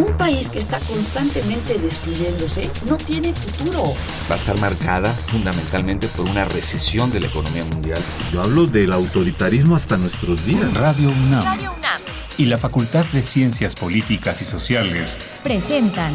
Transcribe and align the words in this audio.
Un 0.00 0.16
país 0.16 0.48
que 0.48 0.58
está 0.58 0.80
constantemente 0.80 1.78
destruyéndose 1.78 2.70
no 2.88 2.96
tiene 2.96 3.34
futuro. 3.34 3.92
Va 4.30 4.34
a 4.34 4.38
estar 4.38 4.58
marcada 4.58 5.12
fundamentalmente 5.12 6.08
por 6.08 6.24
una 6.24 6.46
recesión 6.46 7.12
de 7.12 7.20
la 7.20 7.26
economía 7.26 7.64
mundial. 7.64 8.00
Yo 8.32 8.40
hablo 8.40 8.66
del 8.66 8.92
autoritarismo 8.94 9.76
hasta 9.76 9.98
nuestros 9.98 10.46
días. 10.46 10.72
Radio 10.72 11.10
UNAM. 11.10 11.44
Radio 11.44 11.74
UNAM. 11.76 12.00
Y 12.38 12.46
la 12.46 12.56
Facultad 12.56 13.04
de 13.12 13.22
Ciencias 13.22 13.76
Políticas 13.76 14.40
y 14.40 14.46
Sociales 14.46 15.18
presentan 15.42 16.14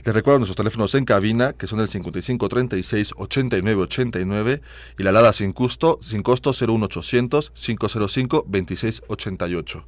Les 0.04 0.14
recuerdo 0.14 0.38
nuestros 0.38 0.56
teléfonos 0.56 0.94
en 0.94 1.04
cabina, 1.04 1.52
que 1.52 1.66
son 1.66 1.80
el 1.80 1.88
5536 1.88 3.14
8989 3.16 4.62
y 4.98 5.02
la 5.02 5.10
alada 5.10 5.32
sin 5.32 5.52
costo, 5.52 5.98
sin 6.00 6.22
costo 6.22 6.52
01800 6.52 7.50
505 7.50 8.44
2688. 8.46 9.84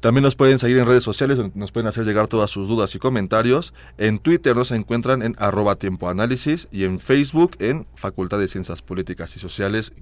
También 0.00 0.22
nos 0.22 0.34
pueden 0.34 0.58
seguir 0.58 0.78
en 0.78 0.86
redes 0.86 1.04
sociales, 1.04 1.38
nos 1.54 1.72
pueden 1.72 1.86
hacer 1.86 2.06
llegar 2.06 2.26
todas 2.26 2.50
sus 2.50 2.66
dudas 2.66 2.94
y 2.94 2.98
comentarios. 2.98 3.74
En 3.98 4.18
Twitter 4.18 4.56
nos 4.56 4.70
encuentran 4.70 5.20
en 5.20 5.36
arroba 5.38 5.74
tiempo 5.74 6.08
análisis 6.08 6.68
y 6.72 6.84
en 6.84 7.00
Facebook 7.00 7.56
en 7.58 7.86
Facultad 7.96 8.38
de 8.38 8.48
Ciencias 8.48 8.80
Políticas 8.80 9.36
y 9.36 9.40
Sociales 9.40 9.92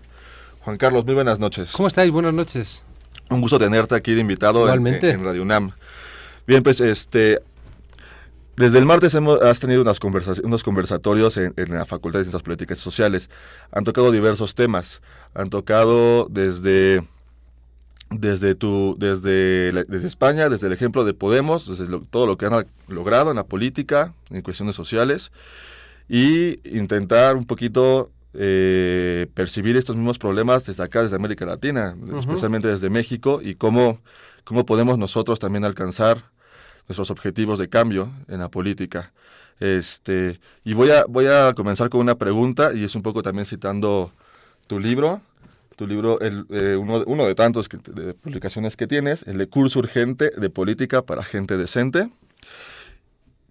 Juan 0.60 0.76
Carlos, 0.76 1.06
muy 1.06 1.14
buenas 1.14 1.40
noches. 1.40 1.72
¿Cómo 1.72 1.88
estáis? 1.88 2.10
Buenas 2.10 2.34
noches. 2.34 2.84
Un 3.30 3.40
gusto 3.40 3.58
tenerte 3.58 3.94
aquí 3.94 4.12
de 4.12 4.20
invitado 4.20 4.70
En, 4.70 5.24
Radio 5.24 5.40
UNAM. 5.40 5.72
Bien, 6.46 6.62
pues 6.62 6.82
este 6.82 7.40
desde 8.56 8.78
el 8.78 8.84
martes 8.84 9.14
hemos, 9.14 9.40
has 9.40 9.60
tenido 9.60 9.80
unas 9.80 9.98
unos 10.44 10.62
conversatorios 10.62 11.38
en, 11.38 11.54
en, 11.56 11.72
la 11.72 11.86
Facultad 11.86 12.18
de 12.18 12.24
Ciencias 12.24 12.42
Políticas 12.42 12.78
y 12.78 12.82
Sociales. 12.82 13.30
Han 13.72 13.84
tocado 13.84 14.12
diversos 14.12 14.54
temas. 14.54 15.00
Han 15.32 15.48
tocado 15.48 16.26
desde 16.28 17.02
desde 18.10 18.54
tu 18.54 18.96
desde, 18.98 19.72
desde 19.72 20.06
España, 20.06 20.48
desde 20.48 20.68
el 20.68 20.72
ejemplo 20.72 21.04
de 21.04 21.14
Podemos, 21.14 21.66
desde 21.66 21.86
todo 22.10 22.26
lo 22.26 22.38
que 22.38 22.46
han 22.46 22.66
logrado 22.88 23.30
en 23.30 23.36
la 23.36 23.44
política, 23.44 24.14
en 24.30 24.42
cuestiones 24.42 24.76
sociales, 24.76 25.32
y 26.08 26.60
intentar 26.76 27.36
un 27.36 27.44
poquito 27.44 28.10
eh, 28.34 29.26
percibir 29.34 29.76
estos 29.76 29.96
mismos 29.96 30.18
problemas 30.18 30.66
desde 30.66 30.82
acá, 30.82 31.02
desde 31.02 31.16
América 31.16 31.46
Latina, 31.46 31.96
especialmente 32.18 32.68
desde 32.68 32.90
México, 32.90 33.40
y 33.42 33.54
cómo, 33.54 34.00
cómo 34.44 34.66
podemos 34.66 34.98
nosotros 34.98 35.38
también 35.38 35.64
alcanzar 35.64 36.22
nuestros 36.86 37.10
objetivos 37.10 37.58
de 37.58 37.68
cambio 37.68 38.08
en 38.28 38.40
la 38.40 38.48
política. 38.48 39.12
Este, 39.58 40.38
y 40.64 40.74
voy 40.74 40.90
a, 40.90 41.06
voy 41.06 41.26
a 41.26 41.54
comenzar 41.54 41.88
con 41.88 42.00
una 42.00 42.16
pregunta, 42.16 42.72
y 42.74 42.84
es 42.84 42.94
un 42.94 43.02
poco 43.02 43.22
también 43.22 43.46
citando 43.46 44.12
tu 44.66 44.78
libro, 44.78 45.22
tu 45.76 45.86
libro, 45.86 46.20
el, 46.20 46.46
eh, 46.50 46.76
uno, 46.76 47.04
uno, 47.06 47.26
de 47.26 47.34
tantos 47.34 47.68
de 47.68 48.14
publicaciones 48.14 48.76
que 48.76 48.86
tienes, 48.86 49.22
el 49.26 49.38
de 49.38 49.46
Curso 49.46 49.78
Urgente 49.78 50.30
de 50.30 50.50
Política 50.50 51.02
para 51.02 51.22
Gente 51.22 51.56
Decente. 51.56 52.10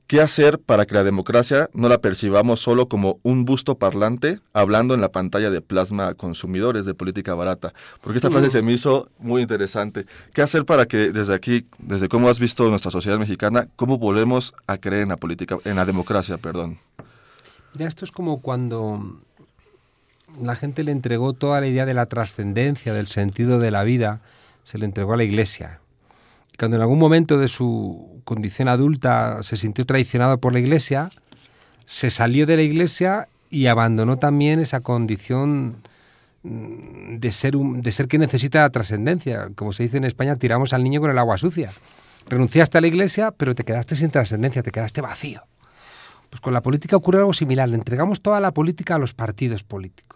¿Qué 0.07 0.21
hacer 0.21 0.59
para 0.59 0.85
que 0.85 0.93
la 0.93 1.03
democracia 1.03 1.67
no 1.73 1.89
la 1.89 1.97
percibamos 1.97 2.59
solo 2.59 2.87
como 2.87 3.19
un 3.23 3.43
busto 3.43 3.79
parlante 3.79 4.39
hablando 4.53 4.93
en 4.93 5.01
la 5.01 5.09
pantalla 5.09 5.49
de 5.49 5.61
plasma 5.61 6.09
a 6.09 6.13
consumidores 6.13 6.85
de 6.85 6.93
política 6.93 7.33
barata? 7.33 7.73
Porque 8.01 8.19
esta 8.19 8.29
frase 8.29 8.51
se 8.51 8.61
me 8.61 8.73
hizo 8.73 9.09
muy 9.17 9.41
interesante. 9.41 10.05
¿Qué 10.31 10.43
hacer 10.43 10.63
para 10.63 10.85
que 10.85 11.11
desde 11.11 11.33
aquí, 11.33 11.65
desde 11.79 12.07
cómo 12.07 12.29
has 12.29 12.39
visto 12.39 12.69
nuestra 12.69 12.91
sociedad 12.91 13.17
mexicana, 13.17 13.67
cómo 13.75 13.97
volvemos 13.97 14.53
a 14.67 14.77
creer 14.77 15.01
en 15.01 15.09
la 15.09 15.17
política, 15.17 15.57
en 15.65 15.75
la 15.75 15.85
democracia, 15.85 16.37
perdón? 16.37 16.77
Mira, 17.73 17.87
esto 17.87 18.05
es 18.05 18.11
como 18.11 18.43
cuando 18.43 19.21
la 20.41 20.55
gente 20.55 20.83
le 20.83 20.91
entregó 20.91 21.33
toda 21.33 21.61
la 21.61 21.67
idea 21.67 21.85
de 21.85 21.93
la 21.93 22.05
trascendencia, 22.05 22.93
del 22.93 23.07
sentido 23.07 23.59
de 23.59 23.71
la 23.71 23.83
vida, 23.83 24.21
se 24.63 24.77
le 24.77 24.85
entregó 24.85 25.13
a 25.13 25.17
la 25.17 25.23
iglesia. 25.23 25.79
Y 26.53 26.57
cuando 26.57 26.77
en 26.77 26.81
algún 26.81 26.99
momento 26.99 27.37
de 27.37 27.47
su 27.47 28.21
condición 28.23 28.67
adulta 28.67 29.43
se 29.43 29.57
sintió 29.57 29.85
traicionado 29.85 30.39
por 30.39 30.53
la 30.53 30.59
iglesia, 30.59 31.11
se 31.85 32.09
salió 32.09 32.45
de 32.45 32.57
la 32.57 32.63
iglesia 32.63 33.27
y 33.49 33.67
abandonó 33.67 34.17
también 34.17 34.59
esa 34.59 34.81
condición 34.81 35.77
mm, 36.43 37.17
de 37.17 37.31
ser, 37.31 37.55
un, 37.55 37.81
de 37.81 37.91
ser 37.91 38.07
que 38.07 38.17
necesita 38.17 38.61
la 38.61 38.69
trascendencia. 38.69 39.49
Como 39.55 39.71
se 39.71 39.83
dice 39.83 39.97
en 39.97 40.05
España, 40.05 40.35
tiramos 40.35 40.73
al 40.73 40.83
niño 40.83 40.99
con 41.01 41.11
el 41.11 41.17
agua 41.19 41.37
sucia. 41.37 41.71
Renunciaste 42.27 42.79
a 42.79 42.81
la 42.81 42.87
iglesia, 42.87 43.31
pero 43.31 43.53
te 43.53 43.63
quedaste 43.63 43.95
sin 43.95 44.09
trascendencia, 44.09 44.63
te 44.63 44.71
quedaste 44.71 45.01
vacío. 45.01 45.43
Pues 46.29 46.41
con 46.41 46.53
la 46.53 46.61
política 46.61 46.95
ocurre 46.95 47.19
algo 47.19 47.33
similar. 47.33 47.69
Le 47.69 47.75
entregamos 47.75 48.21
toda 48.21 48.39
la 48.39 48.51
política 48.51 48.95
a 48.95 48.97
los 48.97 49.13
partidos 49.13 49.63
políticos. 49.63 50.14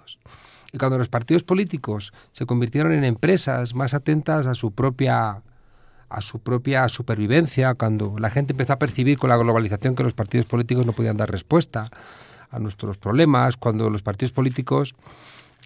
Y 0.72 0.78
cuando 0.78 0.98
los 0.98 1.10
partidos 1.10 1.44
políticos 1.44 2.14
se 2.32 2.46
convirtieron 2.46 2.92
en 2.92 3.04
empresas 3.04 3.74
más 3.74 3.94
atentas 3.94 4.46
a 4.46 4.56
su 4.56 4.72
propia 4.72 5.42
a 6.10 6.22
su 6.22 6.40
propia 6.40 6.90
supervivencia, 6.90 7.76
cuando 7.76 8.16
la 8.18 8.32
gente 8.32 8.54
empezó 8.54 8.74
a 8.74 8.80
percibir 8.80 9.20
con 9.20 9.30
la 9.30 9.38
globalización 9.38 9.96
que 9.96 10.02
los 10.02 10.14
partidos 10.14 10.48
políticos 10.48 10.86
no 10.86 10.92
podían 10.92 11.18
dar 11.18 11.30
respuesta 11.30 11.88
a 12.50 12.58
nuestros 12.58 12.98
problemas, 12.98 13.58
cuando 13.58 13.92
los 13.92 14.02
partidos 14.02 14.32
políticos 14.32 14.96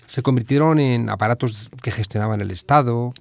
se 0.06 0.22
convirtieron 0.22 0.80
en 0.80 1.10
aparatos 1.10 1.70
que 1.82 1.92
gestionaban 1.92 2.42
el 2.42 2.52
Estado, 2.52 3.14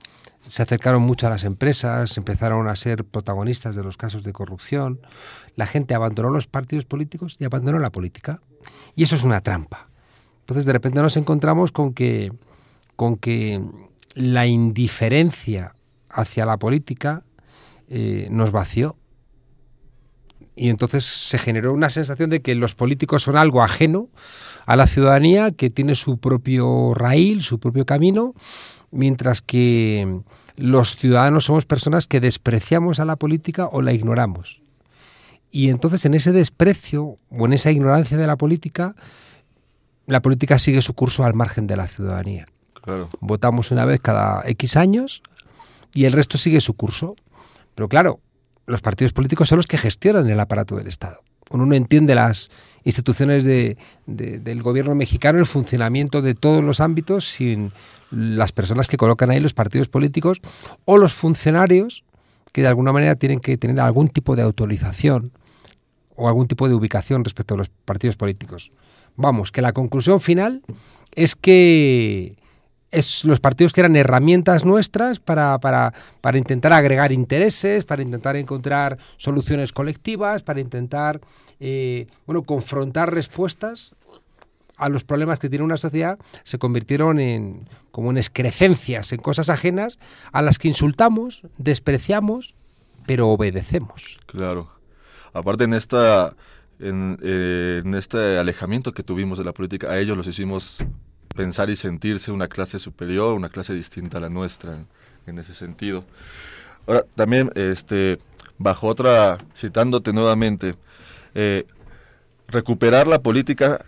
se 0.49 0.62
acercaron 0.62 1.03
mucho 1.03 1.28
a 1.28 1.31
las 1.31 1.44
empresas, 1.44 2.16
empezaron 2.16 2.66
a 2.66 2.75
ser 2.75 3.04
protagonistas 3.04 3.76
de 3.76 3.84
los 3.84 3.97
casos 3.97 4.25
de 4.25 4.32
corrupción, 4.32 5.00
la 5.54 5.66
gente 5.66 5.94
abandonó 5.94 6.31
los 6.31 6.49
partidos 6.49 6.84
políticos 6.87 7.37
y 7.38 7.44
abandonó 7.44 7.78
la 7.78 7.91
política. 7.91 8.41
Y 8.97 9.04
eso 9.04 9.14
es 9.14 9.22
una 9.22 9.41
trampa. 9.41 9.92
Entonces 10.53 10.67
de 10.67 10.75
repente 10.75 11.01
nos 11.01 11.17
encontramos 11.17 11.73
con 11.73 11.95
que, 11.95 12.31
con 12.95 13.17
que 13.17 13.63
la 14.13 14.45
indiferencia 14.45 15.75
hacia 16.11 16.45
la 16.45 16.59
política 16.59 17.23
eh, 17.89 18.29
nos 18.31 18.51
vació. 18.51 18.99
Y 20.55 20.69
entonces 20.69 21.05
se 21.05 21.39
generó 21.39 21.73
una 21.73 21.89
sensación 21.89 22.29
de 22.29 22.43
que 22.43 22.55
los 22.55 22.75
políticos 22.75 23.23
son 23.23 23.39
algo 23.39 23.62
ajeno 23.62 24.11
a 24.67 24.77
la 24.77 24.87
ciudadanía, 24.87 25.53
que 25.53 25.71
tiene 25.71 25.95
su 25.95 26.19
propio 26.19 26.93
raíl, 26.93 27.43
su 27.43 27.59
propio 27.59 27.87
camino, 27.87 28.35
mientras 28.91 29.41
que 29.41 30.21
los 30.57 30.97
ciudadanos 30.97 31.47
somos 31.47 31.65
personas 31.65 32.07
que 32.07 32.21
despreciamos 32.21 33.01
a 33.01 33.07
la 33.07 33.17
política 33.17 33.69
o 33.73 33.81
la 33.81 33.95
ignoramos. 33.95 34.61
Y 35.51 35.71
entonces 35.71 36.05
en 36.05 36.12
ese 36.12 36.31
desprecio 36.31 37.17
o 37.31 37.47
en 37.47 37.55
esa 37.55 37.71
ignorancia 37.71 38.19
de 38.19 38.26
la 38.26 38.37
política, 38.37 38.94
la 40.06 40.20
política 40.20 40.58
sigue 40.58 40.82
su 40.82 40.94
curso 40.94 41.25
al 41.25 41.34
margen 41.34 41.66
de 41.66 41.76
la 41.76 41.87
ciudadanía. 41.87 42.46
Votamos 43.20 43.70
una 43.70 43.84
vez 43.84 44.00
cada 44.00 44.43
X 44.49 44.76
años 44.76 45.22
y 45.94 46.04
el 46.04 46.12
resto 46.12 46.38
sigue 46.38 46.60
su 46.60 46.75
curso. 46.75 47.14
Pero 47.75 47.88
claro, 47.88 48.20
los 48.66 48.81
partidos 48.81 49.12
políticos 49.12 49.49
son 49.49 49.58
los 49.58 49.66
que 49.66 49.78
gestionan 49.78 50.28
el 50.28 50.40
aparato 50.40 50.76
del 50.76 50.88
Estado. 50.88 51.22
Uno 51.50 51.66
no 51.66 51.75
entiende 51.75 52.14
las 52.14 52.50
instituciones 52.84 53.44
del 53.44 54.62
gobierno 54.62 54.94
mexicano, 54.94 55.38
el 55.38 55.46
funcionamiento 55.46 56.22
de 56.22 56.34
todos 56.34 56.64
los 56.64 56.81
ámbitos 56.81 57.28
sin 57.28 57.72
las 58.10 58.52
personas 58.52 58.88
que 58.88 58.96
colocan 58.96 59.31
ahí 59.31 59.40
los 59.40 59.54
partidos 59.54 59.88
políticos 59.88 60.40
o 60.84 60.99
los 60.99 61.12
funcionarios 61.12 62.04
que 62.52 62.62
de 62.62 62.69
alguna 62.69 62.93
manera 62.93 63.16
tienen 63.16 63.40
que 63.40 63.56
tener 63.56 63.81
algún 63.81 64.08
tipo 64.08 64.37
de 64.37 64.43
autorización 64.43 65.32
o 66.14 66.28
algún 66.28 66.46
tipo 66.46 66.69
de 66.69 66.75
ubicación 66.75 67.25
respecto 67.25 67.54
a 67.54 67.58
los 67.58 67.69
partidos 67.69 68.16
políticos. 68.16 68.70
Vamos, 69.17 69.53
que 69.53 69.62
la 69.62 69.73
conclusión 69.73 70.20
final 70.20 70.62
es 71.14 71.35
que 71.35 72.37
los 73.25 73.41
partidos 73.41 73.73
que 73.73 73.81
eran 73.81 73.97
herramientas 73.97 74.64
nuestras 74.64 75.19
para, 75.19 75.59
para, 75.59 75.94
para, 76.20 76.38
intentar 76.38 76.73
agregar 76.73 77.11
intereses, 77.11 77.85
para 77.85 78.03
intentar 78.03 78.37
encontrar 78.37 78.99
soluciones 79.17 79.73
colectivas, 79.73 80.43
para 80.43 80.61
intentar 80.61 81.20
eh, 81.59 82.06
bueno, 82.26 82.43
confrontar 82.43 83.14
respuestas 83.14 83.94
a 84.76 84.88
los 84.88 85.05
problemas 85.05 85.38
que 85.38 85.49
tiene 85.49 85.64
una 85.64 85.76
sociedad, 85.76 86.19
se 86.44 86.59
convirtieron 86.59 87.20
en 87.20 87.69
como 87.93 88.11
en 88.11 88.17
excrecencias, 88.17 89.12
en 89.12 89.20
cosas 89.20 89.49
ajenas 89.49 89.99
a 90.32 90.43
las 90.43 90.59
que 90.59 90.69
insultamos, 90.69 91.43
despreciamos, 91.59 92.55
pero 93.06 93.29
obedecemos. 93.29 94.17
Claro. 94.26 94.70
Aparte 95.35 95.64
en 95.64 95.75
esta 95.75 96.35
en, 96.82 97.19
eh, 97.23 97.82
en 97.84 97.94
este 97.94 98.38
alejamiento 98.38 98.93
que 98.93 99.02
tuvimos 99.02 99.38
de 99.38 99.44
la 99.44 99.52
política, 99.52 99.90
a 99.90 99.99
ellos 99.99 100.17
los 100.17 100.26
hicimos 100.26 100.84
pensar 101.34 101.70
y 101.70 101.76
sentirse 101.76 102.31
una 102.31 102.49
clase 102.49 102.79
superior, 102.79 103.34
una 103.34 103.49
clase 103.49 103.75
distinta 103.75 104.19
a 104.19 104.20
la 104.20 104.29
nuestra 104.29 104.84
en, 105.26 105.38
ese 105.38 105.55
sentido. 105.55 106.05
Ahora, 106.87 107.05
también, 107.14 107.50
este, 107.55 108.19
bajo 108.58 108.88
otra, 108.88 109.38
citándote 109.56 110.12
nuevamente, 110.12 110.75
eh, 111.34 111.67
recuperar 112.49 113.06
la 113.06 113.23
política 113.23 113.85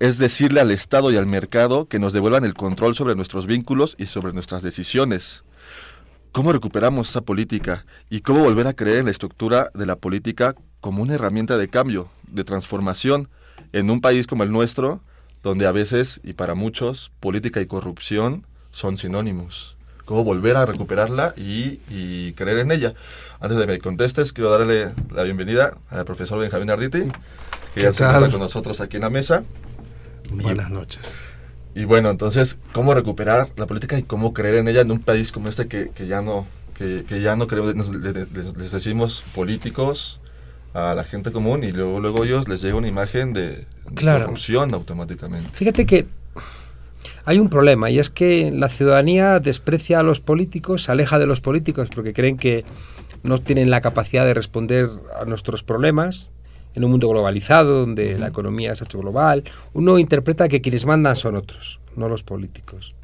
es 0.00 0.18
decirle 0.18 0.60
al 0.60 0.70
Estado 0.70 1.12
y 1.12 1.16
al 1.16 1.26
mercado 1.26 1.86
que 1.86 1.98
nos 1.98 2.12
devuelvan 2.12 2.44
el 2.44 2.54
control 2.54 2.94
sobre 2.94 3.14
nuestros 3.14 3.46
vínculos 3.46 3.94
y 3.98 4.06
sobre 4.06 4.32
nuestras 4.32 4.62
decisiones. 4.62 5.44
¿Cómo 6.34 6.52
recuperamos 6.52 7.10
esa 7.10 7.20
política 7.20 7.86
y 8.10 8.20
cómo 8.20 8.40
volver 8.40 8.66
a 8.66 8.72
creer 8.72 8.98
en 8.98 9.04
la 9.04 9.12
estructura 9.12 9.70
de 9.72 9.86
la 9.86 9.94
política 9.94 10.56
como 10.80 11.00
una 11.00 11.14
herramienta 11.14 11.56
de 11.56 11.68
cambio, 11.68 12.08
de 12.26 12.42
transformación 12.42 13.28
en 13.72 13.88
un 13.88 14.00
país 14.00 14.26
como 14.26 14.42
el 14.42 14.50
nuestro, 14.50 15.00
donde 15.44 15.64
a 15.64 15.70
veces 15.70 16.20
y 16.24 16.32
para 16.32 16.56
muchos 16.56 17.12
política 17.20 17.60
y 17.60 17.66
corrupción 17.66 18.48
son 18.72 18.98
sinónimos. 18.98 19.76
¿Cómo 20.06 20.24
volver 20.24 20.56
a 20.56 20.66
recuperarla 20.66 21.34
y, 21.36 22.32
creer 22.32 22.58
en 22.58 22.72
ella? 22.72 22.94
Antes 23.38 23.56
de 23.56 23.66
que 23.66 23.72
me 23.74 23.78
contestes, 23.78 24.32
quiero 24.32 24.50
darle 24.50 24.88
la 25.12 25.22
bienvenida 25.22 25.78
al 25.88 26.04
profesor 26.04 26.40
Benjamín 26.40 26.68
Arditi, 26.68 27.04
que 27.76 27.82
ya 27.82 27.92
se 27.92 28.02
encuentra 28.02 28.32
con 28.32 28.40
nosotros 28.40 28.80
aquí 28.80 28.96
en 28.96 29.02
la 29.02 29.10
mesa. 29.10 29.44
Buenas 30.32 30.68
noches. 30.68 31.26
Y 31.74 31.84
bueno, 31.84 32.10
entonces, 32.10 32.58
¿cómo 32.72 32.94
recuperar 32.94 33.48
la 33.56 33.66
política 33.66 33.98
y 33.98 34.04
cómo 34.04 34.32
creer 34.32 34.56
en 34.56 34.68
ella 34.68 34.82
en 34.82 34.92
un 34.92 35.00
país 35.00 35.32
como 35.32 35.48
este 35.48 35.66
que, 35.66 35.90
ya 36.06 36.22
no 36.22 36.46
que, 36.74 37.04
ya 37.20 37.36
no 37.36 37.46
creemos, 37.46 37.90
les, 37.90 38.72
decimos 38.72 39.24
políticos 39.34 40.20
a 40.72 40.94
la 40.94 41.04
gente 41.04 41.32
común 41.32 41.64
y 41.64 41.72
luego, 41.72 42.00
luego 42.00 42.24
ellos 42.24 42.48
les 42.48 42.62
llega 42.62 42.76
una 42.76 42.88
imagen 42.88 43.32
de, 43.32 43.66
claro. 43.94 44.24
corrupción 44.24 44.72
automáticamente. 44.74 45.48
Fíjate 45.52 45.86
que 45.86 46.06
hay 47.24 47.38
un 47.38 47.48
problema 47.48 47.90
y 47.90 47.98
es 47.98 48.10
que 48.10 48.50
la 48.52 48.68
ciudadanía 48.68 49.40
desprecia 49.40 50.00
a 50.00 50.02
los 50.02 50.20
políticos, 50.20 50.84
se 50.84 50.92
aleja 50.92 51.18
de 51.18 51.26
los 51.26 51.40
políticos 51.40 51.88
porque 51.94 52.12
creen 52.12 52.36
que 52.36 52.64
no 53.22 53.38
tienen 53.38 53.70
la 53.70 53.80
capacidad 53.80 54.24
de 54.26 54.34
responder 54.34 54.88
a 55.18 55.24
nuestros 55.24 55.62
problemas. 55.62 56.28
En 56.74 56.84
un 56.84 56.90
mundo 56.90 57.08
globalizado, 57.08 57.80
donde 57.80 58.18
la 58.18 58.28
economía 58.28 58.70
ha 58.70 58.74
hecho 58.74 58.98
global, 58.98 59.44
uno 59.72 59.98
interpreta 59.98 60.48
que 60.48 60.60
quienes 60.60 60.86
mandan 60.86 61.16
son 61.16 61.36
otros, 61.36 61.80
no 61.96 62.08
los 62.08 62.22
políticos. 62.22 62.94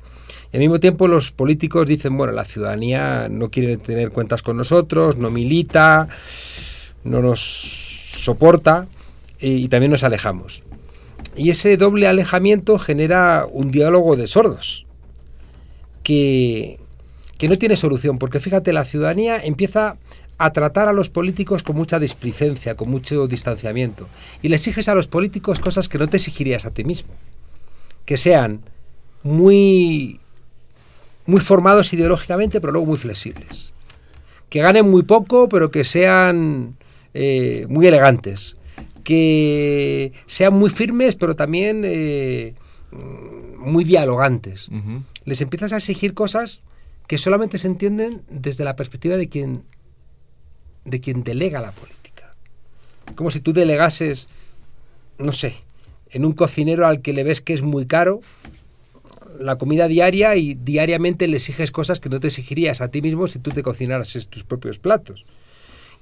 Y 0.52 0.56
al 0.56 0.61
mismo 0.61 0.81
tiempo 0.81 1.06
los 1.06 1.31
políticos 1.31 1.87
dicen, 1.87 2.17
bueno, 2.17 2.32
la 2.32 2.44
ciudadanía 2.44 3.28
no 3.31 3.50
quiere 3.50 3.76
tener 3.76 4.11
cuentas 4.11 4.43
con 4.43 4.56
nosotros, 4.56 5.17
no 5.17 5.31
milita, 5.31 6.08
no 7.05 7.20
nos 7.20 7.40
soporta 7.40 8.88
y 9.38 9.69
también 9.69 9.93
nos 9.93 10.02
alejamos. 10.02 10.62
Y 11.37 11.50
ese 11.50 11.76
doble 11.76 12.08
alejamiento 12.08 12.78
genera 12.78 13.46
un 13.50 13.70
diálogo 13.70 14.16
de 14.16 14.26
sordos 14.26 14.87
que, 16.02 16.78
no 17.49 17.56
tiene 17.56 17.76
solución, 17.76 18.19
porque 18.19 18.40
fíjate, 18.40 18.73
la 18.73 18.84
ciudadanía 18.84 19.38
empieza 19.38 19.96
a 20.40 20.52
tratar 20.52 20.88
a 20.88 20.94
los 20.94 21.10
políticos 21.10 21.62
con 21.62 21.76
mucha 21.76 21.98
displicencia, 21.98 22.75
con 22.75 22.88
mucho 22.88 23.26
distanciamiento, 23.26 24.08
y 24.40 24.48
le 24.48 24.56
exiges 24.56 24.88
a 24.88 24.94
los 24.94 25.06
políticos 25.06 25.60
cosas 25.60 25.87
que 25.87 25.98
no 25.98 26.08
te 26.08 26.16
exigirías 26.16 26.64
a 26.64 26.70
ti 26.70 26.82
mismo, 26.82 27.10
que 28.06 28.16
sean 28.16 28.62
muy, 29.22 30.19
muy 31.26 31.40
formados 31.42 31.92
ideológicamente, 31.92 32.58
pero 32.58 32.72
luego 32.72 32.87
muy 32.87 32.96
flexibles, 32.96 33.75
que 34.48 34.62
ganen 34.62 34.90
muy 34.90 35.02
poco, 35.02 35.46
pero 35.50 35.70
que 35.70 35.84
sean 35.84 36.78
eh, 37.12 37.66
muy 37.69 37.87
elegantes, 37.87 38.56
que 39.04 40.14
sean 40.25 40.54
muy 40.54 40.70
firmes, 40.70 41.16
pero 41.16 41.37
también 41.37 41.82
eh, 41.84 42.54
muy 43.58 43.84
dialogantes. 43.84 44.70
Les 45.26 45.42
empiezas 45.42 45.75
a 45.75 45.76
exigir 45.76 46.14
cosas 46.14 46.62
que 47.06 47.19
solamente 47.19 47.58
se 47.58 47.69
entienden 47.69 48.22
desde 48.31 48.64
la 48.64 48.75
perspectiva 48.75 49.16
de 49.16 49.28
quien, 49.28 49.64
de 50.84 51.00
quien 51.00 51.24
delega 51.24 51.60
la 51.60 51.72
política. 51.72 52.34
Como 53.14 53.30
si 53.30 53.40
tú 53.40 53.52
delegases, 53.52 54.28
no 55.18 55.32
sé, 55.32 55.54
en 56.10 56.24
un 56.24 56.32
cocinero 56.32 56.86
al 56.86 57.02
que 57.02 57.12
le 57.12 57.24
ves 57.24 57.40
que 57.40 57.52
es 57.52 57.62
muy 57.62 57.86
caro 57.86 58.20
la 59.38 59.56
comida 59.56 59.88
diaria 59.88 60.36
y 60.36 60.54
diariamente 60.54 61.26
le 61.26 61.38
exiges 61.38 61.72
cosas 61.72 61.98
que 61.98 62.10
no 62.10 62.20
te 62.20 62.26
exigirías 62.26 62.80
a 62.80 62.88
ti 62.88 63.00
mismo 63.00 63.26
si 63.26 63.38
tú 63.38 63.50
te 63.50 63.62
cocinaras 63.62 64.12
tus 64.28 64.44
propios 64.44 64.78
platos. 64.78 65.24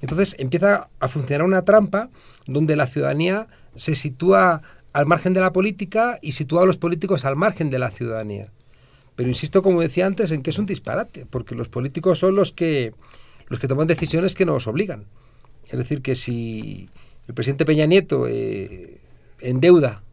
Entonces 0.01 0.35
empieza 0.39 0.89
a 0.99 1.07
funcionar 1.07 1.45
una 1.45 1.63
trampa 1.63 2.09
donde 2.45 2.75
la 2.75 2.85
ciudadanía 2.85 3.47
se 3.75 3.95
sitúa 3.95 4.61
al 4.91 5.05
margen 5.05 5.33
de 5.33 5.41
la 5.41 5.53
política 5.53 6.19
y 6.21 6.33
sitúa 6.33 6.63
a 6.63 6.65
los 6.65 6.77
políticos 6.77 7.25
al 7.25 7.35
margen 7.35 7.69
de 7.69 7.79
la 7.79 7.91
ciudadanía. 7.91 8.51
Pero 9.15 9.29
insisto, 9.29 9.61
como 9.61 9.81
decía 9.81 10.05
antes, 10.05 10.31
en 10.31 10.41
que 10.41 10.49
es 10.49 10.59
un 10.59 10.65
disparate, 10.65 11.25
porque 11.25 11.55
los 11.55 11.67
políticos 11.67 12.19
son 12.19 12.35
los 12.35 12.53
que, 12.53 12.93
los 13.49 13.59
que 13.59 13.67
toman 13.67 13.87
decisiones 13.87 14.35
que 14.35 14.45
nos 14.45 14.67
obligan. 14.67 15.05
Es 15.67 15.77
decir, 15.77 16.01
que 16.01 16.15
si 16.15 16.89
el 17.27 17.33
presidente 17.33 17.65
Peña 17.65 17.85
Nieto 17.85 18.27
eh, 18.27 18.97
endeuda 19.39 20.03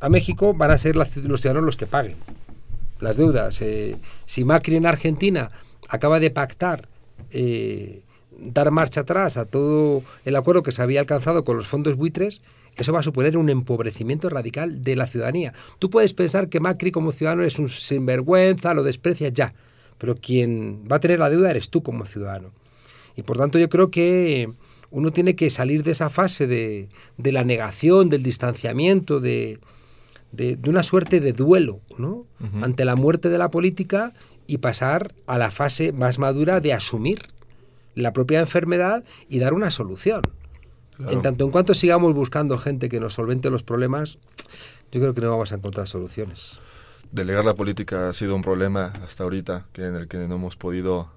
a 0.00 0.08
México, 0.08 0.54
van 0.54 0.70
a 0.70 0.78
ser 0.78 0.96
los 0.96 1.10
ciudadanos 1.10 1.64
los 1.64 1.76
que 1.76 1.86
paguen 1.86 2.16
las 3.00 3.16
deudas. 3.16 3.60
Eh, 3.62 3.96
si 4.24 4.44
Macri 4.44 4.76
en 4.76 4.86
Argentina 4.86 5.50
acaba 5.88 6.20
de 6.20 6.30
pactar 6.30 6.88
eh, 7.30 8.02
dar 8.38 8.70
marcha 8.70 9.00
atrás 9.02 9.36
a 9.36 9.44
todo 9.44 10.02
el 10.24 10.36
acuerdo 10.36 10.62
que 10.62 10.72
se 10.72 10.82
había 10.82 11.00
alcanzado 11.00 11.44
con 11.44 11.56
los 11.56 11.66
fondos 11.66 11.96
buitres, 11.96 12.42
eso 12.76 12.92
va 12.92 13.00
a 13.00 13.02
suponer 13.02 13.38
un 13.38 13.48
empobrecimiento 13.48 14.28
radical 14.28 14.82
de 14.82 14.96
la 14.96 15.06
ciudadanía. 15.06 15.54
Tú 15.78 15.88
puedes 15.88 16.12
pensar 16.12 16.48
que 16.48 16.60
Macri 16.60 16.90
como 16.90 17.12
ciudadano 17.12 17.42
es 17.42 17.58
un 17.58 17.70
sinvergüenza, 17.70 18.74
lo 18.74 18.82
desprecias 18.82 19.32
ya, 19.32 19.54
pero 19.98 20.16
quien 20.16 20.84
va 20.90 20.96
a 20.96 21.00
tener 21.00 21.18
la 21.18 21.30
deuda 21.30 21.50
eres 21.50 21.70
tú 21.70 21.82
como 21.82 22.04
ciudadano. 22.04 22.50
Y 23.16 23.22
por 23.22 23.38
tanto 23.38 23.58
yo 23.58 23.68
creo 23.68 23.90
que 23.90 24.50
uno 24.90 25.10
tiene 25.10 25.36
que 25.36 25.50
salir 25.50 25.82
de 25.82 25.92
esa 25.92 26.10
fase 26.10 26.46
de, 26.46 26.88
la 27.18 27.44
negación, 27.44 28.08
del 28.08 28.22
distanciamiento, 28.22 29.20
de, 29.20 29.58
una 30.66 30.82
suerte 30.82 31.20
de 31.20 31.32
duelo 31.32 31.80
¿no? 31.98 32.26
ante 32.62 32.84
la 32.84 32.94
muerte 32.94 33.28
de 33.28 33.38
la 33.38 33.50
política 33.50 34.12
y 34.46 34.58
pasar 34.58 35.14
a 35.26 35.38
la 35.38 35.50
fase 35.50 35.92
más 35.92 36.18
madura 36.18 36.60
de 36.60 36.72
asumir 36.72 37.20
la 37.94 38.12
propia 38.12 38.40
enfermedad 38.40 39.02
y 39.28 39.38
dar 39.38 39.54
una 39.54 39.70
solución. 39.70 40.22
En 41.10 41.20
tanto 41.20 41.44
en 41.44 41.50
cuanto 41.50 41.74
sigamos 41.74 42.14
buscando 42.14 42.56
gente 42.56 42.88
que 42.88 43.00
nos 43.00 43.14
solvente 43.14 43.50
los 43.50 43.62
problemas, 43.62 44.18
yo 44.92 45.00
creo 45.00 45.14
que 45.14 45.20
no 45.20 45.30
vamos 45.30 45.52
a 45.52 45.56
encontrar 45.56 45.86
soluciones. 45.86 46.60
Delegar 47.12 47.44
la 47.44 47.54
política 47.54 48.08
ha 48.08 48.12
sido 48.12 48.34
un 48.34 48.42
problema 48.42 48.92
hasta 49.04 49.24
ahorita, 49.24 49.66
que 49.72 49.86
en 49.86 49.94
el 49.94 50.08
que 50.08 50.18
no 50.18 50.34
hemos 50.34 50.56
podido 50.56 51.10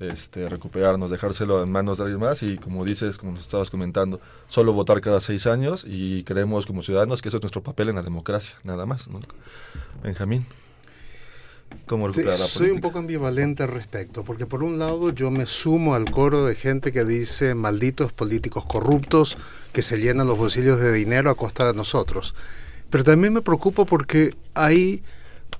este, 0.00 0.48
recuperarnos, 0.48 1.10
dejárselo 1.10 1.62
en 1.62 1.70
manos 1.70 1.98
de 1.98 2.04
alguien 2.04 2.20
más 2.20 2.42
y 2.42 2.56
como 2.56 2.84
dices, 2.84 3.18
como 3.18 3.32
nos 3.32 3.42
estabas 3.42 3.70
comentando, 3.70 4.20
solo 4.48 4.72
votar 4.72 5.00
cada 5.00 5.20
seis 5.20 5.46
años 5.46 5.84
y 5.86 6.24
creemos 6.24 6.66
como 6.66 6.82
ciudadanos 6.82 7.20
que 7.20 7.28
eso 7.28 7.36
es 7.36 7.42
nuestro 7.42 7.62
papel 7.62 7.90
en 7.90 7.96
la 7.96 8.02
democracia, 8.02 8.56
nada 8.64 8.86
más. 8.86 9.08
Benjamín. 10.02 10.46
Soy 12.48 12.70
un 12.70 12.80
poco 12.80 12.98
ambivalente 12.98 13.62
al 13.62 13.68
respecto, 13.68 14.24
porque 14.24 14.46
por 14.46 14.62
un 14.62 14.78
lado 14.78 15.10
yo 15.10 15.30
me 15.30 15.46
sumo 15.46 15.94
al 15.94 16.10
coro 16.10 16.44
de 16.44 16.54
gente 16.54 16.92
que 16.92 17.04
dice 17.04 17.54
malditos 17.54 18.12
políticos 18.12 18.64
corruptos 18.64 19.38
que 19.72 19.82
se 19.82 19.98
llenan 19.98 20.26
los 20.26 20.38
bolsillos 20.38 20.80
de 20.80 20.92
dinero 20.92 21.30
a 21.30 21.36
costa 21.36 21.66
de 21.66 21.74
nosotros. 21.74 22.34
Pero 22.90 23.04
también 23.04 23.32
me 23.32 23.42
preocupo 23.42 23.86
porque 23.86 24.34
hay 24.54 25.02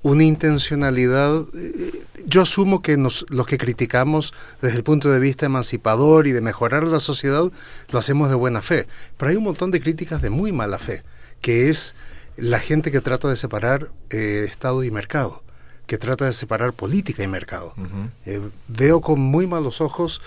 una 0.01 0.23
intencionalidad. 0.23 1.45
Eh, 1.53 1.91
yo 2.25 2.41
asumo 2.41 2.81
que 2.81 2.97
nos, 2.97 3.25
los 3.29 3.45
que 3.45 3.57
criticamos 3.57 4.33
desde 4.61 4.77
el 4.77 4.83
punto 4.83 5.09
de 5.09 5.19
vista 5.19 5.45
emancipador 5.45 6.27
y 6.27 6.31
de 6.31 6.41
mejorar 6.41 6.83
la 6.83 6.99
sociedad 6.99 7.51
lo 7.89 7.99
hacemos 7.99 8.29
de 8.29 8.35
buena 8.35 8.61
fe, 8.61 8.87
pero 9.17 9.31
hay 9.31 9.37
un 9.37 9.43
montón 9.43 9.71
de 9.71 9.81
críticas 9.81 10.21
de 10.21 10.29
muy 10.29 10.51
mala 10.51 10.79
fe, 10.79 11.03
que 11.41 11.69
es 11.69 11.95
la 12.37 12.59
gente 12.59 12.91
que 12.91 13.01
trata 13.01 13.27
de 13.27 13.35
separar 13.35 13.91
eh, 14.09 14.45
Estado 14.47 14.83
y 14.83 14.91
mercado 14.91 15.43
que 15.87 15.97
trata 15.97 16.23
de 16.23 16.31
separar 16.31 16.71
política 16.71 17.21
y 17.21 17.27
mercado. 17.27 17.73
Eh, 18.25 18.39
veo 18.69 19.01
con 19.01 19.19
muy 19.19 19.45
malos 19.45 19.81
ojos 19.81 20.21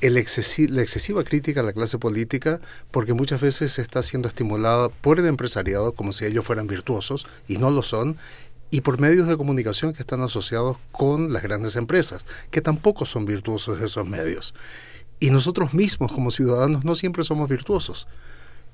el 0.00 0.14
la 0.14 0.82
excesiva 0.82 1.24
crítica 1.24 1.60
a 1.60 1.62
la 1.62 1.74
clase 1.74 1.98
política 1.98 2.60
porque 2.90 3.12
muchas 3.12 3.40
veces 3.40 3.72
se 3.72 3.82
está 3.82 4.02
siendo 4.02 4.28
estimulada 4.28 4.88
por 4.88 5.18
el 5.18 5.26
empresariado 5.26 5.92
como 5.92 6.12
si 6.12 6.24
ellos 6.24 6.44
fueran 6.44 6.66
virtuosos 6.66 7.26
y 7.46 7.58
no 7.58 7.70
lo 7.70 7.82
son 7.82 8.16
y 8.70 8.82
por 8.82 9.00
medios 9.00 9.28
de 9.28 9.36
comunicación 9.36 9.92
que 9.92 10.02
están 10.02 10.20
asociados 10.22 10.76
con 10.92 11.32
las 11.32 11.42
grandes 11.42 11.76
empresas, 11.76 12.26
que 12.50 12.60
tampoco 12.60 13.04
son 13.04 13.24
virtuosos 13.24 13.80
esos 13.80 14.06
medios. 14.06 14.54
Y 15.18 15.30
nosotros 15.30 15.74
mismos 15.74 16.12
como 16.12 16.30
ciudadanos 16.30 16.84
no 16.84 16.94
siempre 16.94 17.24
somos 17.24 17.48
virtuosos. 17.48 18.06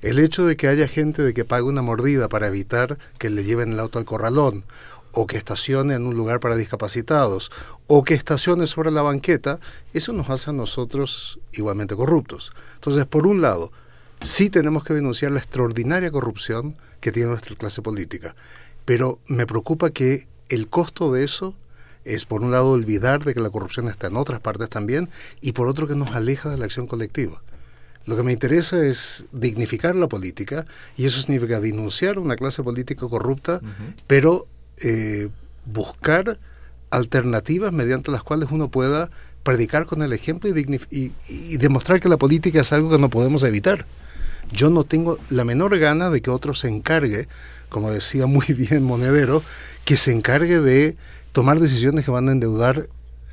El 0.02 0.18
hecho 0.18 0.44
de 0.44 0.56
que 0.56 0.68
haya 0.68 0.86
gente 0.86 1.22
de 1.22 1.32
que 1.32 1.44
pague 1.44 1.64
una 1.64 1.82
mordida 1.82 2.28
para 2.28 2.46
evitar 2.46 2.98
que 3.18 3.30
le 3.30 3.44
lleven 3.44 3.72
el 3.72 3.80
auto 3.80 3.98
al 3.98 4.04
corralón, 4.04 4.64
o 5.12 5.26
que 5.26 5.38
estacione 5.38 5.94
en 5.94 6.06
un 6.06 6.14
lugar 6.14 6.40
para 6.40 6.56
discapacitados, 6.56 7.50
o 7.86 8.04
que 8.04 8.12
estacione 8.12 8.66
sobre 8.66 8.90
la 8.90 9.00
banqueta, 9.00 9.58
eso 9.94 10.12
nos 10.12 10.28
hace 10.28 10.50
a 10.50 10.52
nosotros 10.52 11.40
igualmente 11.52 11.96
corruptos. 11.96 12.52
Entonces, 12.74 13.06
por 13.06 13.26
un 13.26 13.40
lado, 13.40 13.72
sí 14.20 14.50
tenemos 14.50 14.84
que 14.84 14.92
denunciar 14.92 15.32
la 15.32 15.38
extraordinaria 15.38 16.10
corrupción 16.10 16.76
que 17.00 17.12
tiene 17.12 17.30
nuestra 17.30 17.56
clase 17.56 17.80
política, 17.80 18.36
pero 18.86 19.18
me 19.26 19.46
preocupa 19.46 19.90
que 19.90 20.26
el 20.48 20.68
costo 20.68 21.12
de 21.12 21.24
eso 21.24 21.54
es, 22.06 22.24
por 22.24 22.42
un 22.42 22.52
lado, 22.52 22.70
olvidar 22.70 23.24
de 23.24 23.34
que 23.34 23.40
la 23.40 23.50
corrupción 23.50 23.88
está 23.88 24.06
en 24.06 24.16
otras 24.16 24.40
partes 24.40 24.70
también, 24.70 25.10
y 25.42 25.52
por 25.52 25.68
otro, 25.68 25.86
que 25.86 25.96
nos 25.96 26.12
aleja 26.12 26.48
de 26.48 26.56
la 26.56 26.64
acción 26.64 26.86
colectiva. 26.86 27.42
Lo 28.06 28.16
que 28.16 28.22
me 28.22 28.32
interesa 28.32 28.86
es 28.86 29.26
dignificar 29.32 29.96
la 29.96 30.06
política 30.06 30.64
y 30.96 31.06
eso 31.06 31.20
significa 31.20 31.58
denunciar 31.58 32.20
una 32.20 32.36
clase 32.36 32.62
política 32.62 33.08
corrupta, 33.08 33.60
pero 34.06 34.46
eh, 34.80 35.28
buscar 35.64 36.38
alternativas 36.90 37.72
mediante 37.72 38.12
las 38.12 38.22
cuales 38.22 38.50
uno 38.52 38.70
pueda 38.70 39.10
predicar 39.42 39.86
con 39.86 40.02
el 40.02 40.12
ejemplo 40.12 40.48
y, 40.48 41.12
y, 41.28 41.56
demostrar 41.56 42.00
que 42.00 42.08
la 42.08 42.16
política 42.16 42.60
es 42.60 42.72
algo 42.72 42.90
que 42.90 42.98
no 42.98 43.10
podemos 43.10 43.42
evitar. 43.42 43.86
Yo 44.52 44.70
no 44.70 44.84
tengo 44.84 45.18
la 45.28 45.44
menor 45.44 45.76
gana 45.78 46.08
de 46.08 46.22
que 46.22 46.30
otro 46.30 46.54
se 46.54 46.68
encargue, 46.68 47.26
como 47.68 47.90
decía 47.90 48.26
muy 48.26 48.46
bien 48.48 48.82
Monedero, 48.82 49.42
que 49.84 49.96
se 49.96 50.12
encargue 50.12 50.60
de 50.60 50.96
tomar 51.32 51.60
decisiones 51.60 52.04
que 52.04 52.10
van 52.10 52.28
a 52.28 52.32
endeudar, 52.32 52.88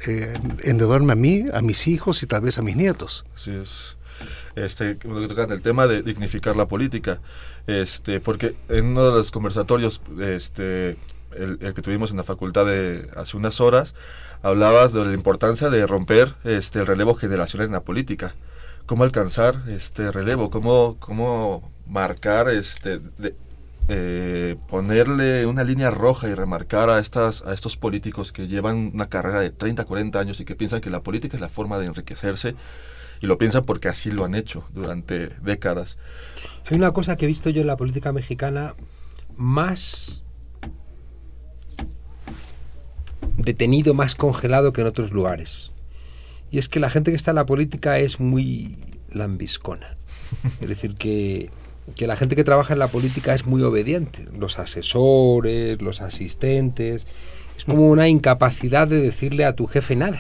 eh, 0.08 0.34
endeudarme 0.63 1.13
a 1.13 1.16
mí, 1.16 1.46
a 1.54 1.62
mis 1.62 1.88
hijos 1.88 2.22
y 2.24 2.28
tal 2.28 2.42
vez 2.42 2.58
a 2.58 2.62
mis 2.62 2.75
nietos. 2.75 3.25
Así 3.36 3.52
es. 3.52 3.98
Este, 4.56 4.98
lo 5.04 5.20
que 5.20 5.28
tocan 5.28 5.52
el 5.52 5.62
tema 5.62 5.88
de 5.88 6.04
dignificar 6.04 6.56
la 6.56 6.68
política, 6.68 7.20
este, 7.66 8.20
porque 8.20 8.56
en 8.70 8.88
uno 8.88 9.06
de 9.06 9.12
los 9.12 9.32
conversatorios, 9.32 10.02
este, 10.22 10.98
el, 11.32 11.58
que 11.58 11.82
tuvimos 11.82 12.12
en 12.12 12.18
la 12.18 12.24
facultad 12.24 12.66
de 12.66 13.10
hace 13.16 13.36
unas 13.38 13.60
horas, 13.62 13.96
hablabas 14.44 14.94
de 14.94 15.06
la 15.06 15.13
importancia 15.13 15.70
de 15.70 15.88
romper 15.88 16.36
este, 16.44 16.80
el 16.80 16.88
relevo 16.88 17.16
generacional 17.16 17.68
en 17.68 17.74
la 17.74 17.82
política, 17.82 18.36
cómo 18.86 19.04
alcanzar 19.04 19.56
este 19.68 20.12
relevo, 20.12 20.52
cómo, 20.52 20.98
cómo 21.00 21.72
marcar, 21.88 22.50
este, 22.50 23.00
eh, 23.90 24.56
ponerle 24.70 25.46
una 25.46 25.63
línea 25.63 25.92
roja 25.92 26.30
y 26.30 26.34
remarcar 26.34 26.90
a, 26.90 27.00
estas, 27.00 27.42
a 27.42 27.54
estos 27.54 27.75
políticos 27.75 28.32
que 28.32 28.48
llevan 28.48 28.92
una 28.94 29.10
carrera 29.10 29.42
de 29.42 29.52
30, 29.52 29.84
40 29.86 30.20
años 30.20 30.40
y 30.40 30.46
que 30.46 30.56
piensan 30.56 30.82
que 30.82 30.90
la 30.90 31.02
política 31.04 31.36
es 31.36 31.42
la 31.42 31.50
forma 31.50 31.78
de 31.80 31.88
enriquecerse 31.88 32.56
y 33.22 33.28
lo 33.28 33.38
piensan 33.38 33.63
porque 33.63 33.88
así 33.90 34.12
lo 34.12 34.25
han 34.25 34.36
hecho 34.36 34.66
durante 34.74 35.28
décadas. 35.42 35.98
Hay 36.70 36.78
una 36.78 36.92
cosa 36.92 37.18
que 37.18 37.25
he 37.25 37.28
visto 37.28 37.50
yo 37.50 37.62
en 37.62 37.68
la 37.68 37.78
política 37.78 38.13
mexicana 38.13 38.75
más 39.36 40.24
detenido, 43.38 43.94
más 43.94 44.16
congelado 44.16 44.74
que 44.74 44.82
en 44.82 44.88
otros 44.88 45.12
lugares. 45.12 45.74
Y 46.52 46.58
es 46.58 46.70
que 46.70 46.80
la 46.80 46.90
gente 46.90 47.12
que 47.12 47.18
está 47.18 47.32
en 47.32 47.36
la 47.36 47.46
política 47.46 47.98
es 48.00 48.20
muy 48.20 48.78
lambiscona. 49.12 49.98
Es 50.62 50.70
decir, 50.70 50.96
que, 50.96 51.50
que 51.96 52.08
la 52.08 52.16
gente 52.16 52.36
que 52.36 52.44
trabaja 52.44 52.74
en 52.74 52.80
la 52.80 52.88
política 52.88 53.34
es 53.34 53.46
muy 53.46 53.62
obediente. 53.62 54.25
Los 54.38 54.60
asesores, 54.60 55.82
los 55.82 56.02
asistentes. 56.02 57.06
Es 57.58 57.66
como 57.66 57.90
una 57.90 58.08
incapacidad 58.08 58.88
de 58.88 59.02
decirle 59.02 59.46
a 59.46 59.56
tu 59.56 59.68
jefe 59.68 59.96
nada. 59.96 60.20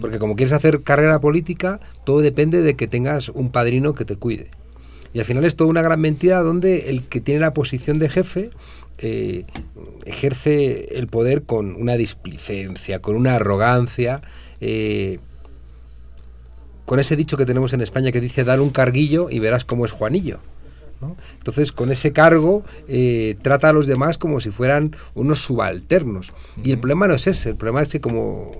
Porque 0.00 0.18
como 0.18 0.36
quieres 0.36 0.52
hacer 0.52 0.82
carrera 0.82 1.20
política, 1.20 1.80
todo 2.04 2.20
depende 2.20 2.62
de 2.62 2.76
que 2.76 2.86
tengas 2.86 3.28
un 3.28 3.50
padrino 3.50 3.94
que 3.94 4.04
te 4.04 4.16
cuide. 4.16 4.50
Y 5.12 5.18
al 5.18 5.24
final 5.24 5.44
es 5.44 5.56
toda 5.56 5.70
una 5.70 5.82
gran 5.82 6.00
mentira 6.00 6.40
donde 6.40 6.88
el 6.90 7.02
que 7.02 7.20
tiene 7.20 7.40
la 7.40 7.52
posición 7.52 7.98
de 7.98 8.08
jefe 8.08 8.50
eh, 8.98 9.44
ejerce 10.04 10.96
el 10.96 11.08
poder 11.08 11.42
con 11.42 11.74
una 11.74 11.96
displicencia, 11.96 13.00
con 13.00 13.16
una 13.16 13.34
arrogancia, 13.34 14.22
eh, 14.60 15.18
con 16.86 17.00
ese 17.00 17.16
dicho 17.16 17.36
que 17.36 17.46
tenemos 17.46 17.72
en 17.72 17.80
España 17.80 18.12
que 18.12 18.20
dice 18.20 18.44
dar 18.44 18.60
un 18.60 18.70
carguillo 18.70 19.28
y 19.28 19.38
verás 19.38 19.64
cómo 19.64 19.84
es 19.84 19.90
Juanillo. 19.90 20.40
Entonces, 21.38 21.72
con 21.72 21.90
ese 21.90 22.12
cargo, 22.12 22.64
eh, 22.88 23.36
trata 23.42 23.68
a 23.68 23.72
los 23.72 23.86
demás 23.86 24.18
como 24.18 24.40
si 24.40 24.50
fueran 24.50 24.96
unos 25.14 25.40
subalternos. 25.40 26.32
Y 26.62 26.70
el 26.70 26.78
problema 26.78 27.08
no 27.08 27.14
es 27.14 27.26
ese, 27.26 27.50
el 27.50 27.56
problema 27.56 27.82
es 27.82 27.88
que 27.88 28.00
como 28.00 28.52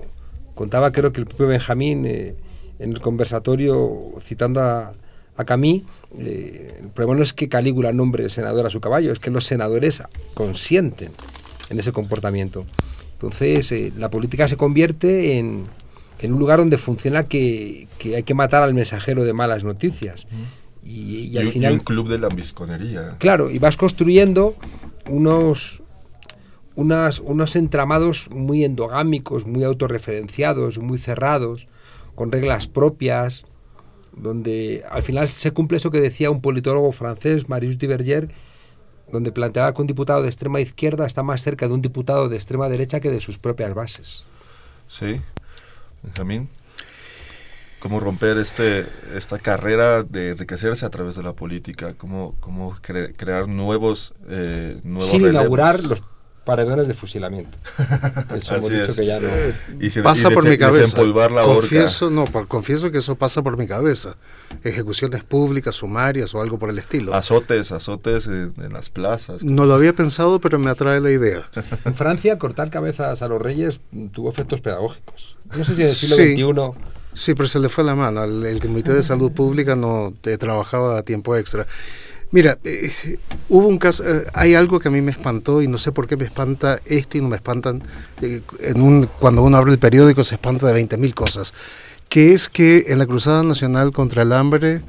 Contaba 0.55 0.91
creo 0.91 1.11
que 1.11 1.19
el 1.19 1.25
propio 1.25 1.47
Benjamín 1.47 2.05
eh, 2.05 2.35
en 2.79 2.91
el 2.91 3.01
conversatorio 3.01 4.13
citando 4.21 4.61
a, 4.61 4.93
a 5.35 5.45
Camí, 5.45 5.85
eh, 6.17 6.79
el 6.81 6.89
problema 6.89 7.17
no 7.17 7.23
es 7.23 7.33
que 7.33 7.49
Calígula 7.49 7.91
nombre 7.91 8.23
el 8.23 8.29
senador 8.29 8.65
a 8.65 8.69
su 8.69 8.79
caballo, 8.79 9.11
es 9.11 9.19
que 9.19 9.31
los 9.31 9.45
senadores 9.45 10.03
consienten 10.33 11.11
en 11.69 11.79
ese 11.79 11.91
comportamiento. 11.91 12.65
Entonces 13.13 13.71
eh, 13.71 13.91
la 13.97 14.09
política 14.09 14.47
se 14.47 14.57
convierte 14.57 15.37
en, 15.39 15.63
en, 16.19 16.33
un 16.33 16.39
lugar 16.39 16.59
donde 16.59 16.77
funciona 16.77 17.23
que, 17.27 17.87
que, 17.97 18.17
hay 18.17 18.23
que 18.23 18.33
matar 18.33 18.63
al 18.63 18.73
mensajero 18.73 19.23
de 19.23 19.33
malas 19.33 19.63
noticias. 19.63 20.27
Y, 20.85 21.37
al 21.37 21.47
final... 21.47 21.73
un 21.73 21.79
club 21.79 22.09
de 22.09 22.19
la 22.19 22.27
visconería. 22.29 23.15
Claro, 23.19 23.49
y 23.49 23.59
vas 23.59 23.77
construyendo 23.77 24.55
unos, 25.07 25.81
unos 26.75 27.55
entramados 27.55 28.29
muy 28.29 28.63
endogámicos, 28.63 29.45
muy 29.45 29.63
autorreferenciados, 29.63 30.79
muy 30.79 30.97
cerrados, 30.97 31.67
con 32.15 32.31
reglas 32.31 32.67
propias, 32.67 33.45
donde 34.15 34.83
al 34.89 35.03
final 35.03 35.27
se 35.27 35.51
cumple 35.51 35.77
eso 35.77 35.91
que 35.91 36.01
decía 36.01 36.29
un 36.29 36.41
politólogo 36.41 36.91
francés, 36.91 37.49
Marius 37.49 37.77
Diverger, 37.77 38.29
donde 39.11 39.31
planteaba 39.31 39.73
que 39.73 39.81
un 39.81 39.87
diputado 39.87 40.21
de 40.21 40.27
extrema 40.27 40.59
izquierda 40.59 41.05
está 41.05 41.23
más 41.23 41.41
cerca 41.43 41.67
de 41.67 41.73
un 41.73 41.81
diputado 41.81 42.29
de 42.29 42.35
extrema 42.35 42.69
derecha 42.69 42.99
que 42.99 43.09
de 43.09 43.19
sus 43.19 43.37
propias 43.37 43.73
bases. 43.73 44.25
Sí, 44.87 45.15
Benjamín. 46.03 46.49
¿Cómo 47.83 47.99
romper 47.99 48.37
este, 48.37 48.85
esta 49.13 49.39
carrera 49.39 50.03
de 50.03 50.29
enriquecerse 50.29 50.85
a 50.85 50.89
través 50.89 51.15
de 51.15 51.23
la 51.23 51.33
política? 51.33 51.93
¿Cómo, 51.97 52.33
cómo 52.39 52.77
crear 52.81 53.49
nuevos, 53.49 54.13
eh, 54.29 54.79
nuevos 54.85 55.09
Sin 55.09 55.27
inaugurar 55.27 55.83
los 55.83 56.01
paredones 56.45 56.87
de 56.87 56.93
fusilamiento. 56.93 57.57
Eso 58.37 58.55
hemos 58.55 58.69
dicho 58.69 58.95
que 58.95 59.05
ya 59.05 59.19
no. 59.19 59.27
pasa 60.01 60.29
por 60.29 60.47
mi 60.47 60.57
cabeza. 60.57 60.95
confieso, 61.43 62.09
no, 62.09 62.23
confieso 62.47 62.89
que 62.89 62.99
eso 62.99 63.15
pasa 63.15 63.41
por 63.41 63.57
mi 63.57 63.67
cabeza. 63.67 64.15
Ejecuciones 64.63 65.25
públicas, 65.25 65.75
sumarias 65.75 66.33
o 66.33 66.41
algo 66.41 66.57
por 66.57 66.69
el 66.69 66.79
estilo. 66.79 67.13
Azotes, 67.13 67.73
azotes 67.73 68.27
en, 68.27 68.53
las 68.71 68.91
plazas. 68.91 69.43
No 69.43 69.65
lo 69.65 69.73
había 69.73 69.91
pensado, 69.91 70.39
pero 70.39 70.57
me 70.57 70.69
atrae 70.69 71.01
la 71.01 71.11
idea. 71.11 71.41
En 71.83 71.95
Francia, 71.95 72.39
cortar 72.39 72.69
cabezas 72.69 73.21
a 73.21 73.27
los 73.27 73.41
reyes 73.41 73.81
tuvo 74.13 74.29
efectos 74.29 74.61
pedagógicos. 74.61 75.35
No 75.53 75.65
sé 75.65 75.75
si 75.75 75.81
en 75.81 75.89
el 75.89 75.93
siglo 75.93 76.15
XXI. 76.15 76.93
Sí, 77.13 77.33
pero 77.35 77.47
se 77.47 77.59
le 77.59 77.69
fue 77.69 77.83
la 77.83 77.95
mano. 77.95 78.23
El, 78.23 78.45
el 78.45 78.59
Comité 78.59 78.93
de 78.93 79.03
Salud 79.03 79.31
Pública 79.31 79.75
no 79.75 80.13
eh, 80.23 80.37
trabajaba 80.37 80.97
a 80.97 81.03
tiempo 81.03 81.35
extra. 81.35 81.67
Mira, 82.33 82.57
eh, 82.63 83.19
hubo 83.47 83.67
un 83.67 83.77
caso, 83.77 84.03
eh, 84.03 84.25
hay 84.33 84.55
algo 84.55 84.79
que 84.79 84.87
a 84.87 84.91
mí 84.91 85.01
me 85.01 85.11
espantó 85.11 85.61
y 85.61 85.67
no 85.67 85.77
sé 85.77 85.91
por 85.91 86.07
qué 86.07 86.17
me 86.17 86.25
espanta 86.25 86.79
esto 86.85 87.19
y 87.19 87.21
no 87.21 87.29
me 87.29 87.35
espantan, 87.35 87.83
eh, 88.23 88.41
en 88.59 88.81
un, 88.81 89.07
cuando 89.19 89.43
uno 89.43 89.55
abre 89.55 89.71
el 89.71 89.77
periódico 89.77 90.23
se 90.23 90.33
espanta 90.33 90.65
de 90.65 90.83
20.000 90.83 91.13
cosas, 91.13 91.53
que 92.09 92.33
es 92.33 92.49
que 92.49 92.85
en 92.87 92.97
la 92.97 93.05
Cruzada 93.05 93.43
Nacional 93.43 93.91
contra 93.91 94.23
el 94.23 94.33
Hambre 94.33 94.81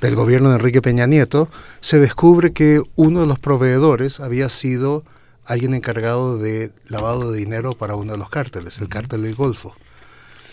del 0.00 0.14
gobierno 0.14 0.50
de 0.50 0.54
Enrique 0.54 0.82
Peña 0.82 1.08
Nieto 1.08 1.48
se 1.80 1.98
descubre 1.98 2.52
que 2.52 2.80
uno 2.94 3.22
de 3.22 3.26
los 3.26 3.40
proveedores 3.40 4.20
había 4.20 4.48
sido 4.48 5.02
alguien 5.46 5.74
encargado 5.74 6.38
de 6.38 6.70
lavado 6.86 7.32
de 7.32 7.38
dinero 7.38 7.72
para 7.72 7.96
uno 7.96 8.12
de 8.12 8.18
los 8.18 8.30
cárteles, 8.30 8.78
el 8.78 8.88
cártel 8.88 9.22
del 9.22 9.34
Golfo. 9.34 9.74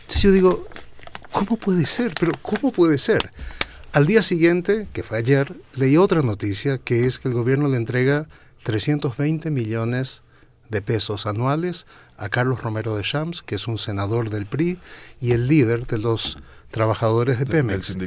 Entonces 0.02 0.24
yo 0.24 0.32
digo, 0.32 0.66
¿cómo 1.32 1.58
puede 1.58 1.86
ser? 1.86 2.14
Pero 2.20 2.34
¿cómo 2.42 2.72
puede 2.72 2.98
ser? 2.98 3.32
Al 3.94 4.06
día 4.06 4.22
siguiente, 4.22 4.88
que 4.94 5.04
fue 5.04 5.18
ayer, 5.18 5.54
leí 5.74 5.98
otra 5.98 6.22
noticia 6.22 6.78
que 6.78 7.06
es 7.06 7.20
que 7.20 7.28
el 7.28 7.34
gobierno 7.34 7.68
le 7.68 7.78
entrega 7.78 8.28
320 8.64 9.52
millones 9.52 10.24
de 10.70 10.82
pesos 10.82 11.26
anuales 11.26 11.86
a 12.18 12.30
Carlos 12.30 12.62
Romero 12.62 12.96
de 12.96 13.04
Champs, 13.04 13.42
que 13.42 13.56
es 13.56 13.68
un 13.68 13.78
senador 13.78 14.30
del 14.30 14.46
PRI 14.46 14.78
y 15.20 15.32
el 15.32 15.48
líder 15.48 15.88
de 15.88 15.98
los 15.98 16.38
trabajadores 16.70 17.38
de 17.38 17.46
Pemex. 17.46 17.98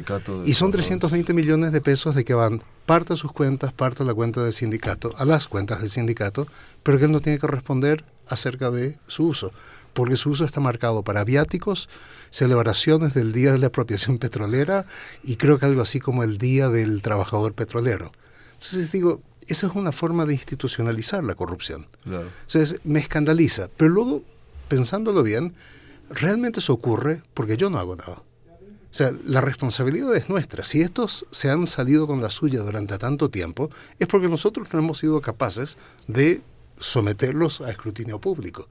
y 0.45 0.55
son 0.55 0.71
320 0.71 1.33
millones 1.33 1.71
de 1.71 1.81
pesos 1.81 2.15
de 2.15 2.25
que 2.25 2.33
van 2.33 2.63
parte 2.87 3.13
a 3.13 3.15
sus 3.15 3.31
cuentas, 3.31 3.71
parte 3.71 4.01
a 4.01 4.05
la 4.07 4.15
cuenta 4.15 4.41
del 4.41 4.53
sindicato, 4.53 5.13
a 5.17 5.25
las 5.25 5.47
cuentas 5.47 5.81
del 5.81 5.91
sindicato, 5.91 6.47
pero 6.81 6.97
que 6.97 7.05
él 7.05 7.11
no 7.11 7.21
tiene 7.21 7.37
que 7.37 7.45
responder 7.45 8.03
acerca 8.27 8.71
de 8.71 8.97
su 9.05 9.27
uso 9.27 9.51
porque 9.95 10.17
su 10.17 10.29
uso 10.29 10.43
está 10.43 10.59
marcado 10.59 11.01
para 11.03 11.23
viáticos, 11.23 11.89
celebraciones 12.35 13.13
del 13.13 13.31
Día 13.31 13.53
de 13.53 13.59
la 13.59 13.67
Apropiación 13.67 14.17
Petrolera 14.19 14.85
y 15.23 15.37
creo 15.37 15.57
que 15.57 15.65
algo 15.65 15.81
así 15.81 15.99
como 16.01 16.23
el 16.23 16.37
Día 16.37 16.67
del 16.69 17.01
Trabajador 17.01 17.53
Petrolero. 17.53 18.11
Entonces 18.55 18.91
digo, 18.91 19.21
esa 19.47 19.67
es 19.67 19.75
una 19.75 19.93
forma 19.93 20.25
de 20.25 20.33
institucionalizar 20.33 21.23
la 21.23 21.35
corrupción. 21.35 21.87
Entonces, 22.03 22.81
me 22.83 22.99
escandaliza. 22.99 23.69
Pero 23.77 23.91
luego, 23.91 24.23
pensándolo 24.67 25.23
bien, 25.23 25.53
realmente 26.09 26.59
eso 26.59 26.73
ocurre 26.73 27.21
porque 27.33 27.55
yo 27.57 27.69
no 27.69 27.77
hago 27.77 27.95
nada. 27.95 28.15
O 28.15 28.97
sea, 28.97 29.13
la 29.23 29.41
responsabilidad 29.41 30.15
es 30.15 30.29
nuestra. 30.29 30.65
Si 30.65 30.81
estos 30.81 31.25
se 31.29 31.51
han 31.51 31.67
salido 31.67 32.07
con 32.07 32.21
la 32.21 32.31
suya 32.31 32.61
durante 32.61 32.97
tanto 32.97 33.29
tiempo, 33.29 33.69
es 33.99 34.07
porque 34.07 34.29
nosotros 34.29 34.67
no 34.73 34.79
hemos 34.79 34.97
sido 34.97 35.21
capaces 35.21 35.77
de 36.07 36.41
someterlos 36.79 37.61
a 37.61 37.69
escrutinio 37.69 38.19
público. 38.19 38.67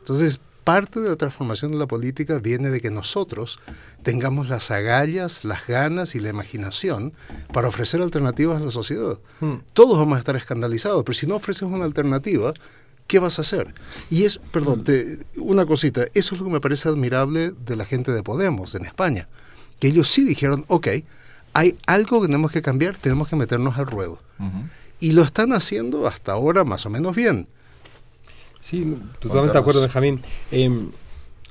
Entonces, 0.00 0.40
parte 0.68 1.00
de 1.00 1.08
la 1.08 1.16
transformación 1.16 1.72
de 1.72 1.78
la 1.78 1.86
política 1.86 2.38
viene 2.40 2.68
de 2.68 2.82
que 2.82 2.90
nosotros 2.90 3.58
tengamos 4.02 4.50
las 4.50 4.70
agallas, 4.70 5.46
las 5.46 5.66
ganas 5.66 6.14
y 6.14 6.20
la 6.20 6.28
imaginación 6.28 7.14
para 7.54 7.68
ofrecer 7.68 8.02
alternativas 8.02 8.60
a 8.60 8.66
la 8.66 8.70
sociedad. 8.70 9.18
Hmm. 9.40 9.60
Todos 9.72 9.96
vamos 9.96 10.16
a 10.16 10.18
estar 10.18 10.36
escandalizados, 10.36 11.04
pero 11.04 11.14
si 11.14 11.26
no 11.26 11.36
ofreces 11.36 11.62
una 11.62 11.86
alternativa, 11.86 12.52
¿qué 13.06 13.18
vas 13.18 13.38
a 13.38 13.40
hacer? 13.40 13.74
Y 14.10 14.24
es, 14.24 14.40
perdón, 14.52 14.84
una 15.38 15.64
cosita, 15.64 16.04
eso 16.12 16.34
es 16.34 16.38
lo 16.42 16.48
que 16.48 16.52
me 16.52 16.60
parece 16.60 16.90
admirable 16.90 17.54
de 17.64 17.74
la 17.74 17.86
gente 17.86 18.12
de 18.12 18.22
Podemos 18.22 18.74
en 18.74 18.84
España, 18.84 19.26
que 19.80 19.88
ellos 19.88 20.10
sí 20.10 20.22
dijeron, 20.22 20.66
ok, 20.68 20.88
hay 21.54 21.78
algo 21.86 22.20
que 22.20 22.26
tenemos 22.26 22.52
que 22.52 22.60
cambiar, 22.60 22.98
tenemos 22.98 23.28
que 23.28 23.36
meternos 23.36 23.78
al 23.78 23.86
ruedo. 23.86 24.20
Y 25.00 25.12
lo 25.12 25.22
están 25.22 25.54
haciendo 25.54 26.06
hasta 26.06 26.32
ahora 26.32 26.64
más 26.64 26.84
o 26.84 26.90
menos 26.90 27.16
bien. 27.16 27.48
Sí, 28.68 28.98
totalmente 29.18 29.54
de 29.54 29.60
acuerdo, 29.60 29.80
Benjamín. 29.80 30.20
Em, 30.50 30.90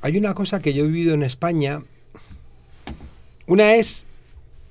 hay 0.01 0.17
una 0.19 0.35
cosa 0.35 0.59
que 0.59 0.75
yo 0.75 0.83
he 0.83 0.87
vivido 0.87 1.15
en 1.15 1.23
España. 1.23 1.81
Una 3.47 3.73
es 3.73 4.05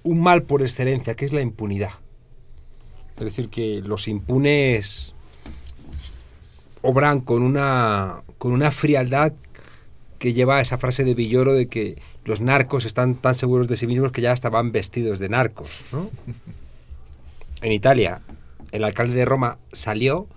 un 0.05 0.21
mal 0.21 0.45
por 0.45 0.63
excelencia, 0.63 1.17
que 1.17 1.25
es 1.25 1.33
la 1.33 1.41
impunidad. 1.41 1.91
Es 3.17 3.25
decir, 3.25 3.49
que 3.49 3.81
los 3.81 4.07
impunes 4.07 5.17
obran 6.83 7.21
con 7.21 7.43
una, 7.43 8.23
con 8.39 8.53
una 8.53 8.71
frialdad 8.71 9.33
que 10.21 10.33
lleva 10.33 10.59
a 10.59 10.61
esa 10.61 10.79
frase 10.79 11.03
de 11.03 11.17
Villoro 11.17 11.53
de 11.53 11.67
que 11.67 12.01
los 12.25 12.41
narcos 12.41 12.85
están 12.85 13.17
tan 13.17 13.35
seguros 13.35 13.67
de 13.67 13.77
sí 13.77 13.89
mismos 13.89 14.13
que 14.13 14.21
ya 14.21 14.33
estaban 14.33 14.71
vestidos 14.71 15.19
de 15.19 15.29
narcos. 15.29 15.83
En 17.63 17.73
Italia, 17.73 18.21
el 18.71 18.85
alcalde 18.85 19.17
de 19.17 19.25
Roma 19.25 19.57
salió 19.73 20.29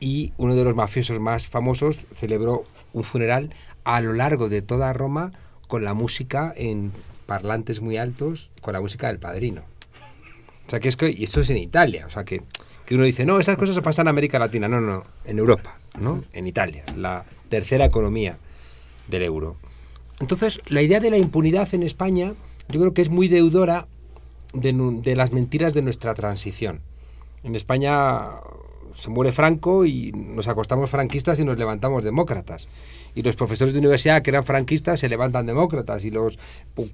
y 0.00 0.32
uno 0.38 0.56
de 0.56 0.64
los 0.64 0.74
mafiosos 0.74 1.20
más 1.20 1.46
famosos 1.46 2.00
celebró 2.14 2.64
un 2.92 3.04
funeral 3.04 3.54
a 3.84 4.00
lo 4.00 4.14
largo 4.14 4.48
de 4.48 4.62
toda 4.62 4.92
Roma 4.92 5.32
con 5.68 5.84
la 5.84 5.94
música 5.94 6.52
en 6.56 6.92
parlantes 7.26 7.80
muy 7.80 7.96
altos, 7.96 8.50
con 8.60 8.72
la 8.72 8.80
música 8.80 9.06
del 9.06 9.18
padrino. 9.18 9.62
O 10.66 10.70
sea, 10.70 10.80
que 10.80 10.88
es 10.88 10.96
que, 10.96 11.10
y 11.10 11.24
esto 11.24 11.40
es 11.40 11.50
en 11.50 11.58
Italia, 11.58 12.06
o 12.06 12.10
sea, 12.10 12.24
que, 12.24 12.42
que 12.86 12.94
uno 12.94 13.04
dice, 13.04 13.26
no, 13.26 13.38
esas 13.38 13.56
cosas 13.56 13.74
se 13.74 13.82
pasan 13.82 14.04
en 14.04 14.08
América 14.08 14.38
Latina, 14.38 14.68
no, 14.68 14.80
no, 14.80 15.04
en 15.24 15.38
Europa, 15.38 15.78
¿no? 15.98 16.24
En 16.32 16.46
Italia, 16.46 16.84
la 16.96 17.24
tercera 17.48 17.84
economía 17.84 18.38
del 19.08 19.22
euro. 19.22 19.56
Entonces, 20.20 20.60
la 20.68 20.82
idea 20.82 21.00
de 21.00 21.10
la 21.10 21.18
impunidad 21.18 21.72
en 21.74 21.82
España, 21.82 22.34
yo 22.68 22.80
creo 22.80 22.94
que 22.94 23.02
es 23.02 23.08
muy 23.08 23.28
deudora 23.28 23.88
de, 24.52 24.72
de 25.02 25.16
las 25.16 25.32
mentiras 25.32 25.74
de 25.74 25.82
nuestra 25.82 26.14
transición. 26.14 26.80
En 27.42 27.54
España 27.54 28.30
se 28.94 29.10
muere 29.10 29.32
Franco 29.32 29.84
y 29.84 30.12
nos 30.12 30.48
acostamos 30.48 30.90
franquistas 30.90 31.38
y 31.38 31.44
nos 31.44 31.58
levantamos 31.58 32.04
demócratas. 32.04 32.68
Y 33.14 33.22
los 33.22 33.36
profesores 33.36 33.72
de 33.74 33.80
universidad 33.80 34.22
que 34.22 34.30
eran 34.30 34.44
franquistas 34.44 35.00
se 35.00 35.08
levantan 35.08 35.46
demócratas. 35.46 36.04
Y 36.04 36.10
los 36.10 36.38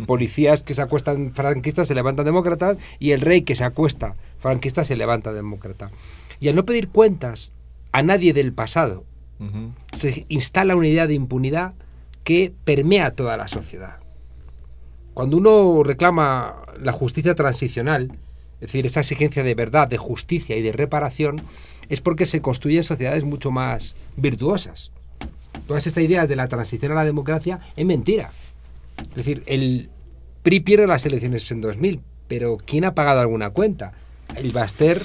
policías 0.07 0.63
que 0.63 0.75
se 0.75 0.83
acuestan 0.83 1.31
franquistas 1.31 1.89
se 1.89 1.95
levantan 1.95 2.25
demócratas. 2.25 2.79
Y 2.99 3.11
el 3.11 3.21
rey 3.21 3.43
que 3.43 3.55
se 3.55 3.65
acuesta 3.65 4.17
franquista 4.39 4.85
se 4.85 4.97
levanta 4.97 5.33
demócrata. 5.33 5.91
Y 6.41 6.49
al 6.49 6.55
no 6.55 6.65
pedir 6.65 6.89
cuentas 6.89 7.53
a 7.93 8.03
nadie 8.03 8.33
del 8.33 8.53
pasado, 8.53 9.05
se 9.95 10.25
instala 10.29 10.77
una 10.77 10.89
idea 10.89 11.07
de 11.07 11.15
impunidad 11.15 11.75
que 12.25 12.53
permea 12.65 13.11
toda 13.11 13.37
la 13.37 13.49
sociedad. 13.49 14.01
Cuando 15.15 15.37
uno 15.37 15.83
reclama 15.83 16.63
la 16.81 16.93
justicia 16.93 17.35
transicional, 17.35 18.13
es 18.57 18.61
decir, 18.61 18.87
esa 18.87 19.01
exigencia 19.01 19.43
de 19.43 19.55
verdad, 19.55 19.89
de 19.89 19.99
justicia 19.99 20.57
y 20.57 20.63
de 20.63 20.73
reparación, 20.73 21.41
es 21.89 22.01
porque 22.01 22.27
se 22.27 22.41
construyen 22.41 22.85
sociedades 22.85 23.25
mucho 23.25 23.51
más 23.51 23.95
virtuosas. 24.17 24.93
Todas 25.67 25.87
estas 25.87 26.05
ideas 26.05 26.29
de 26.29 26.37
la 26.37 26.49
transición 26.49 26.93
a 26.93 26.97
la 26.97 27.05
democracia 27.05 27.59
es 27.77 27.87
mentira. 27.87 28.31
Es 29.11 29.17
decir, 29.17 29.43
el 29.47 29.91
PRI 30.43 30.61
pierde 30.61 30.87
las 30.87 31.07
elecciones 31.07 31.51
en 31.51 31.61
2000, 31.61 32.01
pero 32.29 32.57
¿quién 32.57 32.85
ha 32.85 32.95
pagado 32.95 33.21
alguna 33.21 33.51
cuenta? 33.51 33.93
El 34.37 34.53
Baster 34.53 35.03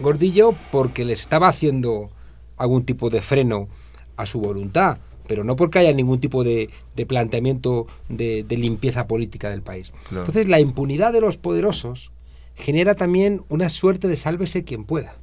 Gordillo 0.00 0.54
porque 0.70 1.04
le 1.04 1.12
estaba 1.12 1.48
haciendo 1.48 2.10
algún 2.56 2.84
tipo 2.84 3.10
de 3.10 3.22
freno 3.22 3.68
a 4.16 4.26
su 4.26 4.40
voluntad, 4.40 4.98
pero 5.26 5.44
no 5.44 5.56
porque 5.56 5.78
haya 5.78 5.92
ningún 5.92 6.20
tipo 6.20 6.44
de, 6.44 6.70
planteamiento 7.06 7.86
de, 8.08 8.44
limpieza 8.48 9.06
política 9.06 9.50
del 9.50 9.62
país. 9.62 9.92
Entonces, 10.10 10.48
la 10.48 10.60
impunidad 10.60 11.12
de 11.12 11.20
los 11.20 11.38
poderosos 11.38 12.12
genera 12.54 12.94
también 12.94 13.42
una 13.48 13.68
suerte 13.68 14.08
de 14.08 14.16
sálvese 14.16 14.64
quien 14.64 14.84
pueda 14.84 15.14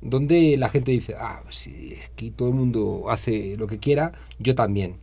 donde 0.00 0.56
la 0.56 0.68
gente 0.68 0.92
dice, 0.92 1.14
ah, 1.18 1.42
si 1.50 1.96
aquí 2.10 2.30
todo 2.30 2.48
el 2.48 2.54
mundo 2.54 3.04
hace 3.08 3.56
lo 3.56 3.66
que 3.66 3.78
quiera, 3.78 4.12
yo 4.38 4.54
también. 4.54 4.96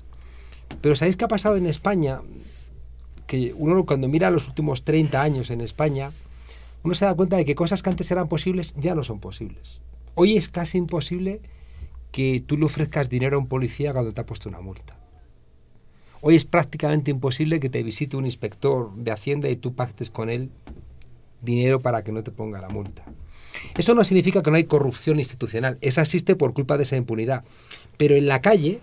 Pero 0.82 0.96
¿sabéis 0.96 1.18
qué 1.18 1.26
ha 1.26 1.30
pasado 1.30 1.58
en 1.58 1.66
España? 1.66 2.22
Que 3.28 3.54
uno 3.56 3.86
cuando 3.86 4.08
mira 4.08 4.30
los 4.32 4.48
últimos 4.48 4.84
30 4.84 5.22
años 5.22 5.50
en 5.50 5.62
España, 5.62 6.12
uno 6.84 6.94
se 6.94 7.06
da 7.06 7.16
cuenta 7.16 7.38
de 7.38 7.46
que 7.46 7.56
cosas 7.56 7.82
que 7.82 7.90
antes 7.90 8.10
eran 8.12 8.28
posibles 8.28 8.74
ya 8.78 8.96
no 8.96 9.04
son 9.04 9.20
posibles. 9.20 9.82
Hoy 10.14 10.38
es 10.38 10.50
casi 10.50 10.78
imposible 10.78 11.42
que 12.12 12.42
tú 12.46 12.58
le 12.58 12.66
ofrezcas 12.66 13.10
dinero 13.10 13.36
a 13.36 13.40
un 13.40 13.48
policía 13.48 13.92
cuando 13.92 14.14
te 14.14 14.22
ha 14.22 14.26
puesto 14.26 14.48
una 14.48 14.62
multa. 14.62 14.98
Hoy 16.22 16.36
es 16.36 16.46
prácticamente 16.46 17.12
imposible 17.12 17.60
que 17.60 17.70
te 17.70 17.84
visite 17.84 18.16
un 18.16 18.26
inspector 18.26 18.96
de 18.96 19.12
Hacienda 19.12 19.50
y 19.50 19.58
tú 19.58 19.76
pactes 19.76 20.10
con 20.10 20.30
él 20.30 20.50
dinero 21.42 21.82
para 21.82 22.04
que 22.04 22.12
no 22.12 22.24
te 22.24 22.32
ponga 22.32 22.62
la 22.62 22.70
multa. 22.70 23.04
Eso 23.78 23.94
no 23.94 24.04
significa 24.04 24.42
que 24.42 24.52
no 24.52 24.58
hay 24.58 24.66
corrupción 24.66 25.20
institucional, 25.20 25.78
esa 25.82 26.02
existe 26.02 26.36
por 26.36 26.54
culpa 26.54 26.78
de 26.78 26.84
esa 26.84 26.96
impunidad. 26.96 27.44
Pero 27.98 28.16
en 28.16 28.28
la 28.28 28.42
calle 28.42 28.80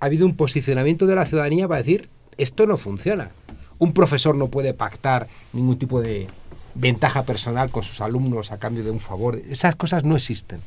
ha 0.00 0.06
habido 0.06 0.26
un 0.26 0.36
posicionamiento 0.36 1.06
de 1.06 1.14
la 1.14 1.26
ciudadanía 1.26 1.68
para 1.68 1.78
decir, 1.78 2.08
esto 2.36 2.66
no 2.66 2.76
funciona. 2.76 3.32
Un 3.78 3.92
profesor 3.92 4.34
no 4.34 4.48
puede 4.48 4.74
pactar 4.74 5.28
ningún 5.52 5.78
tipo 5.78 6.00
de 6.00 6.28
ventaja 6.74 7.24
personal 7.24 7.70
con 7.70 7.82
sus 7.82 8.00
alumnos 8.00 8.52
a 8.52 8.58
cambio 8.58 8.84
de 8.84 8.90
un 8.90 9.00
favor. 9.00 9.40
Esas 9.48 9.76
cosas 9.76 10.04
no 10.04 10.16
existen. 10.16 10.60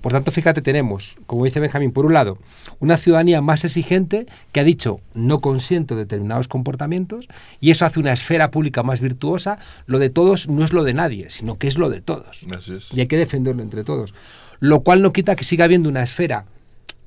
Por 0.00 0.12
tanto, 0.12 0.30
fíjate, 0.30 0.62
tenemos, 0.62 1.16
como 1.26 1.44
dice 1.44 1.60
Benjamín, 1.60 1.92
por 1.92 2.06
un 2.06 2.14
lado, 2.14 2.38
una 2.78 2.96
ciudadanía 2.96 3.42
más 3.42 3.64
exigente 3.64 4.26
que 4.52 4.60
ha 4.60 4.64
dicho 4.64 5.00
no 5.14 5.40
consiento 5.40 5.96
determinados 5.96 6.46
comportamientos 6.46 7.26
y 7.60 7.70
eso 7.70 7.84
hace 7.84 7.98
una 7.98 8.12
esfera 8.12 8.50
pública 8.50 8.82
más 8.82 9.00
virtuosa. 9.00 9.58
Lo 9.86 9.98
de 9.98 10.10
todos 10.10 10.48
no 10.48 10.64
es 10.64 10.72
lo 10.72 10.84
de 10.84 10.94
nadie, 10.94 11.30
sino 11.30 11.58
que 11.58 11.66
es 11.66 11.78
lo 11.78 11.90
de 11.90 12.00
todos. 12.00 12.46
Y 12.92 13.00
hay 13.00 13.06
que 13.06 13.16
defenderlo 13.16 13.62
entre 13.62 13.84
todos. 13.84 14.14
Lo 14.60 14.80
cual 14.80 15.02
no 15.02 15.12
quita 15.12 15.36
que 15.36 15.44
siga 15.44 15.64
habiendo 15.64 15.88
una 15.88 16.02
esfera 16.02 16.44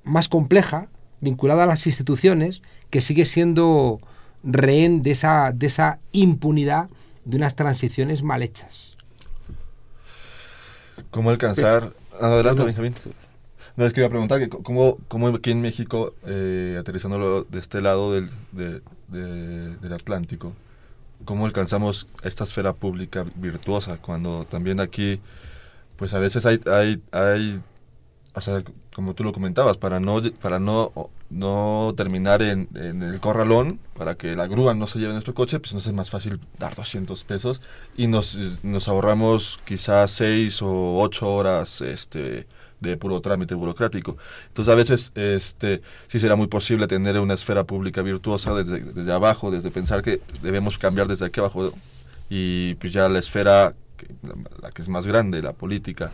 más 0.03 0.27
compleja, 0.27 0.87
vinculada 1.21 1.63
a 1.63 1.67
las 1.67 1.85
instituciones, 1.87 2.61
que 2.89 3.01
sigue 3.01 3.25
siendo 3.25 3.99
rehén 4.43 5.01
de 5.01 5.11
esa, 5.11 5.51
de 5.53 5.67
esa 5.67 5.99
impunidad 6.11 6.89
de 7.25 7.37
unas 7.37 7.55
transiciones 7.55 8.23
mal 8.23 8.41
hechas. 8.41 8.97
¿Cómo 11.11 11.29
alcanzar 11.29 11.93
Adelante, 12.21 12.63
Benjamín. 12.63 12.95
No, 13.75 13.85
es 13.85 13.93
que 13.93 14.01
iba 14.01 14.07
a 14.07 14.09
preguntar 14.09 14.39
que 14.39 14.49
cómo, 14.49 14.97
cómo 15.07 15.27
aquí 15.29 15.51
en 15.51 15.61
México, 15.61 16.13
eh, 16.25 16.77
aterrizándolo 16.79 17.43
de 17.43 17.59
este 17.59 17.81
lado 17.81 18.13
del, 18.13 18.29
del 18.51 19.93
Atlántico, 19.93 20.53
cómo 21.25 21.45
alcanzamos 21.45 22.07
esta 22.23 22.43
esfera 22.43 22.73
pública 22.73 23.25
virtuosa 23.35 23.97
cuando 23.97 24.45
también 24.45 24.79
aquí, 24.79 25.19
pues 25.95 26.13
a 26.13 26.19
veces 26.19 26.45
hay, 26.45 26.59
hay, 26.65 27.01
hay 27.11 27.61
o 28.33 28.41
sea, 28.41 28.63
como 28.93 29.13
tú 29.13 29.23
lo 29.23 29.33
comentabas, 29.33 29.77
para 29.77 29.99
no, 29.99 30.21
para 30.41 30.59
no, 30.59 30.91
no 31.31 31.93
terminar 31.95 32.41
en, 32.41 32.67
el 32.75 33.19
corralón, 33.19 33.79
para 33.97 34.15
que 34.15 34.35
la 34.35 34.47
grúa 34.47 34.73
no 34.73 34.85
se 34.85 34.99
lleve 34.99 35.13
nuestro 35.13 35.33
coche, 35.33 35.59
pues 35.59 35.71
entonces 35.71 35.89
es 35.89 35.95
más 35.95 36.09
fácil 36.09 36.39
dar 36.59 36.75
200 36.75 37.23
pesos 37.23 37.61
y 37.95 38.07
nos, 38.07 38.37
nos 38.63 38.87
ahorramos 38.87 39.59
quizás 39.65 40.11
6 40.11 40.61
o 40.61 40.97
8 40.99 41.33
horas 41.33 41.81
este, 41.81 42.47
de 42.81 42.97
puro 42.97 43.21
trámite 43.21 43.55
burocrático. 43.55 44.17
Entonces 44.47 44.71
a 44.71 44.75
veces 44.75 45.11
este, 45.15 45.81
sí 46.07 46.19
será 46.19 46.35
muy 46.35 46.47
posible 46.47 46.87
tener 46.87 47.17
una 47.19 47.33
esfera 47.35 47.63
pública 47.63 48.01
virtuosa 48.01 48.53
desde, 48.53 48.81
desde 48.81 49.11
abajo, 49.13 49.51
desde 49.51 49.71
pensar 49.71 50.01
que 50.01 50.21
debemos 50.41 50.77
cambiar 50.77 51.07
desde 51.07 51.25
aquí 51.25 51.39
abajo 51.39 51.73
y 52.29 52.75
pues 52.75 52.91
ya 52.91 53.07
la 53.07 53.19
esfera, 53.19 53.73
la, 54.21 54.33
la 54.61 54.71
que 54.71 54.81
es 54.81 54.89
más 54.89 55.07
grande, 55.07 55.41
la 55.41 55.53
política, 55.53 56.11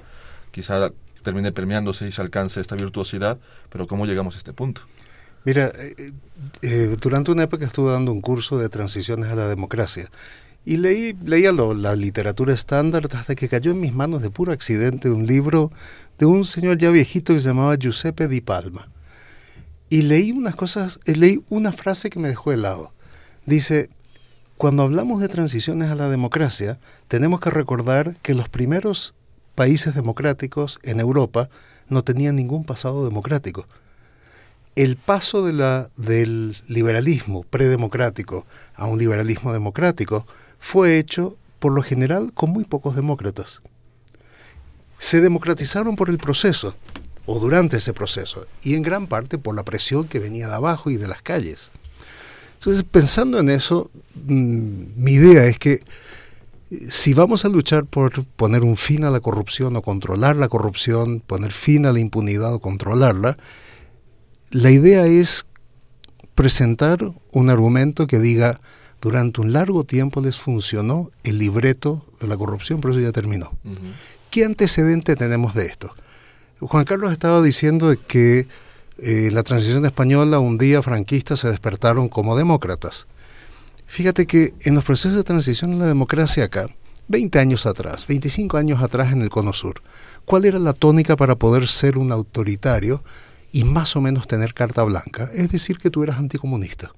quizá 0.51 0.91
termine 1.23 1.51
permeándose 1.51 2.07
y 2.07 2.11
se 2.11 2.21
alcance 2.21 2.61
esta 2.61 2.75
virtuosidad, 2.75 3.37
pero 3.69 3.87
¿cómo 3.87 4.05
llegamos 4.05 4.35
a 4.35 4.37
este 4.37 4.53
punto? 4.53 4.81
Mira, 5.47 5.71
eh, 5.77 6.11
eh, 6.61 6.97
durante 6.99 7.31
una 7.31 7.43
época 7.43 7.63
estuve 7.63 7.93
dando 7.93 8.11
un 8.11 8.19
curso 8.19 8.57
de 8.57 8.67
transiciones 8.67 9.29
a 9.29 9.35
la 9.35 9.47
democracia 9.47 10.09
Y 10.65 10.75
leí, 10.75 11.15
leía 11.23 11.53
la 11.53 11.95
literatura 11.95 12.53
estándar 12.53 13.07
hasta 13.13 13.33
que 13.33 13.47
cayó 13.47 13.71
en 13.71 13.79
mis 13.79 13.93
manos 13.93 14.21
de 14.21 14.29
puro 14.29 14.51
accidente 14.51 15.09
un 15.09 15.25
libro 15.25 15.71
de 16.19 16.25
un 16.25 16.43
señor 16.43 16.77
ya 16.79 16.91
viejito 16.91 17.33
que 17.33 17.39
se 17.39 17.47
llamaba 17.47 17.77
Giuseppe 17.77 18.27
Di 18.27 18.41
Palma. 18.41 18.89
Y 19.89 20.01
leí 20.01 20.33
unas 20.33 20.57
cosas, 20.57 20.99
eh, 21.05 21.15
leí 21.15 21.41
una 21.47 21.71
frase 21.71 22.09
que 22.09 22.19
me 22.19 22.27
dejó 22.27 22.51
helado. 22.51 22.91
Dice, 23.45 23.89
cuando 24.57 24.83
hablamos 24.83 25.21
de 25.21 25.29
transiciones 25.29 25.89
a 25.89 25.95
la 25.95 26.09
democracia, 26.09 26.77
tenemos 27.07 27.39
que 27.39 27.51
recordar 27.51 28.17
que 28.21 28.33
los 28.33 28.49
primeros 28.49 29.13
países 29.55 29.95
democráticos 29.95 30.77
en 30.83 30.99
Europa 30.99 31.47
no 31.87 32.03
tenían 32.03 32.35
ningún 32.35 32.65
pasado 32.65 33.05
democrático. 33.05 33.65
El 34.77 34.95
paso 34.95 35.43
del 35.43 36.55
liberalismo 36.67 37.41
predemocrático 37.41 38.45
a 38.75 38.85
un 38.85 38.99
liberalismo 38.99 39.51
democrático 39.51 40.23
fue 40.59 40.99
hecho 40.99 41.35
por 41.57 41.73
lo 41.73 41.81
general 41.81 42.31
con 42.31 42.51
muy 42.51 42.63
pocos 42.63 42.95
demócratas. 42.95 43.63
Se 44.99 45.19
democratizaron 45.19 45.95
por 45.95 46.09
el 46.09 46.19
proceso, 46.19 46.75
o 47.25 47.39
durante 47.39 47.77
ese 47.77 47.91
proceso, 47.91 48.45
y 48.61 48.75
en 48.75 48.83
gran 48.83 49.07
parte 49.07 49.39
por 49.39 49.55
la 49.55 49.63
presión 49.63 50.07
que 50.07 50.19
venía 50.19 50.47
de 50.47 50.53
abajo 50.53 50.91
y 50.91 50.97
de 50.97 51.07
las 51.07 51.23
calles. 51.23 51.71
Entonces, 52.59 52.83
pensando 52.83 53.39
en 53.39 53.49
eso, 53.49 53.89
mm, 54.13 54.83
mi 54.95 55.13
idea 55.13 55.45
es 55.45 55.57
que 55.57 55.79
si 56.87 57.15
vamos 57.15 57.45
a 57.45 57.49
luchar 57.49 57.85
por 57.85 58.23
poner 58.25 58.61
un 58.61 58.77
fin 58.77 59.05
a 59.05 59.09
la 59.09 59.21
corrupción 59.21 59.75
o 59.75 59.81
controlar 59.81 60.35
la 60.35 60.49
corrupción, 60.49 61.19
poner 61.19 61.51
fin 61.51 61.87
a 61.87 61.93
la 61.93 61.99
impunidad 61.99 62.53
o 62.53 62.59
controlarla, 62.59 63.37
la 64.51 64.71
idea 64.71 65.05
es 65.05 65.45
presentar 66.35 67.11
un 67.31 67.49
argumento 67.49 68.07
que 68.07 68.19
diga, 68.19 68.59
durante 69.01 69.41
un 69.41 69.53
largo 69.53 69.83
tiempo 69.83 70.21
les 70.21 70.37
funcionó 70.37 71.11
el 71.23 71.37
libreto 71.37 72.05
de 72.19 72.27
la 72.27 72.37
corrupción, 72.37 72.81
pero 72.81 72.93
eso 72.93 73.01
ya 73.01 73.11
terminó. 73.11 73.51
¿Qué 74.31 74.45
antecedente 74.45 75.15
tenemos 75.15 75.53
de 75.53 75.65
esto? 75.65 75.93
Juan 76.59 76.85
Carlos 76.85 77.11
estaba 77.11 77.41
diciendo 77.41 77.93
que 78.07 78.47
eh, 78.97 79.29
la 79.31 79.43
transición 79.43 79.85
española 79.85 80.39
un 80.39 80.57
día 80.57 80.81
franquistas 80.81 81.41
se 81.41 81.49
despertaron 81.49 82.09
como 82.09 82.35
demócratas. 82.35 83.07
Fíjate 83.85 84.25
que 84.25 84.53
en 84.61 84.75
los 84.75 84.83
procesos 84.83 85.15
de 85.15 85.23
transición 85.23 85.73
en 85.73 85.79
la 85.79 85.85
democracia 85.85 86.45
acá, 86.45 86.67
20 87.07 87.39
años 87.39 87.65
atrás, 87.65 88.05
25 88.07 88.57
años 88.57 88.81
atrás 88.81 89.13
en 89.13 89.21
el 89.21 89.29
Cono 89.29 89.53
Sur, 89.53 89.81
¿cuál 90.25 90.45
era 90.45 90.59
la 90.59 90.73
tónica 90.73 91.15
para 91.15 91.35
poder 91.35 91.67
ser 91.67 91.97
un 91.97 92.11
autoritario 92.11 93.03
y 93.57 93.63
más 93.63 93.95
o 93.95 94.01
menos 94.01 94.27
tener 94.27 94.53
carta 94.53 94.83
blanca? 94.83 95.29
Es 95.33 95.51
decir, 95.51 95.77
que 95.77 95.89
tú 95.89 96.03
eras 96.03 96.19
anticomunista. 96.19 96.93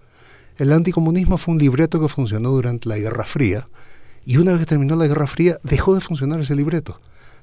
El 0.58 0.74
anticomunismo 0.74 1.38
fue 1.38 1.54
un 1.54 1.60
libreto 1.60 2.02
que 2.02 2.10
funcionó 2.10 2.50
durante 2.50 2.90
la 2.90 2.98
Guerra 2.98 3.26
Fría 3.26 3.66
y 4.26 4.38
una 4.38 4.52
vez 4.52 4.62
que 4.62 4.66
terminó 4.66 4.96
la 4.96 5.08
Guerra 5.08 5.28
Fría 5.28 5.60
dejó 5.64 5.96
de 5.96 6.02
funcionar 6.02 6.42
ese 6.42 6.56
libreto 6.56 7.00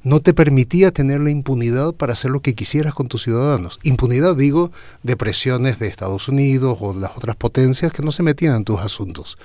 no 0.06 0.20
te 0.20 0.34
permitía 0.34 0.92
tener 0.92 1.20
la 1.20 1.30
impunidad 1.30 1.92
para 1.92 2.12
hacer 2.12 2.30
lo 2.30 2.40
que 2.40 2.54
quisieras 2.54 2.94
con 2.94 3.08
tus 3.08 3.24
ciudadanos. 3.24 3.80
Impunidad, 3.82 4.36
digo, 4.36 4.70
de 5.02 5.16
presiones 5.16 5.80
de 5.80 5.88
Estados 5.88 6.28
Unidos 6.28 6.78
o 6.80 6.94
de 6.94 7.00
las 7.00 7.16
otras 7.16 7.34
potencias 7.34 7.92
que 7.92 8.04
no 8.04 8.12
se 8.12 8.22
metían 8.22 8.54
en 8.54 8.64
tus 8.64 8.78
asuntos. 8.78 9.36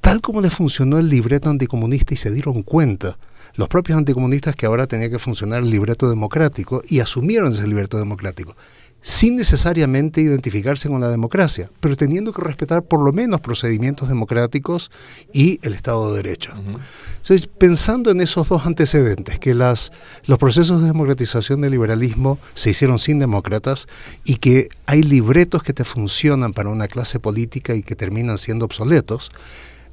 Tal 0.00 0.20
como 0.20 0.40
le 0.40 0.50
funcionó 0.50 0.98
el 0.98 1.08
libreto 1.08 1.50
anticomunista 1.50 2.14
y 2.14 2.16
se 2.16 2.30
dieron 2.30 2.62
cuenta 2.62 3.18
los 3.58 3.68
propios 3.68 3.98
anticomunistas 3.98 4.54
que 4.54 4.66
ahora 4.66 4.86
tenía 4.86 5.10
que 5.10 5.18
funcionar 5.18 5.64
el 5.64 5.70
libreto 5.70 6.08
democrático 6.08 6.80
y 6.88 7.00
asumieron 7.00 7.50
ese 7.50 7.66
libreto 7.66 7.98
democrático 7.98 8.54
sin 9.00 9.36
necesariamente 9.36 10.20
identificarse 10.20 10.88
con 10.88 11.00
la 11.00 11.08
democracia, 11.08 11.70
pero 11.80 11.96
teniendo 11.96 12.32
que 12.32 12.42
respetar 12.42 12.82
por 12.82 13.02
lo 13.04 13.12
menos 13.12 13.40
procedimientos 13.40 14.08
democráticos 14.08 14.90
y 15.32 15.58
el 15.62 15.74
Estado 15.74 16.10
de 16.12 16.22
Derecho. 16.22 16.52
Entonces, 16.56 17.46
pensando 17.46 18.10
en 18.10 18.20
esos 18.20 18.48
dos 18.48 18.66
antecedentes, 18.66 19.38
que 19.38 19.54
las, 19.54 19.92
los 20.26 20.38
procesos 20.38 20.80
de 20.80 20.88
democratización 20.88 21.60
del 21.60 21.72
liberalismo 21.72 22.38
se 22.54 22.70
hicieron 22.70 22.98
sin 22.98 23.18
demócratas 23.18 23.86
y 24.24 24.36
que 24.36 24.68
hay 24.86 25.02
libretos 25.02 25.62
que 25.62 25.72
te 25.72 25.84
funcionan 25.84 26.52
para 26.52 26.70
una 26.70 26.86
clase 26.86 27.18
política 27.18 27.74
y 27.74 27.82
que 27.82 27.96
terminan 27.96 28.38
siendo 28.38 28.64
obsoletos, 28.64 29.30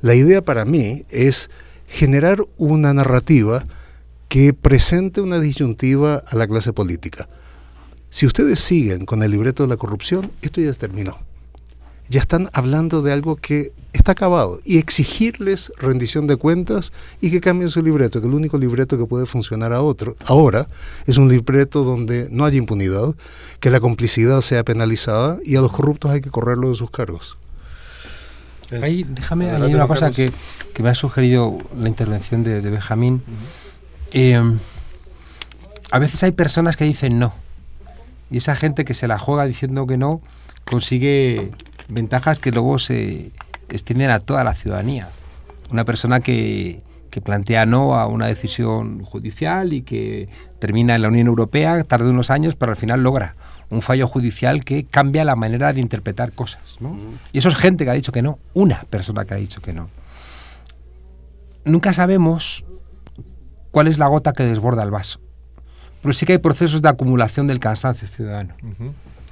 la 0.02 0.14
idea 0.14 0.44
para 0.44 0.66
mí 0.66 1.04
es 1.10 1.50
generar 1.88 2.46
una 2.58 2.94
narrativa 2.94 3.64
que 4.28 4.54
presente 4.54 5.22
una 5.22 5.40
disyuntiva 5.40 6.24
a 6.28 6.36
la 6.36 6.48
clase 6.48 6.74
política 6.74 7.28
si 8.16 8.26
ustedes 8.26 8.62
siguen 8.62 9.06
con 9.06 9.24
el 9.24 9.32
libreto 9.32 9.64
de 9.64 9.68
la 9.68 9.76
corrupción, 9.76 10.32
esto 10.42 10.62
ya 10.62 10.72
terminó. 10.72 11.18
Ya 12.08 12.22
están 12.22 12.50
hablando 12.54 13.02
de 13.02 13.12
algo 13.12 13.36
que 13.36 13.74
está 13.92 14.14
acabado 14.14 14.62
y 14.64 14.78
exigirles 14.78 15.74
rendición 15.76 16.26
de 16.26 16.38
cuentas 16.38 16.94
y 17.20 17.30
que 17.30 17.42
cambien 17.42 17.70
su 17.70 17.84
libreto, 17.84 18.22
que 18.22 18.28
el 18.28 18.34
único 18.34 18.58
libreto 18.58 18.98
que 18.98 19.06
puede 19.06 19.26
funcionar 19.26 19.74
a 19.74 19.82
otro, 19.82 20.16
ahora 20.26 20.66
es 21.06 21.18
un 21.18 21.28
libreto 21.28 21.84
donde 21.84 22.30
no 22.32 22.46
haya 22.46 22.58
impunidad, 22.58 23.14
que 23.60 23.70
la 23.70 23.82
complicidad 23.82 24.40
sea 24.40 24.64
penalizada 24.64 25.38
y 25.44 25.58
a 25.58 25.62
los 25.62 25.74
corruptos 25.74 26.12
hay 26.12 26.22
que 26.22 26.32
correrlo 26.32 26.70
de 26.70 26.76
sus 26.76 26.92
cargos. 26.92 27.36
Ahí, 28.82 29.06
déjame 29.08 29.50
añadir 29.50 29.76
una 29.76 29.88
cosa 29.88 30.12
que, 30.12 30.32
me 30.82 30.90
ha 30.90 30.96
sugerido 30.96 31.58
la 31.78 31.88
intervención 31.88 32.44
de, 32.44 32.62
Benjamín. 32.62 33.24
Eh, 34.12 34.42
a 35.92 36.00
veces 36.00 36.24
hay 36.24 36.32
personas 36.32 36.78
que 36.78 36.86
dicen 36.86 37.20
no 37.20 37.34
y 38.30 38.38
esa 38.38 38.56
gente 38.56 38.86
que 38.86 38.94
se 38.94 39.08
la 39.08 39.20
juega 39.20 39.46
diciendo 39.46 39.86
que 39.86 39.98
no 39.98 40.22
consigue 40.66 41.52
ventajas 41.88 42.40
que 42.40 42.52
luego 42.52 42.80
se 42.80 43.32
extienden 43.70 44.10
a 44.10 44.20
toda 44.20 44.44
la 44.44 44.56
ciudadanía. 44.56 45.10
Una 45.72 45.86
persona 45.86 46.20
que, 46.20 46.82
que 47.16 47.22
plantea 47.22 47.66
no 47.66 47.96
a 47.96 48.08
una 48.08 48.28
decisión 48.28 49.02
judicial 49.06 49.72
y 49.72 49.84
que 49.84 50.28
termina 50.60 50.96
en 50.96 51.02
la 51.02 51.08
Unión 51.08 51.28
Europea, 51.28 51.82
tarde 51.86 52.10
unos 52.10 52.30
años, 52.30 52.58
pero 52.58 52.74
al 52.74 52.76
final 52.76 53.04
logra 53.04 53.38
un 53.70 53.82
fallo 53.82 54.06
judicial 54.06 54.66
que 54.66 54.84
cambia 54.84 55.24
la 55.24 55.38
manera 55.38 55.72
de 55.72 55.80
interpretar 55.80 56.34
cosas. 56.34 56.76
¿no? 56.82 56.98
Y 57.32 57.38
eso 57.38 57.48
es 57.48 57.56
gente 57.56 57.86
que 57.86 57.92
ha 57.92 57.94
dicho 57.94 58.12
que 58.12 58.22
no, 58.22 58.38
una 58.54 58.84
persona 58.90 59.24
que 59.24 59.34
ha 59.34 59.38
dicho 59.38 59.62
que 59.62 59.72
no. 59.72 59.88
Nunca 61.64 61.94
sabemos 61.94 62.66
cuál 63.72 63.88
es 63.88 63.98
la 63.98 64.08
gota 64.08 64.34
que 64.34 64.44
desborda 64.44 64.84
el 64.84 64.92
vaso. 64.92 65.22
Pero 66.02 66.14
sí 66.14 66.26
que 66.26 66.34
hay 66.34 66.40
procesos 66.40 66.82
de 66.82 66.90
acumulación 66.90 67.48
del 67.48 67.60
cansancio 67.62 68.10
ciudadano. 68.10 68.56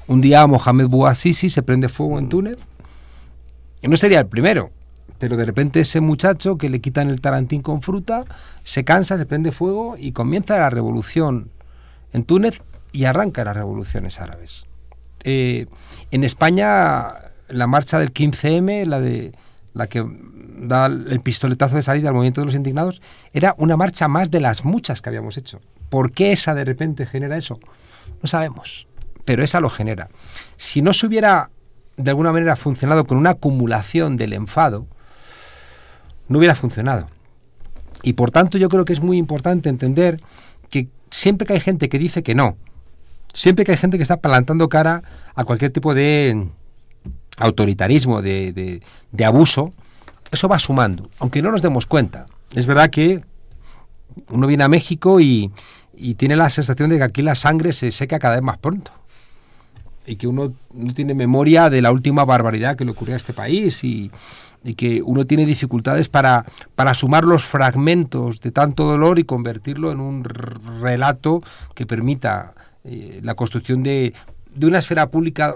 Un 0.07 0.21
día 0.21 0.47
Mohamed 0.47 0.87
Bouazizi 0.87 1.49
se 1.49 1.63
prende 1.63 1.89
fuego 1.89 2.17
en 2.17 2.29
Túnez. 2.29 2.59
Y 3.81 3.89
no 3.89 3.97
sería 3.97 4.21
el 4.21 4.27
primero, 4.27 4.71
pero 5.23 5.37
de 5.37 5.45
repente 5.45 5.79
ese 5.79 6.01
muchacho 6.01 6.57
que 6.57 6.67
le 6.67 6.81
quitan 6.81 7.09
el 7.09 7.21
tarantín 7.21 7.61
con 7.61 7.81
fruta, 7.81 8.25
se 8.63 8.83
cansa, 8.83 9.17
se 9.17 9.25
prende 9.25 9.53
fuego 9.53 9.95
y 9.97 10.11
comienza 10.11 10.59
la 10.59 10.69
revolución 10.69 11.49
en 12.11 12.25
Túnez 12.25 12.61
y 12.91 13.05
arranca 13.05 13.45
las 13.45 13.55
revoluciones 13.55 14.19
árabes. 14.19 14.65
Eh, 15.23 15.67
en 16.11 16.25
España, 16.25 17.05
la 17.47 17.67
marcha 17.67 17.99
del 17.99 18.13
15M, 18.13 18.85
la 18.85 18.99
de 18.99 19.31
la 19.73 19.87
que 19.87 20.05
da 20.57 20.87
el 20.87 21.21
pistoletazo 21.21 21.77
de 21.77 21.83
salida 21.83 22.09
al 22.09 22.15
movimiento 22.15 22.41
de 22.41 22.47
los 22.47 22.55
indignados, 22.55 23.01
era 23.31 23.55
una 23.57 23.77
marcha 23.77 24.09
más 24.09 24.29
de 24.29 24.41
las 24.41 24.65
muchas 24.65 25.01
que 25.01 25.07
habíamos 25.07 25.37
hecho. 25.37 25.61
¿Por 25.87 26.11
qué 26.11 26.33
esa 26.33 26.53
de 26.53 26.65
repente 26.65 27.05
genera 27.05 27.37
eso? 27.37 27.61
No 28.21 28.27
sabemos, 28.27 28.87
pero 29.23 29.41
esa 29.41 29.61
lo 29.61 29.69
genera. 29.69 30.09
Si 30.57 30.81
no 30.81 30.91
se 30.91 31.07
hubiera 31.07 31.49
de 31.95 32.11
alguna 32.11 32.33
manera 32.33 32.57
funcionado 32.57 33.07
con 33.07 33.17
una 33.17 33.29
acumulación 33.29 34.17
del 34.17 34.33
enfado, 34.33 34.85
no 36.27 36.37
hubiera 36.37 36.55
funcionado. 36.55 37.07
Y 38.01 38.13
por 38.13 38.31
tanto 38.31 38.57
yo 38.57 38.69
creo 38.69 38.85
que 38.85 38.93
es 38.93 39.01
muy 39.01 39.17
importante 39.17 39.69
entender 39.69 40.17
que 40.69 40.89
siempre 41.09 41.47
que 41.47 41.53
hay 41.53 41.59
gente 41.59 41.89
que 41.89 41.99
dice 41.99 42.23
que 42.23 42.35
no, 42.35 42.57
siempre 43.33 43.65
que 43.65 43.71
hay 43.71 43.77
gente 43.77 43.97
que 43.97 44.03
está 44.03 44.17
plantando 44.17 44.67
cara 44.69 45.03
a 45.35 45.43
cualquier 45.45 45.71
tipo 45.71 45.93
de 45.93 46.47
autoritarismo, 47.37 48.21
de, 48.21 48.81
de 49.11 49.25
abuso, 49.25 49.71
eso 50.31 50.47
va 50.47 50.59
sumando, 50.59 51.09
aunque 51.19 51.41
no 51.41 51.51
nos 51.51 51.61
demos 51.61 51.85
cuenta. 51.85 52.25
Es 52.53 52.65
verdad 52.65 52.89
que 52.89 53.23
uno 54.29 54.47
viene 54.47 54.63
a 54.63 54.67
México 54.67 55.19
y, 55.19 55.51
y 55.95 56.15
tiene 56.15 56.35
la 56.35 56.49
sensación 56.49 56.89
de 56.89 56.97
que 56.97 57.03
aquí 57.03 57.21
la 57.21 57.35
sangre 57.35 57.71
se 57.73 57.91
seca 57.91 58.19
cada 58.19 58.35
vez 58.35 58.43
más 58.43 58.57
pronto 58.57 58.91
y 60.05 60.15
que 60.17 60.27
uno 60.27 60.53
no 60.73 60.93
tiene 60.93 61.13
memoria 61.13 61.69
de 61.69 61.81
la 61.81 61.91
última 61.91 62.25
barbaridad 62.25 62.75
que 62.75 62.85
le 62.85 62.91
ocurrió 62.91 63.13
a 63.13 63.17
este 63.17 63.33
país 63.33 63.83
y, 63.83 64.11
que 64.75 65.01
uno 65.01 65.25
tiene 65.25 65.45
dificultades 65.45 66.09
para, 66.09 66.45
para 66.75 66.93
sumar 66.93 67.25
los 67.25 67.43
fragmentos 67.43 68.39
de 68.39 68.51
tanto 68.51 68.85
dolor 68.85 69.19
y 69.19 69.25
convertirlo 69.25 69.91
en 69.91 69.99
un 69.99 70.23
relato 70.23 71.41
que 71.75 71.85
permita 71.85 72.53
eh, 72.83 73.19
la 73.23 73.35
construcción 73.35 73.83
de, 73.83 74.13
de, 74.55 74.67
una 74.67 74.79
esfera 74.79 75.09
pública 75.09 75.55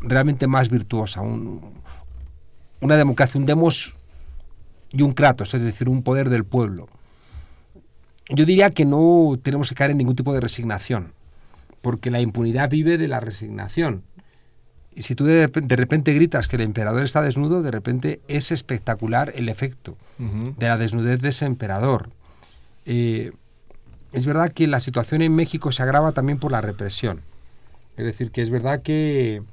realmente 0.00 0.46
más 0.46 0.68
virtuosa, 0.68 1.20
una 1.20 2.96
democracia, 2.96 3.38
un 3.38 3.46
demos 3.46 3.94
y 4.90 5.02
un 5.02 5.12
kratos, 5.12 5.54
es 5.54 5.62
decir, 5.62 5.88
un 5.88 6.02
poder 6.02 6.28
del 6.28 6.44
pueblo 6.44 6.88
yo 8.30 8.44
diría 8.44 8.70
que 8.70 8.84
no 8.84 9.38
tenemos 9.42 9.68
que 9.68 9.74
caer 9.74 9.92
en 9.92 9.98
ningún 9.98 10.16
tipo 10.16 10.32
de 10.34 10.40
resignación, 10.40 11.12
porque 11.80 12.10
la 12.10 12.20
impunidad 12.20 12.68
vive 12.68 12.98
de 12.98 13.08
la 13.08 13.20
resignación. 13.20 14.02
Y 14.98 15.02
si 15.02 15.14
tú 15.14 15.26
de, 15.26 15.46
repente 15.76 16.12
gritas 16.12 16.48
que 16.48 16.56
el 16.56 16.62
emperador 16.62 17.04
está 17.04 17.22
desnudo, 17.22 17.62
de 17.62 17.70
repente 17.70 18.20
es 18.26 18.50
espectacular 18.50 19.32
el 19.36 19.48
efecto 19.48 19.96
de 20.18 20.66
la 20.66 20.76
desnudez 20.76 21.20
de 21.20 21.28
ese 21.28 21.44
emperador. 21.44 22.10
Eh, 22.84 23.30
es 24.10 24.26
verdad 24.26 24.50
que 24.50 24.66
la 24.66 24.80
situación 24.80 25.22
en 25.22 25.36
México 25.36 25.70
se 25.70 25.84
agrava 25.84 26.10
también 26.10 26.40
por 26.40 26.50
la 26.50 26.60
represión. 26.62 27.20
Es 27.96 28.06
decir, 28.06 28.32
que 28.32 28.42
es 28.42 28.50
verdad 28.50 28.82
que, 28.82 29.44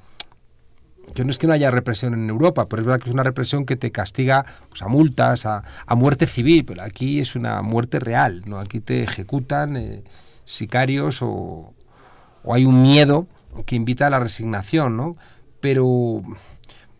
que 1.14 1.24
no 1.24 1.30
es 1.30 1.38
que 1.38 1.46
no 1.46 1.52
haya 1.52 1.70
represión 1.70 2.14
en 2.14 2.28
Europa, 2.28 2.66
pero 2.68 2.82
es 2.82 2.86
verdad 2.86 3.00
que 3.04 3.10
es 3.10 3.14
una 3.14 3.22
represión 3.22 3.66
que 3.66 3.76
te 3.76 3.92
castiga 3.92 4.44
pues, 4.68 4.82
a 4.82 4.88
multas, 4.88 5.46
a, 5.46 5.62
muerte 5.94 6.26
civil, 6.26 6.64
pero 6.64 6.82
aquí 6.82 7.20
es 7.20 7.36
una 7.36 7.62
muerte 7.62 8.00
real, 8.00 8.42
¿no? 8.46 8.58
Aquí 8.58 8.80
te 8.80 9.04
ejecutan 9.04 9.76
eh, 9.76 10.02
sicarios 10.44 11.22
o, 11.22 11.72
o, 12.42 12.52
hay 12.52 12.64
un 12.64 12.82
miedo 12.82 13.28
que 13.64 13.76
invita 13.76 14.08
a 14.08 14.10
la 14.10 14.18
resignación, 14.18 14.96
¿no? 14.96 15.16
Pero, 15.66 16.22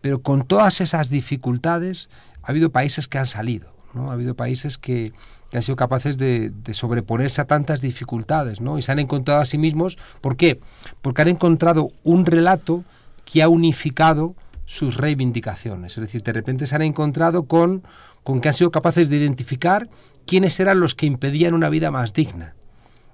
pero 0.01 0.21
con 0.21 0.45
todas 0.45 0.81
esas 0.81 1.09
dificultades 1.09 2.09
ha 2.43 2.49
habido 2.49 2.69
países 2.69 3.07
que 3.07 3.17
han 3.17 3.25
salido, 3.25 3.71
¿no? 3.93 4.09
Ha 4.11 4.13
habido 4.15 4.35
países 4.35 4.77
que, 4.77 5.13
han 5.53 5.61
sido 5.61 5.77
capaces 5.77 6.17
de, 6.17 6.51
sobreponerse 6.71 7.39
a 7.39 7.45
tantas 7.45 7.79
dificultades, 7.79 8.59
¿no? 8.59 8.77
Y 8.77 8.81
se 8.81 8.91
han 8.91 8.99
encontrado 8.99 9.39
a 9.39 9.45
sí 9.45 9.57
mismos, 9.57 9.97
¿por 10.19 10.35
qué? 10.35 10.59
Porque 11.01 11.21
han 11.21 11.29
encontrado 11.29 11.93
un 12.03 12.25
relato 12.25 12.83
que 13.23 13.41
ha 13.41 13.47
unificado 13.47 14.35
sus 14.65 14.97
reivindicaciones. 14.97 15.93
Es 15.93 16.01
decir, 16.01 16.21
de 16.21 16.33
repente 16.33 16.67
se 16.67 16.75
han 16.75 16.81
encontrado 16.81 17.43
con, 17.43 17.83
con 18.25 18.41
que 18.41 18.49
han 18.49 18.53
sido 18.53 18.69
capaces 18.69 19.07
de 19.07 19.15
identificar 19.15 19.87
quiénes 20.25 20.59
eran 20.59 20.81
los 20.81 20.93
que 20.93 21.05
impedían 21.05 21.53
una 21.53 21.69
vida 21.69 21.89
más 21.89 22.11
digna. 22.11 22.53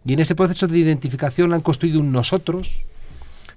Y 0.04 0.14
en 0.14 0.20
ese 0.20 0.34
proceso 0.34 0.66
de 0.66 0.80
identificación 0.80 1.54
han 1.54 1.62
construido 1.62 2.00
un 2.00 2.12
nosotros, 2.12 2.88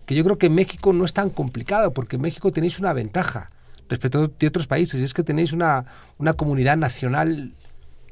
que 0.07 0.15
yo 0.15 0.25
creo 0.25 0.39
que 0.39 0.49
México 0.49 0.93
no 0.93 1.05
es 1.05 1.13
tan 1.13 1.31
complicado, 1.31 1.93
porque 1.93 2.17
en 2.17 2.23
México 2.23 2.53
tenéis 2.53 2.79
una 2.79 2.93
ventaja 2.93 3.51
respecto 3.89 4.29
de 4.29 4.47
otros 4.47 4.67
países, 4.67 5.01
y 5.01 5.05
es 5.05 5.15
que 5.15 5.23
tenéis 5.23 5.53
una, 5.53 5.85
una 6.19 6.33
comunidad 6.33 6.77
nacional 6.77 7.53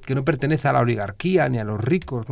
que 0.05 0.15
no 0.15 0.25
pertenece 0.25 0.69
a 0.69 0.73
la 0.73 0.81
oligarquía 0.81 1.49
ni 1.49 1.59
a 1.59 1.65
los 1.65 1.81
ricos. 1.81 2.27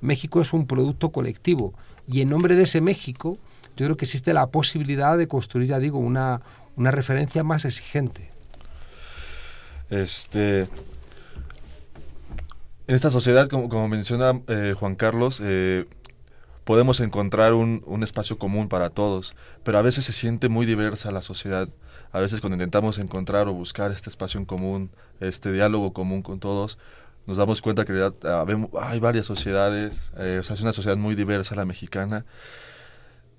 México 0.00 0.40
es 0.40 0.52
un 0.52 0.66
producto 0.66 1.10
colectivo, 1.10 1.74
y 2.06 2.20
en 2.20 2.28
nombre 2.28 2.54
de 2.54 2.62
ese 2.62 2.80
México, 2.80 3.38
yo 3.76 3.86
creo 3.86 3.96
que 3.96 4.04
existe 4.04 4.32
la 4.34 4.46
posibilidad 4.48 5.16
de 5.16 5.26
construir, 5.26 5.68
ya 5.68 5.78
digo, 5.78 5.98
una, 5.98 6.42
una 6.76 6.90
referencia 6.90 7.42
más 7.44 7.64
exigente. 7.64 8.30
Este, 9.90 10.60
en 12.86 12.94
esta 12.94 13.10
sociedad, 13.10 13.48
como, 13.48 13.68
como 13.68 13.88
menciona 13.88 14.40
eh, 14.48 14.74
Juan 14.78 14.94
Carlos, 14.94 15.40
eh, 15.42 15.86
podemos 16.68 17.00
encontrar 17.00 17.54
un, 17.54 17.82
un, 17.86 18.02
espacio 18.02 18.36
común 18.36 18.68
para 18.68 18.90
todos, 18.90 19.34
pero 19.62 19.78
a 19.78 19.82
veces 19.82 20.04
se 20.04 20.12
siente 20.12 20.50
muy 20.50 20.66
diversa 20.66 21.10
la 21.10 21.22
sociedad. 21.22 21.66
A 22.12 22.20
veces 22.20 22.42
cuando 22.42 22.56
intentamos 22.56 22.98
encontrar 22.98 23.48
o 23.48 23.54
buscar 23.54 23.90
este 23.90 24.10
espacio 24.10 24.38
en 24.38 24.44
común, 24.44 24.90
este 25.18 25.50
diálogo 25.50 25.94
común 25.94 26.20
con 26.20 26.40
todos, 26.40 26.76
nos 27.26 27.38
damos 27.38 27.62
cuenta 27.62 27.86
que 27.86 28.12
hay 28.82 29.00
varias 29.00 29.24
sociedades, 29.24 30.12
eh, 30.18 30.36
o 30.42 30.44
sea, 30.44 30.56
es 30.56 30.60
una 30.60 30.74
sociedad 30.74 30.98
muy 30.98 31.14
diversa 31.14 31.54
la 31.54 31.64
mexicana. 31.64 32.26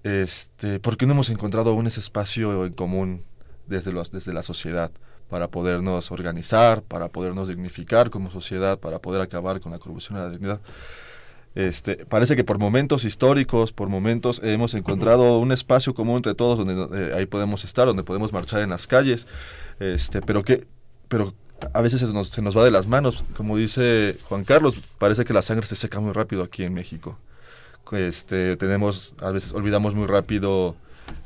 Este, 0.01 0.79
¿Por 0.79 0.97
qué 0.97 1.05
no 1.05 1.13
hemos 1.13 1.29
encontrado 1.29 1.69
aún 1.69 1.85
ese 1.85 1.99
espacio 1.99 2.65
en 2.65 2.73
común 2.73 3.23
desde, 3.67 3.91
los, 3.91 4.11
desde 4.11 4.33
la 4.33 4.41
sociedad? 4.41 4.89
para 5.29 5.47
podernos 5.47 6.11
organizar, 6.11 6.81
para 6.81 7.09
podernos 7.09 7.49
dignificar 7.49 8.09
como 8.09 8.31
sociedad, 8.31 8.79
para 8.79 8.97
poder 8.97 9.21
acabar 9.21 9.59
con 9.59 9.71
la 9.71 9.77
corrupción 9.77 10.17
y 10.17 10.21
la 10.21 10.29
dignidad. 10.31 10.61
Este, 11.55 12.05
parece 12.05 12.35
que 12.35 12.43
por 12.43 12.59
momentos 12.59 13.05
históricos, 13.05 13.73
por 13.73 13.89
momentos 13.89 14.39
hemos 14.43 14.73
encontrado 14.75 15.39
un 15.39 15.51
espacio 15.51 15.93
común 15.93 16.17
entre 16.17 16.35
todos 16.35 16.59
donde 16.59 16.97
eh, 16.97 17.11
ahí 17.15 17.25
podemos 17.25 17.63
estar, 17.65 17.87
donde 17.87 18.03
podemos 18.03 18.31
marchar 18.31 18.61
en 18.61 18.69
las 18.69 18.87
calles, 18.87 19.27
este, 19.79 20.21
pero 20.21 20.43
que, 20.43 20.67
pero 21.07 21.33
a 21.73 21.81
veces 21.81 22.01
se 22.01 22.13
nos, 22.13 22.29
se 22.29 22.41
nos 22.41 22.55
va 22.55 22.63
de 22.63 22.71
las 22.71 22.87
manos, 22.87 23.23
como 23.35 23.57
dice 23.57 24.15
Juan 24.25 24.43
Carlos, 24.43 24.75
parece 24.99 25.25
que 25.25 25.33
la 25.33 25.41
sangre 25.41 25.65
se 25.65 25.75
seca 25.75 25.99
muy 25.99 26.13
rápido 26.13 26.43
aquí 26.43 26.63
en 26.63 26.73
México. 26.73 27.17
Este, 27.91 28.55
tenemos, 28.55 29.15
a 29.19 29.31
veces 29.31 29.51
olvidamos 29.51 29.95
muy 29.95 30.05
rápido, 30.05 30.75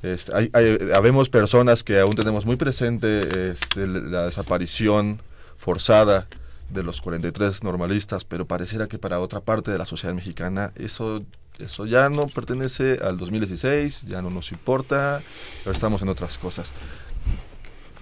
este, 0.01 0.31
hay, 0.33 0.77
habemos 0.95 1.27
personas 1.27 1.83
que 1.83 1.99
aún 1.99 2.15
tenemos 2.15 2.45
muy 2.45 2.55
presente 2.55 3.19
este, 3.51 3.86
la 3.86 4.25
desaparición 4.25 5.21
forzada 5.57 6.27
de 6.73 6.83
los 6.83 7.01
43 7.01 7.63
normalistas, 7.63 8.25
pero 8.25 8.45
pareciera 8.45 8.88
que 8.88 8.97
para 8.97 9.19
otra 9.19 9.39
parte 9.39 9.71
de 9.71 9.77
la 9.77 9.86
sociedad 9.86 10.13
mexicana 10.13 10.71
eso, 10.75 11.23
eso 11.59 11.86
ya 11.86 12.09
no 12.09 12.27
pertenece 12.27 12.99
al 13.01 13.17
2016, 13.17 14.03
ya 14.07 14.21
no 14.21 14.29
nos 14.29 14.51
importa, 14.51 15.21
pero 15.63 15.73
estamos 15.73 16.01
en 16.01 16.09
otras 16.09 16.38
cosas. 16.38 16.73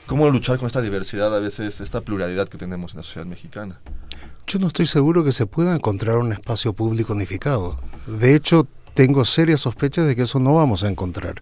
¿Cómo 0.06 0.30
luchar 0.30 0.58
con 0.58 0.68
esta 0.68 0.82
diversidad, 0.82 1.34
a 1.36 1.40
veces 1.40 1.80
esta 1.80 2.02
pluralidad 2.02 2.50
que 2.50 2.58
tenemos 2.58 2.92
en 2.92 2.98
la 2.98 3.04
sociedad 3.04 3.26
mexicana? 3.26 3.80
Yo 4.48 4.60
no 4.60 4.68
estoy 4.68 4.86
seguro 4.86 5.24
que 5.24 5.32
se 5.32 5.46
pueda 5.46 5.74
encontrar 5.74 6.18
un 6.18 6.34
espacio 6.34 6.74
público 6.74 7.14
unificado. 7.14 7.80
De 8.08 8.36
hecho, 8.36 8.68
tengo 8.94 9.24
serias 9.24 9.62
sospechas 9.62 10.06
de 10.06 10.16
que 10.16 10.24
eso 10.24 10.40
no 10.40 10.56
vamos 10.56 10.84
a 10.84 10.90
encontrar. 10.90 11.42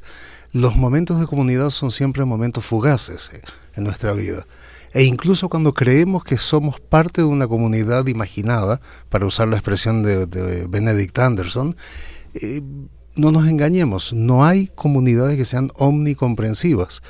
Los 0.52 0.76
momentos 0.76 1.20
de 1.20 1.26
comunidad 1.26 1.72
son 1.72 1.92
siempre 1.92 2.26
momentos 2.26 2.66
fugaces 2.66 3.32
eh, 3.34 3.42
en 3.76 3.84
nuestra 3.84 4.14
vida. 4.14 4.46
E 4.94 5.04
incluso 5.04 5.50
cuando 5.50 5.74
creemos 5.74 6.24
que 6.24 6.38
somos 6.38 6.80
parte 6.80 7.22
de 7.22 7.28
una 7.28 7.48
comunidad 7.48 8.08
imaginada, 8.08 8.80
para 9.10 9.26
usar 9.26 9.48
la 9.48 9.58
expresión 9.58 10.04
de, 10.04 10.68
Benedict 10.68 11.18
Anderson, 11.20 11.76
eh, 12.34 12.62
no 13.16 13.32
nos 13.32 13.48
engañemos, 13.48 14.14
no 14.14 14.46
hay 14.46 14.68
comunidades 14.76 15.38
que 15.38 15.46
sean 15.46 15.72
omnicomprensivas. 15.76 17.02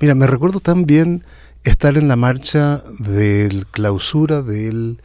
Mira, 0.00 0.14
me 0.14 0.26
recuerdo 0.26 0.60
también 0.60 1.24
estar 1.64 1.96
en 1.96 2.08
la 2.08 2.16
marcha 2.16 2.82
de 2.98 3.64
clausura 3.70 4.42
del, 4.42 5.02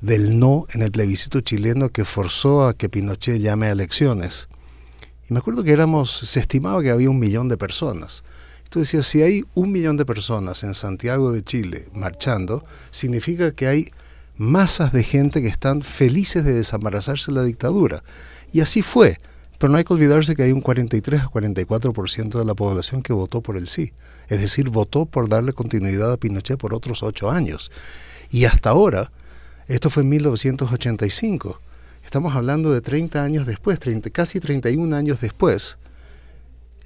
del 0.00 0.38
no 0.38 0.66
en 0.72 0.82
el 0.82 0.92
plebiscito 0.92 1.40
chileno 1.40 1.90
que 1.90 2.04
forzó 2.04 2.66
a 2.66 2.74
que 2.74 2.88
Pinochet 2.88 3.40
llame 3.40 3.66
a 3.66 3.72
elecciones. 3.72 4.48
Y 5.28 5.32
me 5.32 5.40
acuerdo 5.40 5.62
que 5.62 5.72
éramos, 5.72 6.10
se 6.10 6.40
estimaba 6.40 6.82
que 6.82 6.90
había 6.90 7.10
un 7.10 7.18
millón 7.18 7.48
de 7.48 7.56
personas. 7.56 8.24
Entonces 8.74 9.06
si 9.06 9.22
hay 9.22 9.44
un 9.54 9.70
millón 9.70 9.96
de 9.96 10.04
personas 10.04 10.64
en 10.64 10.74
Santiago 10.74 11.30
de 11.30 11.44
Chile 11.44 11.86
marchando, 11.94 12.64
significa 12.90 13.52
que 13.52 13.68
hay 13.68 13.92
masas 14.36 14.92
de 14.92 15.04
gente 15.04 15.40
que 15.40 15.46
están 15.46 15.82
felices 15.82 16.44
de 16.44 16.54
desembarazarse 16.54 17.30
de 17.30 17.38
la 17.38 17.44
dictadura. 17.44 18.02
Y 18.52 18.62
así 18.62 18.82
fue. 18.82 19.18
Pero 19.58 19.70
no 19.70 19.78
hay 19.78 19.84
que 19.84 19.92
olvidarse 19.92 20.34
que 20.34 20.42
hay 20.42 20.50
un 20.50 20.60
43 20.60 21.20
a 21.20 21.26
44% 21.26 22.36
de 22.36 22.44
la 22.44 22.54
población 22.54 23.00
que 23.04 23.12
votó 23.12 23.42
por 23.42 23.56
el 23.56 23.68
sí. 23.68 23.92
Es 24.26 24.40
decir, 24.40 24.70
votó 24.70 25.06
por 25.06 25.28
darle 25.28 25.52
continuidad 25.52 26.10
a 26.10 26.16
Pinochet 26.16 26.58
por 26.58 26.74
otros 26.74 27.04
ocho 27.04 27.30
años. 27.30 27.70
Y 28.28 28.46
hasta 28.46 28.70
ahora, 28.70 29.12
esto 29.68 29.88
fue 29.88 30.02
en 30.02 30.08
1985, 30.08 31.60
estamos 32.02 32.34
hablando 32.34 32.72
de 32.72 32.80
30 32.80 33.22
años 33.22 33.46
después, 33.46 33.78
30, 33.78 34.10
casi 34.10 34.40
31 34.40 34.96
años 34.96 35.20
después, 35.20 35.78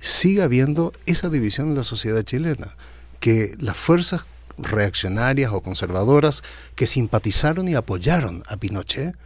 sigue 0.00 0.42
habiendo 0.42 0.92
esa 1.06 1.28
división 1.28 1.68
en 1.68 1.74
la 1.76 1.84
sociedad 1.84 2.22
chilena, 2.22 2.76
que 3.20 3.54
las 3.58 3.76
fuerzas 3.76 4.24
reaccionarias 4.58 5.52
o 5.52 5.60
conservadoras 5.60 6.42
que 6.74 6.86
simpatizaron 6.86 7.68
y 7.68 7.74
apoyaron 7.74 8.42
a 8.48 8.56
Pinochet 8.56 9.16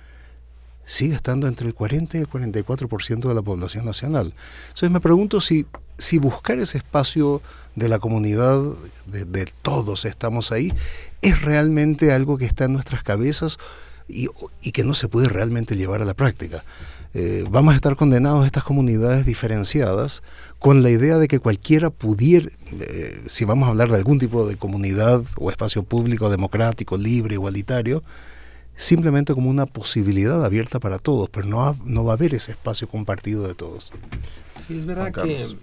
sigue 0.85 1.15
estando 1.15 1.47
entre 1.47 1.67
el 1.67 1.75
40 1.75 2.19
y 2.19 2.21
el 2.21 2.29
44% 2.29 3.29
de 3.29 3.35
la 3.35 3.43
población 3.43 3.85
nacional. 3.85 4.35
Entonces 4.69 4.91
me 4.91 5.01
pregunto 5.01 5.41
si, 5.41 5.67
si 5.97 6.19
buscar 6.19 6.59
ese 6.59 6.79
espacio 6.79 7.41
de 7.77 7.89
la 7.89 7.99
comunidad, 7.99 8.61
de, 9.07 9.25
de 9.25 9.51
todos 9.63 10.05
estamos 10.05 10.53
ahí, 10.53 10.73
es 11.23 11.41
realmente 11.41 12.13
algo 12.13 12.37
que 12.37 12.45
está 12.45 12.65
en 12.65 12.75
nuestras 12.75 13.03
cabezas 13.03 13.59
y, 14.09 14.29
y 14.61 14.73
que 14.73 14.85
no 14.85 14.95
se 14.95 15.09
puede 15.09 15.29
realmente 15.29 15.77
llevar 15.77 16.03
a 16.03 16.05
la 16.05 16.15
práctica. 16.15 16.65
Eh, 17.15 17.45
vamos 17.51 17.75
a 17.75 17.77
estar 17.77 17.95
condenados 17.97 18.43
a 18.43 18.47
estas 18.47 18.65
comunidades 18.65 19.27
diferenciadas 19.27 20.23
con 20.59 20.83
la 20.83 20.89
idea 20.89 21.19
de 21.19 21.29
que 21.29 21.41
cualquiera 21.41 21.91
pudiera, 21.91 22.49
eh, 22.81 23.23
si 23.27 23.45
vamos 23.45 23.67
a 23.67 23.71
hablar 23.71 23.91
de 23.91 23.99
algún 23.99 24.19
tipo 24.19 24.47
de 24.47 24.57
comunidad 24.57 25.23
o 25.37 25.51
espacio 25.51 25.83
público 25.83 26.31
democrático, 26.31 26.97
libre, 26.97 27.35
igualitario, 27.35 28.03
simplemente 28.77 29.35
como 29.35 29.51
una 29.51 29.67
posibilidad 29.67 30.43
abierta 30.43 30.81
para 30.81 30.99
todos, 30.99 31.29
pero 31.29 31.47
no, 31.47 31.77
no 31.85 32.05
va 32.05 32.13
a 32.13 32.17
haber 32.17 32.33
ese 32.33 32.53
espacio 32.53 32.89
compartido 32.89 33.47
de 33.47 33.55
todos. 33.55 33.93
Sí, 34.67 34.79
es 34.79 34.87
verdad 34.87 35.13
que, 35.13 35.55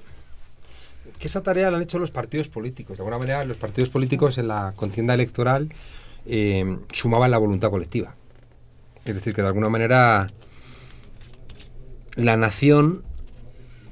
que, 1.17 1.27
esa 1.27 1.41
tarea 1.41 1.71
la 1.71 1.77
han 1.77 1.83
hecho 1.83 1.97
los 1.97 2.11
partidos 2.11 2.47
políticos. 2.47 2.97
De 2.97 3.01
alguna 3.01 3.17
manera, 3.17 3.43
los 3.43 3.57
partidos 3.57 3.89
políticos 3.89 4.37
en 4.37 4.49
la 4.49 4.73
contienda 4.75 5.15
electoral 5.15 5.69
eh, 6.27 6.77
sumaban 6.91 7.31
la 7.31 7.39
voluntad 7.39 7.71
colectiva. 7.71 8.13
Es 9.03 9.15
decir, 9.15 9.33
que 9.33 9.41
de 9.41 9.47
alguna 9.47 9.69
manera 9.69 10.27
la 12.19 12.37
nación 12.37 13.03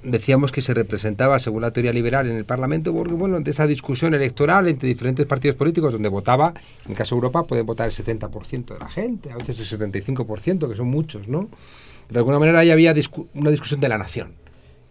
decíamos 0.03 0.51
que 0.51 0.61
se 0.61 0.73
representaba 0.73 1.39
según 1.39 1.63
la 1.63 1.71
teoría 1.71 1.91
liberal 1.91 2.29
en 2.29 2.37
el 2.37 2.45
Parlamento 2.45 2.93
porque 2.93 3.13
bueno 3.13 3.39
de 3.39 3.51
esa 3.51 3.67
discusión 3.67 4.13
electoral 4.13 4.67
entre 4.67 4.87
diferentes 4.87 5.25
partidos 5.25 5.57
políticos 5.57 5.93
donde 5.93 6.07
votaba 6.07 6.53
en 6.87 6.95
caso 6.95 7.15
de 7.15 7.17
Europa 7.17 7.43
puede 7.43 7.63
votar 7.63 7.87
el 7.87 7.93
70% 7.93 8.73
de 8.73 8.79
la 8.79 8.87
gente 8.87 9.31
a 9.31 9.37
veces 9.37 9.71
el 9.73 9.79
75% 9.79 10.69
que 10.69 10.75
son 10.75 10.87
muchos 10.87 11.27
no 11.27 11.49
de 12.09 12.19
alguna 12.19 12.39
manera 12.39 12.59
ahí 12.59 12.71
había 12.71 12.93
una 13.33 13.49
discusión 13.49 13.81
de 13.81 13.89
la 13.89 13.97
nación 13.97 14.33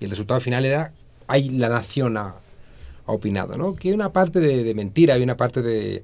y 0.01 0.05
el 0.05 0.11
resultado 0.11 0.40
final 0.40 0.64
era 0.64 0.92
hay 1.29 1.51
la 1.51 1.68
nación 1.68 2.16
ha 2.18 2.35
opinado, 3.07 3.57
¿no? 3.57 3.75
Que 3.75 3.88
hay 3.88 3.94
una 3.94 4.12
parte 4.12 4.40
de, 4.40 4.75
mentira, 4.75 5.14
hay 5.14 5.22
una 5.22 5.37
parte 5.37 5.62
de, 5.62 6.03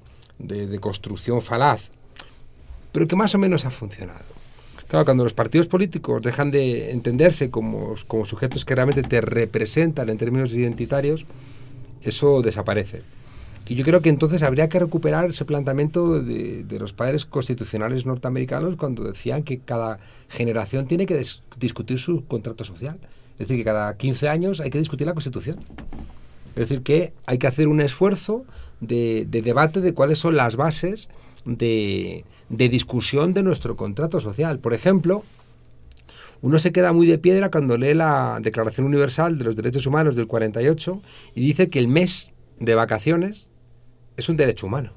construcción 0.80 1.42
falaz, 1.42 1.90
pero 2.90 3.06
que 3.06 3.16
más 3.16 3.34
o 3.34 3.38
menos 3.38 3.64
ha 3.64 3.70
funcionado. 3.70 4.24
Claro, 4.92 5.06
cuando 5.06 5.24
los 5.24 5.32
partidos 5.32 5.68
políticos 5.68 6.20
dejan 6.20 6.50
de 6.50 6.90
entenderse 6.90 7.48
como, 7.48 7.94
como 8.06 8.26
sujetos 8.26 8.66
que 8.66 8.74
realmente 8.74 9.02
te 9.02 9.22
representan 9.22 10.10
en 10.10 10.18
términos 10.18 10.52
identitarios, 10.52 11.24
eso 12.02 12.42
desaparece. 12.42 13.00
Y 13.66 13.74
yo 13.74 13.86
creo 13.86 14.02
que 14.02 14.10
entonces 14.10 14.42
habría 14.42 14.68
que 14.68 14.78
recuperar 14.78 15.30
ese 15.30 15.46
planteamiento 15.46 16.22
de, 16.22 16.64
de, 16.64 16.78
los 16.78 16.92
padres 16.92 17.24
constitucionales 17.24 18.04
norteamericanos 18.04 18.76
cuando 18.76 19.04
decían 19.04 19.44
que 19.44 19.60
cada 19.60 19.98
generación 20.28 20.86
tiene 20.86 21.06
que 21.06 21.24
discutir 21.58 21.98
su 21.98 22.26
contrato 22.26 22.62
social. 22.62 22.98
Es 23.36 23.48
decir, 23.48 23.56
que 23.56 23.64
cada 23.64 23.96
15 23.96 24.28
años 24.28 24.60
hay 24.60 24.68
que 24.68 24.76
discutir 24.76 25.06
la 25.06 25.14
Constitución. 25.14 25.56
Es 26.50 26.68
decir, 26.68 26.82
que 26.82 27.14
hay 27.24 27.38
que 27.38 27.46
hacer 27.46 27.66
un 27.66 27.80
esfuerzo 27.80 28.44
de, 28.80 29.26
debate 29.26 29.80
de 29.80 29.94
cuáles 29.94 30.18
son 30.18 30.36
las 30.36 30.56
bases 30.56 31.08
de, 31.44 32.24
discusión 32.48 33.34
de 33.34 33.42
nuestro 33.42 33.76
contrato 33.76 34.20
social. 34.20 34.58
Por 34.58 34.74
ejemplo, 34.74 35.22
uno 36.40 36.58
se 36.58 36.72
queda 36.72 36.92
muy 36.92 37.06
de 37.06 37.18
piedra 37.18 37.50
cuando 37.50 37.76
lee 37.76 37.94
la 37.94 38.38
Declaración 38.42 38.86
Universal 38.86 39.38
de 39.38 39.44
los 39.44 39.56
Derechos 39.56 39.86
Humanos 39.86 40.16
del 40.16 40.26
48 40.26 41.00
y 41.34 41.40
dice 41.40 41.68
que 41.68 41.78
el 41.78 41.88
mes 41.88 42.34
de 42.58 42.74
vacaciones 42.74 43.50
es 44.16 44.28
un 44.28 44.36
derecho 44.36 44.66
humano. 44.66 44.92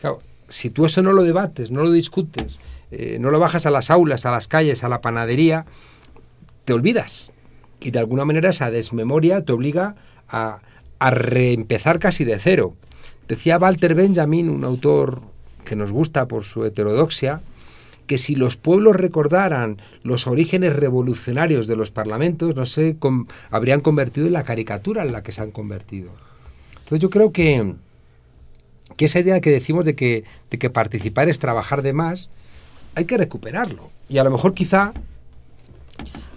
Claro, 0.00 0.20
si 0.48 0.70
tú 0.70 0.84
eso 0.84 1.02
no 1.02 1.12
lo 1.12 1.22
debates, 1.22 1.70
no 1.70 1.82
lo 1.82 1.90
discutes, 1.90 2.58
eh, 2.90 3.18
no 3.20 3.30
lo 3.30 3.38
bajas 3.40 3.66
a 3.66 3.70
las 3.70 3.90
aulas, 3.90 4.26
a 4.26 4.30
las 4.30 4.48
calles, 4.48 4.84
a 4.84 4.88
la 4.88 5.00
panadería, 5.00 5.66
te 6.64 6.72
olvidas. 6.72 7.32
Y 7.80 7.90
de 7.90 7.98
alguna 7.98 8.24
manera 8.24 8.50
esa 8.50 8.70
desmemoria 8.70 9.44
te 9.44 9.52
obliga 9.52 9.96
a, 10.28 10.60
reempezar 11.00 11.98
casi 11.98 12.24
de 12.24 12.38
cero. 12.38 12.76
Decía 13.28 13.58
Walter 13.58 13.94
Benjamin, 13.94 14.50
un 14.50 14.64
autor 14.64 15.22
que 15.64 15.76
nos 15.76 15.92
gusta 15.92 16.28
por 16.28 16.44
su 16.44 16.64
heterodoxia, 16.64 17.40
que 18.06 18.18
si 18.18 18.34
los 18.34 18.56
pueblos 18.56 18.96
recordaran 18.96 19.80
los 20.02 20.26
orígenes 20.26 20.76
revolucionarios 20.76 21.66
de 21.66 21.76
los 21.76 21.90
parlamentos, 21.90 22.54
no 22.54 22.66
sé, 22.66 22.96
habrían 23.50 23.80
convertido 23.80 24.26
en 24.26 24.34
la 24.34 24.44
caricatura 24.44 25.02
en 25.02 25.12
la 25.12 25.22
que 25.22 25.32
se 25.32 25.40
han 25.40 25.50
convertido. 25.50 26.10
Entonces 26.72 27.00
yo 27.00 27.08
creo 27.08 27.32
que, 27.32 27.74
que 28.96 29.06
esa 29.06 29.20
idea 29.20 29.40
que 29.40 29.50
decimos 29.50 29.86
de 29.86 29.94
que, 29.94 30.24
de 30.50 30.58
que 30.58 30.68
participar 30.68 31.30
es 31.30 31.38
trabajar 31.38 31.80
de 31.80 31.94
más, 31.94 32.28
hay 32.94 33.06
que 33.06 33.16
recuperarlo. 33.16 33.90
Y 34.08 34.18
a 34.18 34.24
lo 34.24 34.30
mejor 34.30 34.52
quizá 34.52 34.92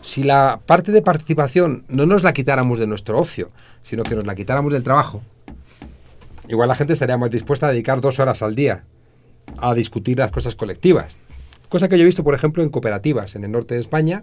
si 0.01 0.23
la 0.23 0.61
parte 0.65 0.93
de 0.93 1.01
participación 1.01 1.83
no 1.89 2.05
nos 2.05 2.23
la 2.23 2.31
quitáramos 2.31 2.79
de 2.79 2.87
nuestro 2.87 3.19
ocio, 3.19 3.51
sino 3.83 4.03
que 4.03 4.15
nos 4.15 4.25
la 4.25 4.35
quitáramos 4.35 4.71
del 4.71 4.83
trabajo, 4.83 5.21
igual 6.47 6.67
la 6.67 6.75
gente 6.75 6.93
estaría 6.93 7.17
más 7.17 7.31
dispuesta 7.31 7.67
a 7.67 7.71
dedicar 7.71 8.01
dos 8.01 8.19
horas 8.19 8.41
al 8.41 8.55
día 8.55 8.83
a 9.57 9.73
discutir 9.73 10.19
las 10.19 10.31
cosas 10.31 10.55
colectivas. 10.55 11.17
Cosa 11.69 11.89
que 11.89 11.97
yo 11.97 12.03
he 12.03 12.05
visto, 12.05 12.23
por 12.23 12.33
ejemplo, 12.33 12.63
en 12.63 12.69
cooperativas 12.69 13.35
en 13.35 13.43
el 13.43 13.51
norte 13.51 13.75
de 13.75 13.81
España, 13.81 14.21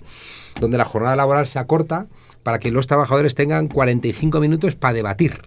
donde 0.61 0.79
la 0.79 0.85
jornada 0.85 1.17
laboral 1.17 1.47
se 1.47 1.59
acorta 1.59 2.07
para 2.43 2.59
que 2.59 2.71
los 2.71 2.87
trabajadores 2.87 3.35
tengan 3.35 3.69
45 3.69 4.41
minutos 4.41 4.75
para 4.75 4.95
debatir 4.95 5.43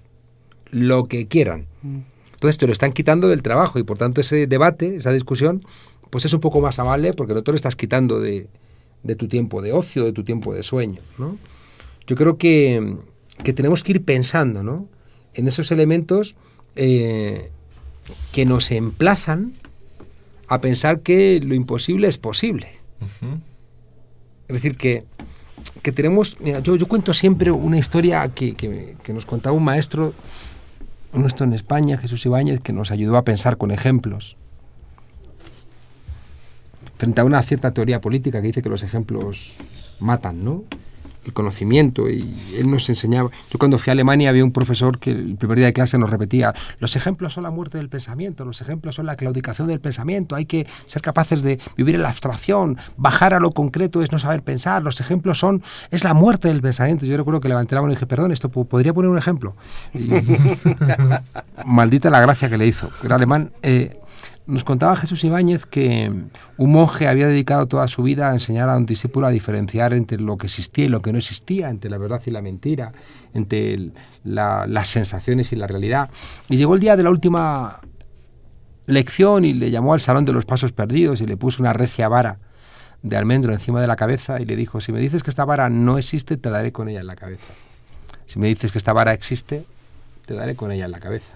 lo 0.69 1.05
que 1.05 1.27
quieran. 1.27 1.67
Entonces 2.33 2.57
te 2.57 2.67
lo 2.67 2.73
están 2.73 2.91
quitando 2.91 3.27
del 3.27 3.41
trabajo 3.41 3.79
y 3.79 3.83
por 3.83 3.97
tanto 3.97 4.21
ese 4.21 4.47
debate, 4.47 4.97
esa 4.97 5.11
discusión, 5.11 5.63
pues 6.09 6.25
es 6.25 6.33
un 6.33 6.39
poco 6.39 6.61
más 6.61 6.77
amable 6.79 7.13
porque 7.13 7.33
no 7.33 7.43
te 7.43 7.51
lo 7.51 7.55
estás 7.55 7.75
quitando 7.75 8.19
de, 8.19 8.47
de 9.03 9.15
tu 9.15 9.27
tiempo 9.27 9.61
de 9.61 9.73
ocio, 9.73 10.05
de 10.05 10.13
tu 10.13 10.23
tiempo 10.23 10.53
de 10.53 10.63
sueño. 10.63 11.01
¿no? 11.17 11.37
Yo 12.05 12.15
creo 12.15 12.37
que, 12.37 12.97
tenemos 13.55 13.83
que 13.83 13.93
ir 13.93 14.03
pensando 14.03 14.63
¿no? 14.63 14.87
en 15.33 15.47
esos 15.47 15.71
elementos 15.71 16.35
eh, 16.77 17.51
que 18.31 18.45
nos 18.45 18.71
emplazan 18.71 19.53
a 20.47 20.61
pensar 20.61 21.01
que 21.01 21.41
lo 21.43 21.53
imposible 21.53 22.07
es 22.07 22.17
posible. 22.17 22.69
Es 24.47 24.55
decir, 24.55 24.77
que, 24.77 25.03
que 25.81 25.91
tenemos... 25.91 26.37
yo, 26.63 26.75
yo, 26.75 26.87
cuento 26.87 27.13
siempre 27.13 27.51
una 27.51 27.77
historia 27.77 28.27
que, 28.29 28.55
que, 28.55 28.95
que, 29.03 29.13
nos 29.13 29.25
contaba 29.25 29.55
un 29.55 29.63
maestro 29.63 30.13
nuestro 31.13 31.45
en 31.45 31.53
España, 31.53 31.97
Jesús 31.97 32.25
Ibáñez, 32.25 32.61
que 32.61 32.73
nos 32.73 32.91
ayudó 32.91 33.17
a 33.17 33.23
pensar 33.23 33.57
con 33.57 33.71
ejemplos 33.71 34.37
frente 36.97 37.21
a 37.21 37.23
una 37.23 37.41
cierta 37.43 37.73
teoría 37.73 38.01
política 38.01 38.41
que 38.41 38.47
dice 38.47 38.61
que 38.61 38.69
los 38.69 38.83
ejemplos 38.83 39.57
matan, 39.99 40.43
¿no? 40.43 40.63
El 41.27 41.33
conocimiento 41.33 42.09
y 42.09 42.35
él 42.57 42.69
nos 42.69 42.89
enseñaba. 42.89 43.29
Yo 43.51 43.59
cuando 43.59 43.77
fui 43.77 43.91
a 43.91 43.93
Alemania 43.93 44.29
había 44.29 44.43
un 44.43 44.51
profesor 44.51 44.99
que 44.99 45.11
el 45.11 45.35
primer 45.35 45.57
día 45.57 45.67
de 45.67 45.73
clase 45.73 45.97
nos 45.97 46.09
repetía, 46.09 46.53
los 46.79 46.95
ejemplos 46.95 47.33
son 47.33 47.43
la 47.43 47.51
muerte 47.51 47.77
del 47.77 47.89
pensamiento, 47.89 48.45
los 48.45 48.61
ejemplos 48.61 48.95
son 48.95 49.05
la 49.05 49.15
claudicación 49.15 49.67
del 49.67 49.79
pensamiento, 49.79 50.35
hay 50.35 50.45
que 50.45 50.67
ser 50.85 51.01
capaces 51.01 51.41
de 51.41 51.59
vivir 51.75 51.95
en 51.95 52.01
la 52.01 52.09
abstracción, 52.09 52.77
bajar 52.97 53.33
a 53.33 53.39
lo 53.39 53.51
concreto 53.51 54.01
es 54.01 54.11
no 54.11 54.19
saber 54.19 54.41
pensar, 54.43 54.83
los 54.83 54.99
ejemplos 54.99 55.39
son, 55.39 55.61
es 55.91 56.03
la 56.03 56.13
muerte 56.13 56.47
del 56.47 56.61
pensamiento. 56.61 57.05
Yo 57.05 57.17
recuerdo 57.17 57.39
que 57.41 57.49
levanté 57.49 57.75
la 57.75 57.81
mano 57.81 57.91
y 57.91 57.95
dije, 57.95 58.07
perdón, 58.07 58.31
esto 58.31 58.49
podría 58.49 58.93
poner 58.93 59.09
un 59.09 59.17
ejemplo. 59.17 59.55
maldita 61.65 62.09
la 62.09 62.21
gracia 62.21 62.49
que 62.49 62.57
le 62.57 62.67
hizo. 62.67 62.89
Era 63.03 63.15
alemán. 63.15 63.51
Eh, 63.61 63.99
nos 64.47 64.63
contaba 64.63 64.95
Jesús 64.95 65.23
Ibáñez 65.25 65.65
que 65.65 66.11
un 66.57 66.71
monje 66.71 67.07
había 67.07 67.27
dedicado 67.27 67.67
toda 67.67 67.87
su 67.89 68.01
vida 68.01 68.29
a 68.29 68.33
enseñar 68.33 68.69
a 68.69 68.77
un 68.77 68.85
discípulo 68.85 69.27
a 69.27 69.29
diferenciar 69.29 69.93
entre 69.93 70.19
lo 70.19 70.37
que 70.37 70.47
existía 70.47 70.85
y 70.85 70.87
lo 70.87 71.01
que 71.01 71.11
no 71.11 71.17
existía, 71.17 71.69
entre 71.69 71.89
la 71.89 71.97
verdad 71.97 72.21
y 72.25 72.31
la 72.31 72.41
mentira, 72.41 72.93
entre 73.33 73.91
las 74.23 74.87
sensaciones 74.87 75.51
y 75.51 75.57
la 75.57 75.67
realidad. 75.67 76.09
Y 76.49 76.55
llegó 76.55 76.75
el 76.75 76.79
día 76.79 76.95
de 76.95 77.03
la 77.03 77.09
última 77.09 77.81
lección 78.85 79.43
y 79.43 79.53
le 79.53 79.69
llamó 79.69 79.93
al 79.93 79.99
salón 79.99 80.23
de 80.23 80.31
los 80.31 80.45
pasos 80.45 80.71
perdidos 80.71 81.19
y 81.19 81.25
le 81.25 81.35
puso 81.35 81.61
una 81.61 81.73
recia 81.73 82.07
vara 82.07 82.39
de 83.03 83.17
almendro 83.17 83.51
encima 83.51 83.81
de 83.81 83.87
la 83.87 83.97
cabeza 83.97 84.39
y 84.39 84.45
le 84.45 84.55
dijo, 84.55 84.79
si 84.79 84.93
me 84.93 84.99
dices 84.99 85.23
que 85.23 85.29
esta 85.29 85.43
vara 85.43 85.69
no 85.69 85.97
existe, 85.97 86.37
te 86.37 86.49
daré 86.49 86.71
con 86.71 86.87
ella 86.87 87.01
en 87.01 87.07
la 87.07 87.15
cabeza. 87.15 87.53
Si 88.25 88.39
me 88.39 88.47
dices 88.47 88.71
que 88.71 88.77
esta 88.77 88.93
vara 88.93 89.13
existe, 89.13 89.65
te 90.25 90.33
daré 90.33 90.55
con 90.55 90.71
ella 90.71 90.85
en 90.85 90.91
la 90.91 90.99
cabeza. 90.99 91.33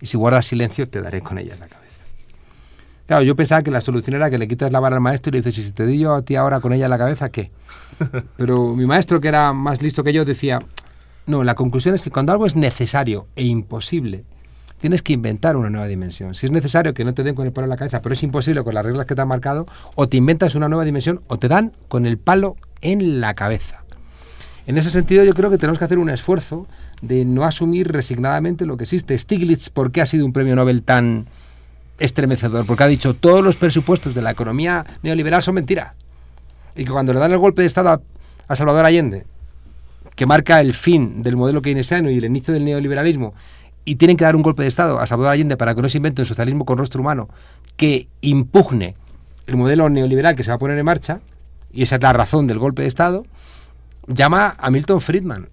Y 0.00 0.06
si 0.06 0.16
guardas 0.16 0.46
silencio, 0.46 0.88
te 0.88 1.00
daré 1.00 1.22
con 1.22 1.38
ella 1.38 1.54
en 1.54 1.60
la 1.60 1.68
cabeza. 1.68 1.85
Claro, 3.06 3.22
yo 3.22 3.36
pensaba 3.36 3.62
que 3.62 3.70
la 3.70 3.80
solución 3.80 4.16
era 4.16 4.30
que 4.30 4.38
le 4.38 4.48
quitas 4.48 4.72
la 4.72 4.80
vara 4.80 4.96
al 4.96 5.02
maestro 5.02 5.30
y 5.30 5.32
le 5.32 5.38
dices, 5.38 5.64
si 5.64 5.72
te 5.72 5.84
doy 5.84 5.98
yo 5.98 6.14
a 6.14 6.22
ti 6.22 6.34
ahora 6.34 6.60
con 6.60 6.72
ella 6.72 6.86
en 6.86 6.90
la 6.90 6.98
cabeza, 6.98 7.28
¿qué? 7.28 7.52
Pero 8.36 8.74
mi 8.74 8.84
maestro, 8.84 9.20
que 9.20 9.28
era 9.28 9.52
más 9.52 9.80
listo 9.80 10.02
que 10.02 10.12
yo, 10.12 10.24
decía, 10.24 10.58
no, 11.26 11.44
la 11.44 11.54
conclusión 11.54 11.94
es 11.94 12.02
que 12.02 12.10
cuando 12.10 12.32
algo 12.32 12.46
es 12.46 12.56
necesario 12.56 13.28
e 13.36 13.44
imposible, 13.44 14.24
tienes 14.78 15.02
que 15.02 15.12
inventar 15.12 15.56
una 15.56 15.70
nueva 15.70 15.86
dimensión. 15.86 16.34
Si 16.34 16.46
es 16.46 16.52
necesario 16.52 16.94
que 16.94 17.04
no 17.04 17.14
te 17.14 17.22
den 17.22 17.34
con 17.34 17.46
el 17.46 17.52
palo 17.52 17.66
en 17.66 17.70
la 17.70 17.76
cabeza, 17.76 18.02
pero 18.02 18.14
es 18.14 18.22
imposible 18.22 18.64
con 18.64 18.74
las 18.74 18.84
reglas 18.84 19.06
que 19.06 19.14
te 19.14 19.22
han 19.22 19.28
marcado, 19.28 19.66
o 19.94 20.08
te 20.08 20.16
inventas 20.16 20.54
una 20.56 20.68
nueva 20.68 20.84
dimensión 20.84 21.20
o 21.28 21.38
te 21.38 21.48
dan 21.48 21.72
con 21.88 22.06
el 22.06 22.18
palo 22.18 22.56
en 22.80 23.20
la 23.20 23.34
cabeza. 23.34 23.84
En 24.66 24.78
ese 24.78 24.90
sentido 24.90 25.22
yo 25.22 25.32
creo 25.32 25.48
que 25.48 25.58
tenemos 25.58 25.78
que 25.78 25.84
hacer 25.84 25.98
un 25.98 26.10
esfuerzo 26.10 26.66
de 27.00 27.24
no 27.24 27.44
asumir 27.44 27.86
resignadamente 27.92 28.66
lo 28.66 28.76
que 28.76 28.84
existe. 28.84 29.16
Stiglitz, 29.16 29.70
¿por 29.70 29.92
qué 29.92 30.00
ha 30.00 30.06
sido 30.06 30.26
un 30.26 30.32
premio 30.32 30.56
Nobel 30.56 30.82
tan 30.82 31.26
estremecedor, 31.98 32.66
porque 32.66 32.84
ha 32.84 32.88
dicho 32.88 33.14
todos 33.14 33.42
los 33.42 33.56
presupuestos 33.56 34.14
de 34.14 34.22
la 34.22 34.30
economía 34.30 34.84
neoliberal 35.02 35.42
son 35.42 35.54
mentira. 35.54 35.94
Y 36.74 36.84
que 36.84 36.90
cuando 36.90 37.12
le 37.12 37.18
dan 37.18 37.32
el 37.32 37.38
golpe 37.38 37.62
de 37.62 37.68
Estado 37.68 38.02
a, 38.48 38.56
Salvador 38.56 38.84
Allende, 38.84 39.24
que 40.14 40.26
marca 40.26 40.60
el 40.60 40.74
fin 40.74 41.22
del 41.22 41.36
modelo 41.36 41.62
keynesiano 41.62 42.10
y 42.10 42.18
el 42.18 42.24
inicio 42.24 42.52
del 42.52 42.64
neoliberalismo, 42.64 43.34
y 43.84 43.96
tienen 43.96 44.16
que 44.16 44.24
dar 44.24 44.36
un 44.36 44.42
golpe 44.42 44.62
de 44.62 44.68
Estado 44.68 44.98
a 44.98 45.06
Salvador 45.06 45.32
Allende 45.32 45.56
para 45.56 45.74
que 45.74 45.82
no 45.82 45.88
se 45.88 45.98
invente 45.98 46.22
un 46.22 46.26
socialismo 46.26 46.64
con 46.64 46.76
rostro 46.76 47.00
humano 47.00 47.28
que 47.76 48.08
impugne 48.20 48.96
el 49.46 49.56
modelo 49.56 49.88
neoliberal 49.88 50.34
que 50.34 50.42
se 50.42 50.50
va 50.50 50.56
a 50.56 50.58
poner 50.58 50.78
en 50.78 50.84
marcha, 50.84 51.20
y 51.72 51.82
esa 51.82 51.96
es 51.96 52.02
la 52.02 52.12
razón 52.12 52.46
del 52.46 52.58
golpe 52.58 52.82
de 52.82 52.88
Estado, 52.88 53.24
llama 54.06 54.56
a 54.58 54.70
Milton 54.70 55.00
Friedman, 55.00 55.48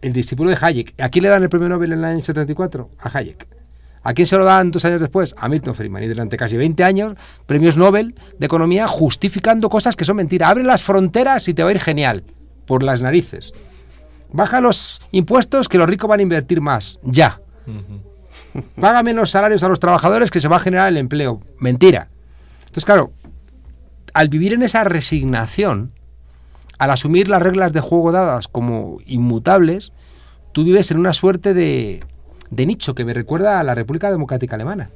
el 0.00 0.12
discípulo 0.12 0.50
de 0.50 0.58
Hayek. 0.60 1.00
¿A 1.00 1.08
quién 1.08 1.24
le 1.24 1.28
dan 1.28 1.42
el 1.42 1.48
premio 1.48 1.68
Nobel 1.68 1.92
en 1.92 1.98
el 1.98 2.04
año 2.04 2.22
74? 2.22 2.88
A 3.00 3.18
Hayek. 3.18 3.61
¿A 4.04 4.14
quién 4.14 4.26
se 4.26 4.36
lo 4.36 4.44
dan 4.44 4.70
dos 4.70 4.84
años 4.84 5.00
después? 5.00 5.34
A 5.38 5.48
Milton 5.48 5.74
Friedman. 5.74 6.02
Y 6.02 6.08
durante 6.08 6.36
casi 6.36 6.56
20 6.56 6.82
años, 6.82 7.16
premios 7.46 7.76
Nobel 7.76 8.14
de 8.38 8.46
Economía 8.46 8.86
justificando 8.86 9.68
cosas 9.68 9.94
que 9.94 10.04
son 10.04 10.16
mentiras. 10.16 10.50
Abre 10.50 10.64
las 10.64 10.82
fronteras 10.82 11.46
y 11.48 11.54
te 11.54 11.62
va 11.62 11.68
a 11.68 11.72
ir 11.72 11.80
genial. 11.80 12.24
Por 12.66 12.82
las 12.82 13.02
narices. 13.02 13.52
Baja 14.32 14.60
los 14.60 15.00
impuestos 15.12 15.68
que 15.68 15.78
los 15.78 15.88
ricos 15.88 16.08
van 16.08 16.20
a 16.20 16.22
invertir 16.22 16.60
más. 16.60 16.98
Ya. 17.02 17.40
Paga 18.80 19.02
menos 19.02 19.30
salarios 19.30 19.62
a 19.62 19.68
los 19.68 19.80
trabajadores 19.80 20.30
que 20.30 20.40
se 20.40 20.48
va 20.48 20.56
a 20.56 20.60
generar 20.60 20.88
el 20.88 20.96
empleo. 20.96 21.40
Mentira. 21.58 22.08
Entonces, 22.60 22.84
claro, 22.84 23.12
al 24.14 24.28
vivir 24.28 24.52
en 24.54 24.62
esa 24.62 24.84
resignación, 24.84 25.92
al 26.78 26.90
asumir 26.90 27.28
las 27.28 27.42
reglas 27.42 27.72
de 27.72 27.80
juego 27.80 28.12
dadas 28.12 28.48
como 28.48 28.98
inmutables, 29.06 29.92
tú 30.52 30.64
vives 30.64 30.90
en 30.90 30.98
una 30.98 31.12
suerte 31.12 31.54
de 31.54 32.02
de 32.52 32.66
nicho, 32.66 32.94
que 32.94 33.04
me 33.06 33.14
recuerda 33.14 33.58
a 33.58 33.62
la 33.62 33.74
República 33.74 34.10
Democrática 34.10 34.56
Alemana, 34.56 34.90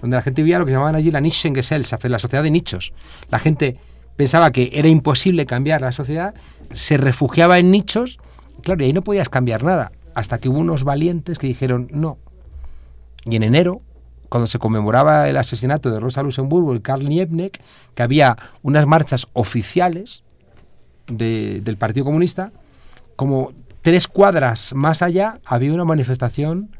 donde 0.00 0.16
la 0.16 0.22
gente 0.22 0.42
vivía 0.42 0.58
lo 0.58 0.66
que 0.66 0.72
llamaban 0.72 0.94
allí 0.94 1.10
la 1.10 1.22
Nischengesellschaft, 1.22 2.04
la 2.04 2.18
sociedad 2.18 2.42
de 2.42 2.50
nichos. 2.50 2.92
La 3.30 3.38
gente 3.38 3.78
pensaba 4.14 4.52
que 4.52 4.70
era 4.74 4.88
imposible 4.88 5.46
cambiar 5.46 5.80
la 5.80 5.90
sociedad, 5.90 6.34
se 6.70 6.98
refugiaba 6.98 7.58
en 7.58 7.70
nichos, 7.70 8.18
claro, 8.62 8.82
y 8.82 8.86
ahí 8.86 8.92
no 8.92 9.02
podías 9.02 9.30
cambiar 9.30 9.64
nada. 9.64 9.90
hasta 10.14 10.38
que 10.38 10.48
hubo 10.48 10.58
unos 10.58 10.82
valientes 10.82 11.38
que 11.38 11.46
dijeron 11.46 11.86
no. 11.92 12.18
Y 13.24 13.36
en 13.36 13.44
enero, 13.44 13.82
cuando 14.28 14.48
se 14.48 14.58
conmemoraba 14.58 15.28
el 15.28 15.36
asesinato 15.36 15.90
de 15.90 16.00
Rosa 16.00 16.24
Luxemburgo 16.24 16.74
y 16.74 16.80
Karl 16.80 17.04
Liebknecht, 17.04 17.62
que 17.94 18.02
había 18.02 18.36
unas 18.62 18.84
marchas 18.84 19.28
oficiales 19.32 20.24
del 21.06 21.76
Partido 21.78 22.04
Comunista, 22.04 22.50
como 23.14 23.52
tres 23.80 24.08
cuadras 24.08 24.74
más 24.74 25.02
allá 25.02 25.38
había 25.44 25.72
una 25.72 25.84
manifestación 25.84 26.76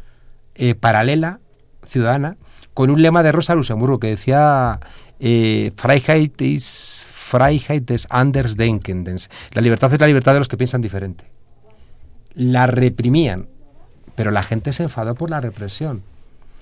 eh, 0.59 0.75
paralela, 0.75 1.41
ciudadana, 1.87 2.37
con 2.75 2.91
un 2.91 3.01
lema 3.01 3.23
de 3.23 3.33
Rosa 3.33 3.55
Luxemburgo 3.55 3.99
que 3.99 4.09
decía 4.09 4.81
eh, 5.19 5.73
Freiheit 5.77 6.41
Freiheit 7.07 7.85
des 7.85 8.07
Andersdenkendens. 8.11 9.31
La 9.53 9.61
libertad 9.61 9.93
es 9.93 10.01
la 10.01 10.07
libertad 10.07 10.35
de 10.35 10.41
los 10.41 10.49
que 10.49 10.57
piensan 10.57 10.81
diferente. 10.81 11.25
La 12.35 12.67
reprimían, 12.67 13.49
pero 14.15 14.31
la 14.31 14.43
gente 14.43 14.73
se 14.73 14.85
enfadó 14.85 15.15
por 15.15 15.31
la 15.31 15.41
represión. 15.41 16.03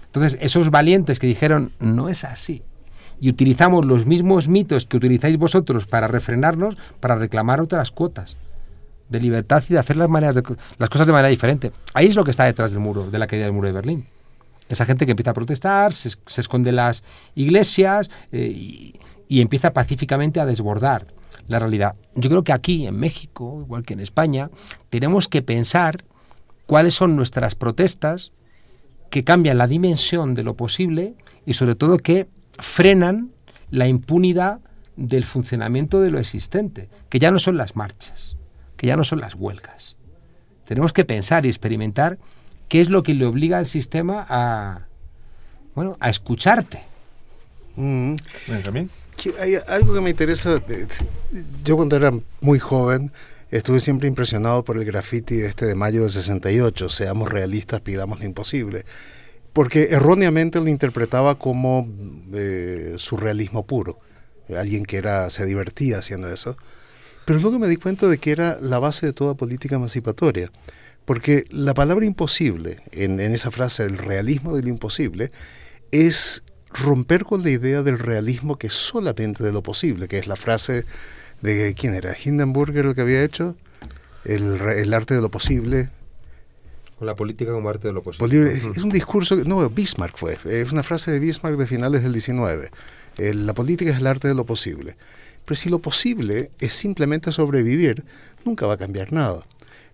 Entonces, 0.07 0.38
esos 0.40 0.70
valientes 0.70 1.18
que 1.18 1.26
dijeron, 1.26 1.72
no 1.78 2.09
es 2.09 2.24
así, 2.24 2.62
y 3.20 3.28
utilizamos 3.28 3.84
los 3.84 4.07
mismos 4.07 4.49
mitos 4.49 4.86
que 4.86 4.97
utilizáis 4.97 5.36
vosotros 5.36 5.86
para 5.86 6.09
refrenarnos, 6.09 6.76
para 7.01 7.16
reclamar 7.16 7.61
otras 7.61 7.90
cuotas 7.90 8.36
de 9.09 9.20
libertad 9.20 9.62
y 9.68 9.74
de 9.74 9.78
hacer 9.78 9.96
las, 9.96 10.09
maneras 10.09 10.34
de, 10.34 10.42
las 10.78 10.88
cosas 10.88 11.07
de 11.07 11.12
manera 11.12 11.28
diferente. 11.28 11.72
Ahí 11.94 12.07
es 12.07 12.16
lo 12.16 12.24
que 12.24 12.30
está 12.30 12.44
detrás 12.44 12.70
del 12.70 12.80
muro, 12.80 13.11
de 13.11 13.18
la 13.18 13.26
caída 13.26 13.44
del 13.44 13.52
muro 13.52 13.66
de 13.66 13.72
Berlín. 13.72 14.07
Esa 14.68 14.84
gente 14.84 15.07
que 15.07 15.12
empieza 15.12 15.30
a 15.30 15.34
protestar, 15.34 15.92
se, 15.92 16.11
esconde 16.40 16.70
en 16.70 16.76
las 16.76 17.04
iglesias 17.34 18.11
eh, 18.32 18.92
y 19.28 19.40
empieza 19.40 19.72
pacíficamente 19.72 20.40
a 20.40 20.46
desbordar 20.46 21.07
la 21.48 21.59
realidad. 21.59 21.94
Yo 22.14 22.28
creo 22.28 22.44
que 22.44 22.52
aquí, 22.52 22.86
en 22.86 22.98
México, 22.98 23.59
igual 23.61 23.84
que 23.84 23.94
en 23.94 24.00
España, 24.00 24.50
tenemos 24.90 25.28
que 25.28 25.42
pensar 25.42 26.04
cuáles 26.66 26.94
son 26.94 27.16
nuestras 27.16 27.54
protestas 27.54 28.32
que 29.11 29.24
cambian 29.24 29.59
la 29.59 29.66
dimensión 29.66 30.34
de 30.34 30.42
lo 30.42 30.57
posible 30.57 31.14
y 31.44 31.54
sobre 31.54 31.76
todo 31.76 31.98
que 31.98 32.26
frenan 32.59 33.30
la 33.70 33.86
impunidad 33.86 34.61
del 34.96 35.24
funcionamiento 35.24 36.00
de 36.00 36.11
lo 36.11 36.18
existente, 36.18 36.88
que 37.09 37.18
ya 37.18 37.30
no 37.30 37.38
son 37.38 37.57
las 37.57 37.76
marchas, 37.76 38.36
que 38.76 38.86
ya 38.86 38.96
no 38.96 39.04
son 39.04 39.20
las 39.20 39.34
huelgas. 39.34 39.96
Tenemos 40.66 40.92
que 40.92 41.04
pensar 41.04 41.46
y 41.46 41.48
experimentar 41.48 42.18
qué 42.68 42.80
es 42.80 42.90
lo 42.90 43.02
que 43.02 43.14
le 43.14 43.26
obliga 43.26 43.58
al 43.58 43.66
sistema 43.66 44.26
a, 44.28 44.86
bueno, 45.74 45.96
a 46.00 46.10
escucharte. 46.10 46.80
Mm. 47.76 48.16
también 48.64 48.90
hay 49.40 49.56
algo 49.66 49.94
que 49.94 50.00
me 50.00 50.10
interesa. 50.10 50.62
Yo 51.64 51.76
cuando 51.76 51.96
era 51.96 52.12
muy 52.40 52.58
joven 52.58 53.12
estuve 53.50 53.80
siempre 53.80 54.08
impresionado 54.08 54.64
por 54.64 54.76
el 54.76 54.84
graffiti 54.84 55.36
de 55.36 55.46
este 55.46 55.66
de 55.66 55.74
mayo 55.74 56.04
de 56.04 56.10
68, 56.10 56.88
seamos 56.88 57.30
realistas, 57.30 57.80
pidamos 57.80 58.18
lo 58.18 58.26
imposible, 58.26 58.84
porque 59.52 59.88
erróneamente 59.90 60.60
lo 60.60 60.68
interpretaba 60.68 61.36
como 61.36 61.88
eh, 62.34 62.94
surrealismo 62.98 63.64
puro, 63.64 63.98
alguien 64.56 64.84
que 64.84 64.96
era 64.96 65.30
se 65.30 65.46
divertía 65.46 65.98
haciendo 65.98 66.28
eso, 66.32 66.56
pero 67.26 67.40
luego 67.40 67.58
me 67.58 67.68
di 67.68 67.76
cuenta 67.76 68.06
de 68.06 68.16
que 68.16 68.30
era 68.30 68.56
la 68.62 68.78
base 68.78 69.04
de 69.04 69.12
toda 69.12 69.34
política 69.34 69.76
emancipatoria, 69.76 70.50
porque 71.04 71.44
la 71.50 71.74
palabra 71.74 72.06
imposible, 72.06 72.80
en, 72.92 73.20
en 73.20 73.32
esa 73.32 73.50
frase, 73.50 73.84
el 73.84 73.98
realismo 73.98 74.56
del 74.56 74.68
imposible, 74.68 75.32
es 75.90 76.44
romper 76.70 77.24
con 77.24 77.42
la 77.42 77.50
idea 77.50 77.82
del 77.82 77.98
realismo 77.98 78.58
que 78.58 78.68
es 78.68 78.74
solamente 78.74 79.42
de 79.42 79.52
lo 79.52 79.62
posible, 79.62 80.08
que 80.08 80.18
es 80.18 80.26
la 80.26 80.36
frase 80.36 80.84
de 81.42 81.74
quién 81.74 81.94
era, 81.94 82.16
Hindenburger 82.16 82.86
el 82.86 82.94
que 82.94 83.00
había 83.00 83.22
hecho, 83.24 83.56
el, 84.24 84.94
arte 84.94 85.14
de 85.14 85.20
lo 85.20 85.30
posible. 85.30 85.90
Con 86.96 87.06
la 87.06 87.16
política 87.16 87.52
como 87.52 87.68
arte 87.68 87.88
de 87.88 87.94
lo 87.94 88.02
posible. 88.02 88.52
Es 88.52 88.78
un 88.78 88.90
discurso, 88.90 89.36
no, 89.46 89.68
Bismarck 89.68 90.16
fue, 90.16 90.38
es 90.44 90.72
una 90.72 90.82
frase 90.82 91.10
de 91.10 91.18
Bismarck 91.18 91.56
de 91.56 91.66
finales 91.66 92.02
del 92.02 92.12
19. 92.12 92.70
la 93.18 93.54
política 93.54 93.90
es 93.90 93.98
el 93.98 94.06
arte 94.06 94.28
de 94.28 94.34
lo 94.34 94.46
posible. 94.46 94.96
Pero 95.47 95.57
si 95.57 95.70
lo 95.70 95.78
posible 95.78 96.51
es 96.59 96.72
simplemente 96.74 97.32
sobrevivir, 97.32 98.05
nunca 98.44 98.66
va 98.66 98.74
a 98.74 98.78
cambiar 98.78 99.12
nada. 99.12 99.47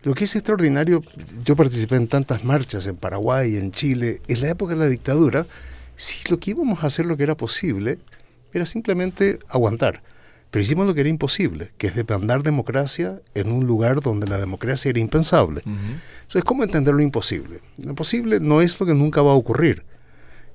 Lo 0.02 0.14
que 0.14 0.24
es 0.24 0.34
extraordinario, 0.34 1.02
yo 1.44 1.54
participé 1.54 1.94
en 1.94 2.08
tantas 2.08 2.42
marchas 2.42 2.86
en 2.86 2.96
Paraguay, 2.96 3.56
en 3.56 3.70
Chile, 3.70 4.20
en 4.26 4.40
la 4.40 4.48
época 4.48 4.74
de 4.74 4.80
la 4.80 4.88
dictadura, 4.88 5.46
si 5.94 6.28
lo 6.28 6.40
que 6.40 6.50
íbamos 6.50 6.82
a 6.82 6.88
hacer 6.88 7.06
lo 7.06 7.16
que 7.16 7.22
era 7.22 7.36
posible 7.36 7.98
era 8.52 8.66
simplemente 8.66 9.38
aguantar. 9.48 10.02
Pero 10.50 10.62
hicimos 10.62 10.86
lo 10.86 10.94
que 10.94 11.00
era 11.00 11.08
imposible, 11.08 11.70
que 11.78 11.86
es 11.86 11.94
demandar 11.94 12.42
democracia 12.42 13.20
en 13.34 13.52
un 13.52 13.66
lugar 13.66 14.00
donde 14.00 14.26
la 14.26 14.38
democracia 14.38 14.88
era 14.88 15.00
impensable. 15.00 15.62
Entonces, 15.64 16.44
¿cómo 16.44 16.64
entender 16.64 16.94
lo 16.94 17.02
imposible? 17.02 17.60
Lo 17.78 17.90
imposible 17.90 18.40
no 18.40 18.60
es 18.60 18.78
lo 18.80 18.86
que 18.86 18.94
nunca 18.94 19.22
va 19.22 19.32
a 19.32 19.36
ocurrir. 19.36 19.84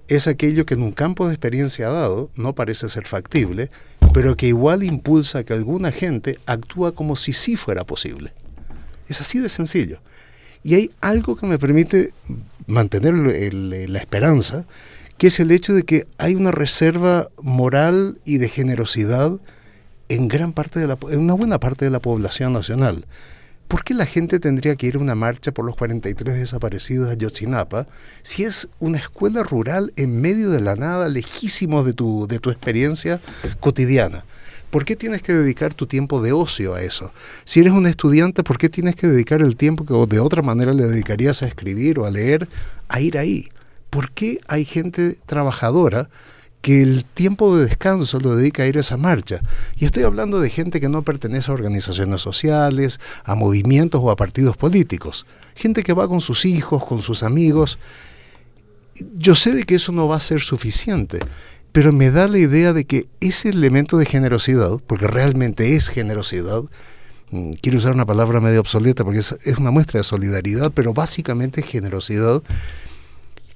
Es 0.07 0.27
aquello 0.27 0.65
que 0.65 0.75
en 0.75 0.83
un 0.83 0.91
campo 0.91 1.27
de 1.27 1.33
experiencia 1.33 1.89
dado 1.89 2.29
no 2.35 2.53
parece 2.55 2.87
ser 2.89 3.05
factible, 3.05 3.69
pero 4.13 4.37
que 4.37 4.47
igual 4.47 4.83
impulsa 4.83 5.43
que 5.43 5.53
alguna 5.53 5.91
gente 5.91 6.39
actúa 6.45 6.93
como 6.93 7.15
si 7.15 7.33
sí 7.33 7.55
fuera 7.55 7.83
posible. 7.83 8.33
Es 9.09 9.21
así 9.21 9.39
de 9.39 9.49
sencillo. 9.49 9.99
Y 10.63 10.75
hay 10.75 10.91
algo 11.01 11.35
que 11.35 11.45
me 11.45 11.59
permite 11.59 12.13
mantener 12.67 13.13
la 13.13 13.99
esperanza, 13.99 14.65
que 15.17 15.27
es 15.27 15.39
el 15.39 15.51
hecho 15.51 15.73
de 15.73 15.83
que 15.83 16.07
hay 16.17 16.35
una 16.35 16.51
reserva 16.51 17.29
moral 17.41 18.19
y 18.25 18.37
de 18.37 18.49
generosidad 18.49 19.33
en 20.09 20.27
gran 20.27 20.53
parte 20.53 20.79
de 20.79 20.87
la 20.87 20.97
en 21.09 21.19
una 21.19 21.33
buena 21.33 21.59
parte 21.59 21.85
de 21.85 21.91
la 21.91 21.99
población 21.99 22.53
nacional. 22.53 23.05
¿Por 23.67 23.83
qué 23.83 23.93
la 23.93 24.05
gente 24.05 24.39
tendría 24.39 24.75
que 24.75 24.87
ir 24.87 24.95
a 24.95 24.99
una 24.99 25.15
marcha 25.15 25.51
por 25.51 25.65
los 25.65 25.75
43 25.75 26.35
desaparecidos 26.35 27.07
de 27.07 27.13
Ayotzinapa 27.13 27.85
si 28.23 28.43
es 28.43 28.69
una 28.79 28.97
escuela 28.97 29.43
rural 29.43 29.91
en 29.95 30.21
medio 30.21 30.49
de 30.49 30.61
la 30.61 30.75
nada, 30.75 31.09
lejísimo 31.09 31.83
de 31.83 31.93
tu, 31.93 32.27
de 32.27 32.39
tu 32.39 32.49
experiencia 32.49 33.19
cotidiana? 33.59 34.23
¿Por 34.69 34.83
qué 34.83 34.95
tienes 34.95 35.21
que 35.21 35.33
dedicar 35.33 35.73
tu 35.73 35.87
tiempo 35.87 36.21
de 36.21 36.33
ocio 36.33 36.75
a 36.75 36.81
eso? 36.81 37.13
Si 37.45 37.59
eres 37.61 37.71
un 37.71 37.87
estudiante, 37.87 38.43
¿por 38.43 38.57
qué 38.57 38.69
tienes 38.69 38.95
que 38.95 39.07
dedicar 39.07 39.41
el 39.41 39.55
tiempo 39.55 39.85
que 39.85 40.15
de 40.15 40.19
otra 40.19 40.41
manera 40.41 40.73
le 40.73 40.87
dedicarías 40.87 41.41
a 41.43 41.47
escribir 41.47 41.99
o 41.99 42.05
a 42.05 42.11
leer 42.11 42.47
a 42.89 42.99
ir 42.99 43.17
ahí? 43.17 43.49
¿por 43.89 44.11
qué 44.11 44.39
hay 44.47 44.65
gente 44.65 45.17
trabajadora 45.25 46.09
que 46.67 46.81
el 46.81 47.05
tiempo 47.05 47.55
de 47.55 47.63
descanso 47.65 48.19
lo 48.19 48.35
dedica 48.35 48.63
a 48.63 48.65
ir 48.65 48.75
a 48.75 48.81
esa 48.81 48.97
marcha? 48.97 49.39
Y 49.77 49.85
estoy 49.85 50.03
hablando 50.03 50.41
de 50.41 50.49
gente 50.49 50.81
que 50.81 50.89
no 50.89 51.01
pertenece 51.01 51.49
a 51.49 51.53
organizaciones 51.53 52.19
sociales, 52.19 52.99
a 53.23 53.35
movimientos 53.35 54.01
o 54.03 54.11
a 54.11 54.17
partidos 54.17 54.57
políticos. 54.57 55.25
Gente 55.55 55.81
que 55.81 55.93
va 55.93 56.09
con 56.09 56.19
sus 56.19 56.43
hijos, 56.43 56.83
con 56.83 57.01
sus 57.01 57.23
amigos. 57.23 57.79
Yo 59.17 59.33
sé 59.33 59.53
de 59.53 59.63
que 59.63 59.75
eso 59.75 59.93
no 59.93 60.09
va 60.09 60.17
a 60.17 60.19
ser 60.19 60.41
suficiente, 60.41 61.19
pero 61.71 61.93
me 61.93 62.11
da 62.11 62.27
la 62.27 62.37
idea 62.37 62.73
de 62.73 62.83
que 62.83 63.07
ese 63.21 63.47
elemento 63.47 63.97
de 63.97 64.05
generosidad, 64.05 64.71
porque 64.87 65.07
realmente 65.07 65.77
es 65.77 65.87
generosidad, 65.87 66.63
mm, 67.31 67.53
quiero 67.61 67.77
usar 67.77 67.93
una 67.93 68.05
palabra 68.05 68.41
medio 68.41 68.59
obsoleta 68.59 69.05
porque 69.05 69.19
es, 69.19 69.37
es, 69.45 69.57
una 69.57 69.71
muestra 69.71 70.01
de 70.01 70.03
solidaridad, 70.03 70.73
pero 70.73 70.93
básicamente 70.93 71.61
generosidad, 71.61 72.43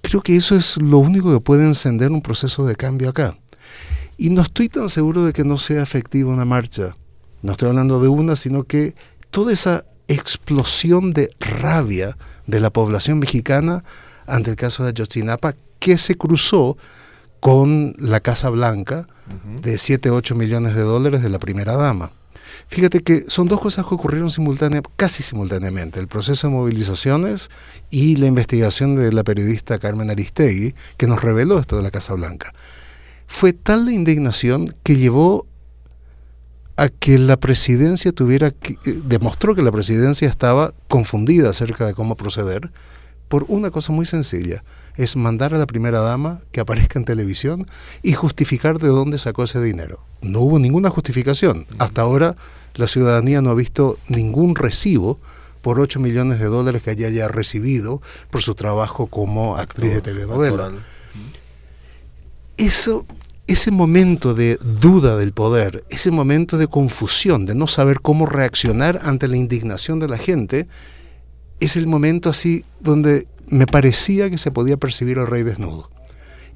Creo 0.02 0.22
que 0.22 0.36
eso 0.36 0.56
es 0.56 0.78
lo 0.78 0.98
único 0.98 1.34
que 1.34 1.44
puede 1.44 1.66
encender 1.66 2.12
un 2.12 2.22
proceso 2.22 2.66
de 2.66 2.76
cambio 2.76 3.10
acá. 3.10 3.38
Y 4.18 4.30
no 4.30 4.42
estoy 4.42 4.70
tan 4.70 4.90
seguro 4.90 5.26
de 5.26 5.34
que 5.34 5.44
no 5.44 5.58
sea 5.58 5.82
efectiva 5.82 6.34
una 6.34 6.46
marcha. 6.46 6.94
No 7.42 7.54
estoy 7.54 7.70
hablando 7.70 8.02
de 8.02 8.08
una, 8.08 8.36
sino 8.36 8.64
que 8.64 8.94
toda 9.30 9.54
esa 9.54 9.86
explosión 10.08 11.14
de 11.14 11.32
rabia 11.40 12.18
de 12.46 12.60
la 12.60 12.70
población 12.70 13.20
mexicana 13.20 13.84
ante 14.28 14.52
el 14.52 14.56
caso 14.56 14.84
de 14.84 14.90
Ayotzinapa 14.90 15.56
que 15.80 15.98
se 15.98 16.16
cruzó 16.16 16.78
con 17.40 17.96
la 17.98 18.20
Casa 18.20 18.50
Blanca 18.50 19.08
de 19.62 19.78
7, 19.78 20.12
8 20.12 20.36
millones 20.36 20.76
de 20.76 20.82
dólares 20.82 21.24
de 21.24 21.30
la 21.30 21.40
primera 21.40 21.76
dama. 21.76 22.12
Fíjate 22.68 23.02
que 23.02 23.26
son 23.28 23.48
dos 23.48 23.60
cosas 23.60 23.86
que 23.86 23.96
ocurrieron 23.96 24.30
casi 24.96 25.24
simultáneamente, 25.24 26.00
el 26.00 26.08
proceso 26.08 26.48
de 26.48 26.54
movilizaciones 26.54 27.50
y 27.90 28.16
la 28.16 28.28
investigación 28.28 28.96
de 28.96 29.12
la 29.12 29.24
periodista 29.24 29.80
Carmen 29.80 30.10
Aristegui, 30.10 30.74
que 30.98 31.08
nos 31.08 31.22
reveló 31.22 31.60
esto 31.60 31.78
de 31.78 31.84
la 31.84 31.92
Casa 31.92 32.14
Blanca. 32.14 32.54
Fue 33.28 33.54
tal 33.54 33.86
la 33.86 33.92
indignación 33.92 34.76
que 34.84 34.96
llevó 34.96 35.48
a 36.78 36.90
que 36.90 37.20
la 37.20 37.38
presidencia 37.38 38.12
tuviera 38.12 38.52
que, 38.52 38.74
eh, 38.74 39.02
demostró 39.06 39.56
que 39.56 39.62
la 39.62 39.72
presidencia 39.72 40.28
estaba 40.28 40.74
confundida 40.88 41.50
acerca 41.50 41.86
de 41.86 41.94
cómo 41.94 42.16
proceder 42.16 42.72
por 43.28 43.46
una 43.48 43.72
cosa 43.72 43.94
muy 43.94 44.06
sencilla, 44.06 44.64
es 44.96 45.16
mandar 45.16 45.54
a 45.54 45.58
la 45.58 45.68
primera 45.68 46.00
dama 46.00 46.42
que 46.52 46.60
aparezca 46.60 47.00
en 47.00 47.06
televisión 47.06 47.68
y 48.04 48.14
justificar 48.14 48.80
de 48.80 48.90
dónde 48.90 49.20
sacó 49.20 49.44
ese 49.44 49.62
dinero. 49.62 50.00
No 50.22 50.42
hubo 50.42 50.60
ninguna 50.60 50.90
justificación. 50.90 51.66
Hasta 51.80 52.02
ahora 52.02 52.36
la 52.76 52.88
ciudadanía 52.88 53.42
no 53.42 53.50
ha 53.50 53.56
visto 53.56 53.98
ningún 54.08 54.56
recibo 54.56 55.20
por 55.62 55.80
8 55.80 56.00
millones 56.00 56.40
de 56.40 56.46
dólares 56.46 56.84
que 56.84 56.92
haya 56.92 57.28
recibido 57.28 58.02
por 58.30 58.42
su 58.42 58.56
trabajo 58.56 59.08
como 59.08 59.58
actriz 59.58 59.92
de 59.92 60.02
telenovela. 60.02 60.72
Eso, 62.58 63.06
ese 63.48 63.72
momento 63.72 64.34
de 64.34 64.58
duda 64.58 65.18
del 65.18 65.34
poder, 65.34 65.84
ese 65.90 66.12
momento 66.12 66.58
de 66.58 66.68
confusión, 66.68 67.46
de 67.46 67.56
no 67.56 67.68
saber 67.68 68.02
cómo 68.02 68.26
reaccionar 68.26 69.02
ante 69.04 69.28
la 69.28 69.38
indignación 69.38 70.00
de 70.00 70.08
la 70.08 70.18
gente, 70.18 70.68
es 71.62 71.78
el 71.78 71.88
momento 71.88 72.30
así 72.30 72.66
donde 72.82 73.28
me 73.48 73.68
parecía 73.68 74.30
que 74.30 74.38
se 74.38 74.52
podía 74.52 74.78
percibir 74.78 75.20
al 75.20 75.28
rey 75.28 75.44
desnudo. 75.44 75.90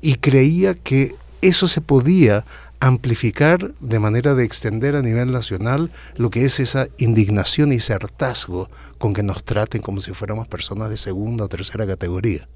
Y 0.01 0.15
creía 0.15 0.73
que 0.73 1.15
eso 1.41 1.67
se 1.67 1.79
podía 1.79 2.45
amplificar 2.79 3.73
de 3.79 3.99
manera 3.99 4.33
de 4.33 4.43
extender 4.43 4.95
a 4.95 5.01
nivel 5.01 5.31
nacional 5.31 5.91
lo 6.17 6.29
que 6.29 6.43
es 6.43 6.59
esa 6.59 6.87
indignación 6.97 7.71
y 7.71 7.75
ese 7.75 7.93
hartazgo 7.93 8.69
con 8.97 9.13
que 9.13 9.23
nos 9.23 9.43
traten 9.43 9.81
como 9.81 10.01
si 10.01 10.11
fuéramos 10.11 10.47
personas 10.47 10.89
de 10.89 10.97
segunda 10.97 11.45
o 11.45 11.49
tercera 11.49 11.87
categoría. 11.87 12.47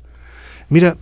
Mira, 0.70 0.98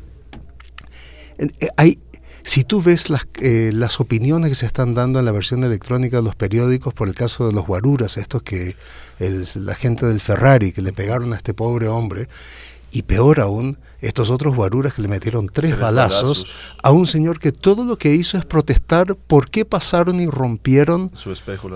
eh, 1.38 1.50
hay, 1.78 2.00
si 2.44 2.64
tú 2.64 2.82
ves 2.82 3.10
las, 3.10 3.28
eh, 3.42 3.72
las 3.74 4.00
opiniones 4.00 4.50
que 4.50 4.56
se 4.56 4.66
están 4.66 4.94
dando 4.94 5.20
en 5.20 5.26
la 5.26 5.32
versión 5.32 5.64
electrónica 5.64 6.18
de 6.18 6.24
los 6.24 6.36
periódicos 6.36 6.94
por 6.94 7.08
el 7.08 7.16
caso 7.16 7.48
de 7.48 7.54
los 7.54 7.66
guaruras, 7.66 8.18
estos 8.18 8.44
que 8.44 8.76
la 9.20 9.76
gente 9.76 10.06
del 10.06 10.22
Ferrari 10.22 10.72
que 10.72 10.82
le 10.82 10.94
pegaron 10.94 11.34
a 11.34 11.36
este 11.36 11.54
pobre 11.54 11.88
hombre, 11.88 12.28
y 12.92 13.04
peor 13.04 13.40
aún, 13.40 13.78
estos 14.00 14.30
otros 14.30 14.56
guaruras 14.56 14.94
que 14.94 15.02
le 15.02 15.08
metieron 15.08 15.50
tres, 15.52 15.78
balazos, 15.78 16.46
a 16.82 16.92
un 16.92 17.06
señor 17.06 17.40
que 17.40 17.52
todo 17.52 17.84
lo 17.84 17.98
que 17.98 18.14
hizo 18.14 18.38
es 18.38 18.46
protestar 18.46 19.16
por 19.16 19.50
qué 19.50 19.66
pasaron 19.66 20.20
y 20.20 20.28
rompieron 20.28 21.12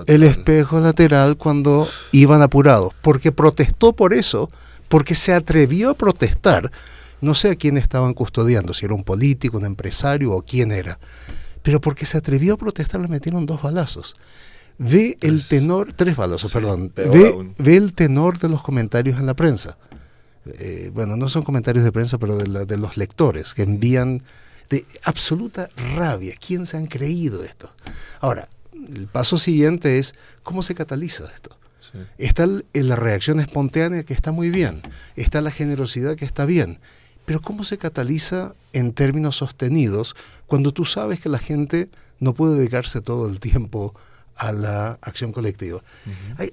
el 0.07 0.23
espejo 0.23 0.79
lateral 0.79 1.37
cuando 1.37 1.87
iban 2.11 2.41
apurados. 2.41 2.93
Porque 3.01 3.31
protestó 3.31 3.93
por 3.93 4.13
eso, 4.13 4.49
porque 4.87 5.15
se 5.15 5.33
atrevió 5.33 5.91
a 5.91 5.93
protestar. 5.95 6.71
No 7.21 7.35
sé 7.35 7.51
a 7.51 7.55
quién 7.55 7.77
estaban 7.77 8.13
custodiando, 8.13 8.73
si 8.73 8.85
era 8.85 8.93
un 8.93 9.03
político, 9.03 9.57
un 9.57 9.65
empresario 9.65 10.31
o 10.31 10.43
quién 10.43 10.71
era. 10.71 10.99
Pero 11.61 11.79
porque 11.79 12.05
se 12.05 12.17
atrevió 12.17 12.55
a 12.55 12.57
protestar 12.57 12.99
le 12.99 13.07
metieron 13.07 13.45
dos 13.45 13.61
balazos. 13.61 14.15
Ve 14.77 15.17
el 15.21 15.47
tenor, 15.47 15.93
tres 15.93 16.17
balazos, 16.17 16.51
perdón. 16.51 16.91
Ve, 16.95 17.53
ve 17.57 17.75
el 17.75 17.93
tenor 17.93 18.39
de 18.39 18.49
los 18.49 18.63
comentarios 18.63 19.19
en 19.19 19.27
la 19.27 19.35
prensa 19.35 19.77
eh, 20.45 20.89
bueno, 20.93 21.15
no 21.15 21.29
son 21.29 21.43
comentarios 21.43 21.83
de 21.83 21.91
prensa, 21.91 22.17
pero 22.17 22.37
de, 22.37 22.77
los 22.77 22.97
lectores 22.97 23.53
que 23.53 23.63
envían 23.63 24.23
de 24.69 24.85
absoluta 25.03 25.69
rabia. 25.95 26.33
¿Quién 26.45 26.65
se 26.65 26.77
han 26.77 26.87
creído 26.87 27.43
esto? 27.43 27.73
Ahora, 28.19 28.49
el 28.73 29.07
paso 29.07 29.37
siguiente 29.37 29.99
es 29.99 30.15
cómo 30.43 30.63
se 30.63 30.75
cataliza 30.75 31.25
esto. 31.33 31.57
Está 32.17 32.47
la 32.73 32.95
reacción 32.95 33.41
espontánea 33.41 34.03
que 34.03 34.13
está 34.13 34.31
muy 34.31 34.49
bien, 34.49 34.81
está 35.17 35.41
la 35.41 35.51
generosidad 35.51 36.15
que 36.15 36.23
está 36.23 36.45
bien, 36.45 36.79
pero 37.31 37.39
¿cómo 37.39 37.63
se 37.63 37.77
cataliza 37.77 38.55
en 38.73 38.91
términos 38.91 39.37
sostenidos 39.37 40.17
cuando 40.47 40.73
tú 40.73 40.83
sabes 40.83 41.21
que 41.21 41.29
la 41.29 41.37
gente 41.39 41.87
no 42.19 42.33
puede 42.33 42.57
dedicarse 42.57 42.99
todo 42.99 43.29
el 43.29 43.39
tiempo 43.39 43.93
a 44.35 44.51
la 44.51 44.99
acción 45.01 45.31
colectiva. 45.31 45.81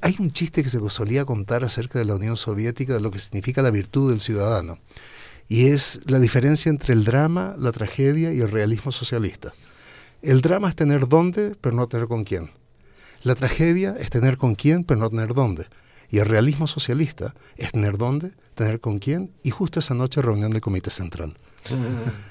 hay, 0.03 0.15
un 0.21 0.31
chiste 0.31 0.63
que 0.63 0.71
se 0.71 0.79
solía 0.89 1.25
contar 1.25 1.65
acerca 1.65 1.99
de 1.99 2.05
la 2.05 2.15
Unión 2.15 2.37
Soviética, 2.37 2.95
de 2.95 3.01
lo 3.01 3.11
que 3.11 3.19
significa 3.19 3.61
la 3.61 3.73
virtud 3.73 4.11
del 4.11 4.21
ciudadano, 4.21 4.79
y 5.49 5.67
es 5.67 6.01
la 6.07 6.21
diferencia 6.21 6.71
entre 6.71 6.95
el 6.95 7.03
drama, 7.03 7.57
la 7.59 7.73
tragedia 7.73 8.33
y 8.33 8.39
el 8.39 8.49
realismo 8.49 8.93
socialista. 8.93 9.55
El 10.23 10.43
drama 10.43 10.69
es 10.69 10.77
tener 10.77 11.09
dónde, 11.09 11.57
pero 11.61 11.75
no 11.75 11.89
tener 11.89 12.07
con 12.07 12.23
quién. 12.23 12.53
La 13.25 13.35
tragedia 13.35 13.97
es 13.99 14.11
tener 14.11 14.37
con 14.37 14.55
quién, 14.55 14.85
pero 14.85 15.01
no 15.01 15.11
tener 15.11 15.35
dónde. 15.35 15.67
Y 16.11 16.19
el 16.19 16.27
realismo 16.27 16.67
socialista 16.67 17.35
es 17.57 17.73
tener 17.73 17.99
dónde, 17.99 18.33
tener 18.55 18.81
con 18.81 18.99
quién, 18.99 19.31
y 19.43 19.51
justo 19.51 19.81
esa 19.81 19.95
noche 19.95 20.23
reunión 20.23 20.51
del 20.53 20.61
Comité 20.61 20.91
Central. 20.91 21.37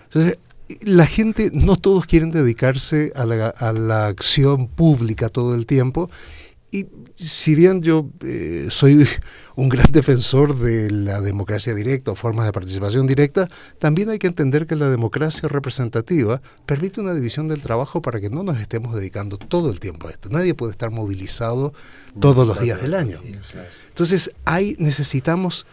Entonces, 0.06 0.40
la 0.82 1.06
gente, 1.06 1.52
no 1.54 1.76
todos 1.76 2.06
quieren 2.06 2.32
dedicarse 2.32 3.12
a 3.16 3.26
la, 3.26 4.08
acción 4.08 4.68
pública 4.68 5.30
todo 5.30 5.56
el 5.56 5.66
tiempo. 5.66 6.10
Y 6.70 6.88
si 7.16 7.56
bien 7.56 7.82
yo 7.82 8.10
eh, 8.26 8.68
soy 8.70 9.08
un 9.56 9.70
gran 9.70 9.88
defensor 9.92 10.58
de 10.60 10.92
la 10.92 11.22
democracia 11.22 11.74
directa 11.74 12.12
o 12.12 12.16
formas 12.16 12.46
de 12.46 12.52
participación 12.52 13.08
directa, 13.08 13.48
también 13.80 14.10
hay 14.10 14.20
que 14.20 14.28
entender 14.28 14.68
que 14.68 14.76
la 14.76 14.90
democracia 14.90 15.48
representativa 15.48 16.42
permite 16.66 17.00
una 17.00 17.14
división 17.14 17.48
del 17.48 17.62
trabajo 17.62 18.02
para 18.02 18.20
que 18.20 18.30
no 18.30 18.44
nos 18.44 18.60
estemos 18.60 18.94
dedicando 18.96 19.38
todo 19.38 19.70
el 19.70 19.80
tiempo 19.80 20.08
a 20.08 20.12
esto. 20.12 20.30
Nadie 20.30 20.54
puede 20.54 20.72
estar 20.72 20.92
movilizado 20.92 21.74
todos 22.20 22.46
los 22.46 22.60
días 22.60 22.82
del 22.82 22.94
año. 22.94 23.22
Entonces, 23.90 24.32
hay, 24.44 24.76
necesitamos 24.80 25.66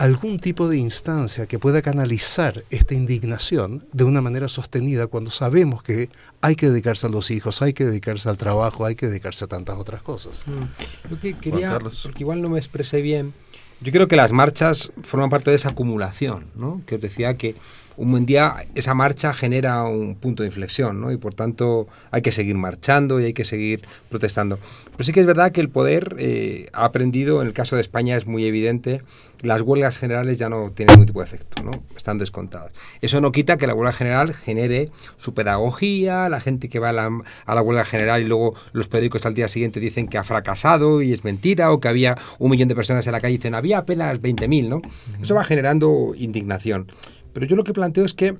algún 0.00 0.38
tipo 0.38 0.66
de 0.66 0.78
instancia 0.78 1.46
que 1.46 1.58
pueda 1.58 1.82
canalizar 1.82 2.64
esta 2.70 2.94
indignación 2.94 3.84
de 3.92 4.04
una 4.04 4.22
manera 4.22 4.48
sostenida 4.48 5.08
cuando 5.08 5.30
sabemos 5.30 5.82
que 5.82 6.08
hay 6.40 6.56
que 6.56 6.70
dedicarse 6.70 7.06
a 7.06 7.10
los 7.10 7.30
hijos, 7.30 7.60
hay 7.60 7.74
que 7.74 7.84
dedicarse 7.84 8.30
al 8.30 8.38
trabajo, 8.38 8.86
hay 8.86 8.94
que 8.94 9.08
dedicarse 9.08 9.44
a 9.44 9.48
tantas 9.48 9.76
otras 9.76 10.00
cosas. 10.00 10.44
Mm. 10.46 11.10
Yo 11.10 11.20
que 11.20 11.34
quería, 11.34 11.78
porque 11.78 12.22
igual 12.22 12.40
no 12.40 12.48
me 12.48 12.58
expresé 12.58 13.02
bien, 13.02 13.34
yo 13.82 13.92
creo 13.92 14.08
que 14.08 14.16
las 14.16 14.32
marchas 14.32 14.90
forman 15.02 15.28
parte 15.28 15.50
de 15.50 15.56
esa 15.56 15.68
acumulación, 15.68 16.46
¿no? 16.54 16.80
que 16.86 16.94
os 16.94 17.00
decía 17.02 17.34
que 17.34 17.54
un 18.00 18.10
buen 18.10 18.24
día 18.24 18.64
esa 18.74 18.94
marcha 18.94 19.34
genera 19.34 19.84
un 19.84 20.14
punto 20.14 20.42
de 20.42 20.48
inflexión, 20.48 21.02
¿no? 21.02 21.12
Y 21.12 21.18
por 21.18 21.34
tanto 21.34 21.86
hay 22.10 22.22
que 22.22 22.32
seguir 22.32 22.54
marchando 22.56 23.20
y 23.20 23.26
hay 23.26 23.32
que 23.34 23.44
seguir 23.44 23.82
protestando. 24.08 24.58
Pero 24.92 25.04
sí 25.04 25.12
que 25.12 25.20
es 25.20 25.26
verdad 25.26 25.52
que 25.52 25.60
el 25.60 25.68
poder 25.68 26.16
eh, 26.18 26.68
ha 26.72 26.86
aprendido, 26.86 27.42
en 27.42 27.48
el 27.48 27.52
caso 27.52 27.76
de 27.76 27.82
España 27.82 28.16
es 28.16 28.26
muy 28.26 28.46
evidente, 28.46 29.02
las 29.42 29.60
huelgas 29.60 29.98
generales 29.98 30.38
ya 30.38 30.48
no 30.48 30.72
tienen 30.72 30.94
ningún 30.94 31.06
tipo 31.06 31.20
de 31.20 31.26
efecto, 31.26 31.62
¿no? 31.62 31.70
Están 31.96 32.16
descontadas. 32.16 32.72
Eso 33.02 33.20
no 33.20 33.32
quita 33.32 33.58
que 33.58 33.66
la 33.66 33.74
huelga 33.74 33.92
general 33.92 34.32
genere 34.32 34.90
su 35.16 35.34
pedagogía, 35.34 36.28
la 36.30 36.40
gente 36.40 36.68
que 36.68 36.78
va 36.78 36.90
a 36.90 36.92
la, 36.92 37.62
huelga 37.62 37.84
general 37.84 38.22
y 38.22 38.24
luego 38.24 38.54
los 38.72 38.88
periódicos 38.88 39.26
al 39.26 39.34
día 39.34 39.48
siguiente 39.48 39.78
dicen 39.78 40.08
que 40.08 40.18
ha 40.18 40.24
fracasado 40.24 41.02
y 41.02 41.12
es 41.12 41.24
mentira, 41.24 41.70
o 41.70 41.80
que 41.80 41.88
había 41.88 42.16
un 42.38 42.50
millón 42.50 42.68
de 42.68 42.74
personas 42.74 43.06
en 43.06 43.12
la 43.12 43.20
calle 43.20 43.34
y 43.34 43.36
dicen 43.38 43.54
había 43.54 43.78
apenas 43.78 44.20
20.000, 44.20 44.68
¿no? 44.68 44.82
Eso 45.22 45.34
va 45.34 45.44
generando 45.44 46.14
indignación. 46.16 46.86
Pero 47.32 47.46
yo 47.46 47.56
lo 47.56 47.64
que 47.64 47.72
planteo 47.72 48.04
es 48.04 48.14
que 48.14 48.36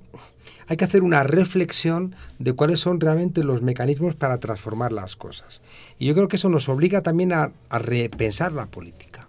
hay 0.66 0.76
que 0.76 0.84
hacer 0.84 1.03
una 1.03 1.24
reflexión 1.24 2.14
de 2.38 2.53
cuáles 2.53 2.80
son 2.80 3.01
realmente 3.01 3.43
los 3.43 3.62
mecanismos 3.62 4.14
para 4.14 4.38
transformar 4.38 4.93
las 4.93 5.16
cosas. 5.16 5.61
Y 5.99 6.07
yo 6.07 6.14
creo 6.14 6.28
que 6.28 6.36
eso 6.36 6.49
nos 6.49 6.68
obliga 6.68 7.03
también 7.03 7.32
a, 7.32 7.53
repensar 7.70 8.53
la 8.53 8.66
política, 8.66 9.28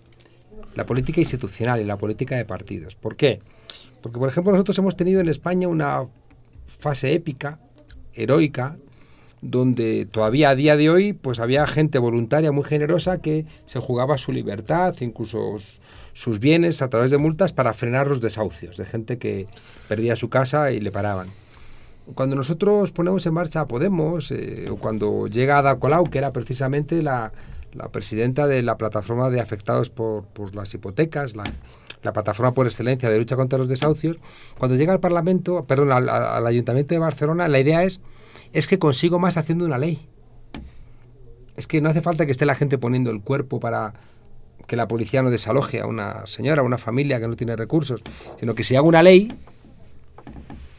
la 0.75 0.85
política 0.85 1.19
institucional 1.19 1.81
y 1.81 1.85
la 1.85 1.97
política 1.97 2.37
de 2.37 2.45
partidos. 2.45 2.95
¿Por 2.95 3.15
qué? 3.15 3.39
Porque, 4.01 4.19
por 4.19 4.29
ejemplo, 4.29 4.51
nosotros 4.51 4.77
hemos 4.77 4.95
tenido 4.95 5.19
en 5.19 5.29
España 5.29 5.67
una 5.67 6.05
fase 6.79 7.13
épica, 7.13 7.59
heroica, 8.13 8.77
donde 9.41 10.05
todavía 10.05 10.51
a 10.51 10.55
día 10.55 10.77
de 10.77 10.89
hoy 10.89 11.13
pues 11.13 11.39
había 11.39 11.65
gente 11.65 11.97
voluntaria 11.97 12.51
muy 12.51 12.63
generosa 12.63 13.21
que 13.21 13.45
se 13.65 13.79
jugaba 13.79 14.17
su 14.17 14.31
libertad, 14.31 14.95
incluso 15.01 15.57
sus 16.13 16.39
bienes 16.39 16.81
a 16.81 16.89
través 16.89 17.11
de 17.11 17.17
multas 17.17 17.51
para 17.51 17.73
frenar 17.73 18.07
los 18.07 18.21
desahucios 18.21 18.77
de 18.77 18.85
gente 18.85 19.17
que 19.17 19.47
perdía 19.87 20.15
su 20.15 20.29
casa 20.29 20.71
y 20.71 20.79
le 20.79 20.91
paraban. 20.91 21.27
Cuando 22.15 22.35
nosotros 22.35 22.91
ponemos 22.91 23.25
en 23.25 23.33
marcha 23.33 23.67
Podemos, 23.67 24.31
eh, 24.31 24.67
o 24.69 24.75
cuando 24.77 25.27
llega 25.27 25.59
Ada 25.59 25.79
Colau, 25.79 26.09
que 26.09 26.17
era 26.17 26.31
precisamente 26.33 27.01
la, 27.01 27.31
presidenta 27.91 28.47
de 28.47 28.61
la 28.61 28.77
plataforma 28.77 29.29
de 29.29 29.39
afectados 29.39 29.89
por, 29.89 30.25
las 30.53 30.73
hipotecas, 30.73 31.35
la, 31.35 31.43
plataforma 32.11 32.53
por 32.53 32.65
excelencia 32.65 33.09
de 33.09 33.17
lucha 33.17 33.35
contra 33.35 33.59
los 33.59 33.69
desahucios, 33.69 34.17
cuando 34.57 34.75
llega 34.75 34.91
al 34.91 34.99
Parlamento, 34.99 35.63
perdón, 35.63 35.91
al 35.91 36.47
Ayuntamiento 36.47 36.93
de 36.95 36.99
Barcelona, 36.99 37.47
la 37.47 37.59
idea 37.59 37.83
es 37.83 38.01
es 38.53 38.67
que 38.67 38.79
consigo 38.79 39.19
más 39.19 39.37
haciendo 39.37 39.65
una 39.65 39.77
ley. 39.77 40.07
Es 41.55 41.67
que 41.67 41.81
no 41.81 41.89
hace 41.89 42.01
falta 42.01 42.25
que 42.25 42.31
esté 42.31 42.45
la 42.45 42.55
gente 42.55 42.77
poniendo 42.77 43.11
el 43.11 43.21
cuerpo 43.21 43.59
para 43.59 43.93
que 44.67 44.75
la 44.75 44.87
policía 44.87 45.21
no 45.21 45.29
desaloje 45.29 45.81
a 45.81 45.85
una 45.85 46.25
señora, 46.27 46.61
a 46.61 46.65
una 46.65 46.77
familia 46.77 47.19
que 47.19 47.27
no 47.27 47.35
tiene 47.35 47.55
recursos, 47.55 48.01
sino 48.39 48.55
que 48.55 48.63
si 48.63 48.75
hago 48.75 48.87
una 48.87 49.03
ley, 49.03 49.33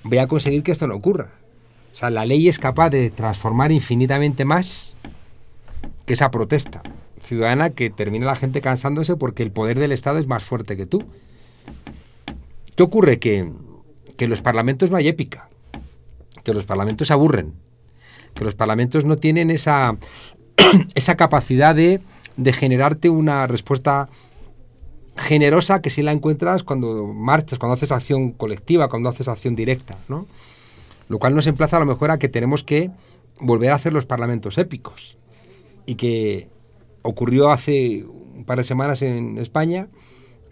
voy 0.02 0.18
a 0.18 0.26
conseguir 0.26 0.62
que 0.62 0.72
esto 0.72 0.86
no 0.86 0.94
ocurra. 0.94 1.28
O 1.92 1.94
sea, 1.94 2.10
la 2.10 2.24
ley 2.24 2.48
es 2.48 2.58
capaz 2.58 2.90
de 2.90 3.10
transformar 3.10 3.70
infinitamente 3.70 4.44
más 4.44 4.96
que 6.06 6.14
esa 6.14 6.30
protesta 6.30 6.82
ciudadana 7.24 7.70
que 7.70 7.90
termina 7.90 8.26
la 8.26 8.36
gente 8.36 8.60
cansándose 8.60 9.14
porque 9.16 9.42
el 9.42 9.52
poder 9.52 9.78
del 9.78 9.92
Estado 9.92 10.18
es 10.18 10.26
más 10.26 10.42
fuerte 10.42 10.76
que 10.76 10.86
tú. 10.86 11.04
¿Qué 12.74 12.82
ocurre? 12.82 13.18
Que, 13.18 13.52
que 14.16 14.24
en 14.24 14.30
los 14.30 14.40
parlamentos 14.40 14.90
no 14.90 14.96
hay 14.96 15.08
épica 15.08 15.48
que 16.42 16.54
los 16.54 16.64
parlamentos 16.64 17.08
se 17.08 17.12
aburren, 17.12 17.54
que 18.34 18.44
los 18.44 18.54
parlamentos 18.54 19.04
no 19.04 19.16
tienen 19.16 19.50
esa, 19.50 19.96
esa 20.94 21.16
capacidad 21.16 21.74
de, 21.74 22.00
de 22.36 22.52
generarte 22.52 23.10
una 23.10 23.46
respuesta 23.46 24.06
generosa 25.16 25.82
que 25.82 25.90
si 25.90 26.02
la 26.02 26.12
encuentras 26.12 26.62
cuando 26.62 27.06
marchas, 27.06 27.58
cuando 27.58 27.74
haces 27.74 27.92
acción 27.92 28.32
colectiva, 28.32 28.88
cuando 28.88 29.08
haces 29.08 29.28
acción 29.28 29.54
directa, 29.54 29.96
¿no? 30.08 30.26
Lo 31.08 31.18
cual 31.18 31.34
nos 31.34 31.46
emplaza 31.46 31.76
a 31.76 31.80
lo 31.80 31.86
mejor 31.86 32.10
a 32.10 32.18
que 32.18 32.28
tenemos 32.28 32.64
que 32.64 32.90
volver 33.38 33.70
a 33.72 33.74
hacer 33.74 33.92
los 33.92 34.06
parlamentos 34.06 34.56
épicos. 34.56 35.16
Y 35.84 35.96
que 35.96 36.48
ocurrió 37.02 37.50
hace 37.50 38.04
un 38.04 38.44
par 38.44 38.58
de 38.58 38.64
semanas 38.64 39.02
en 39.02 39.36
España, 39.38 39.88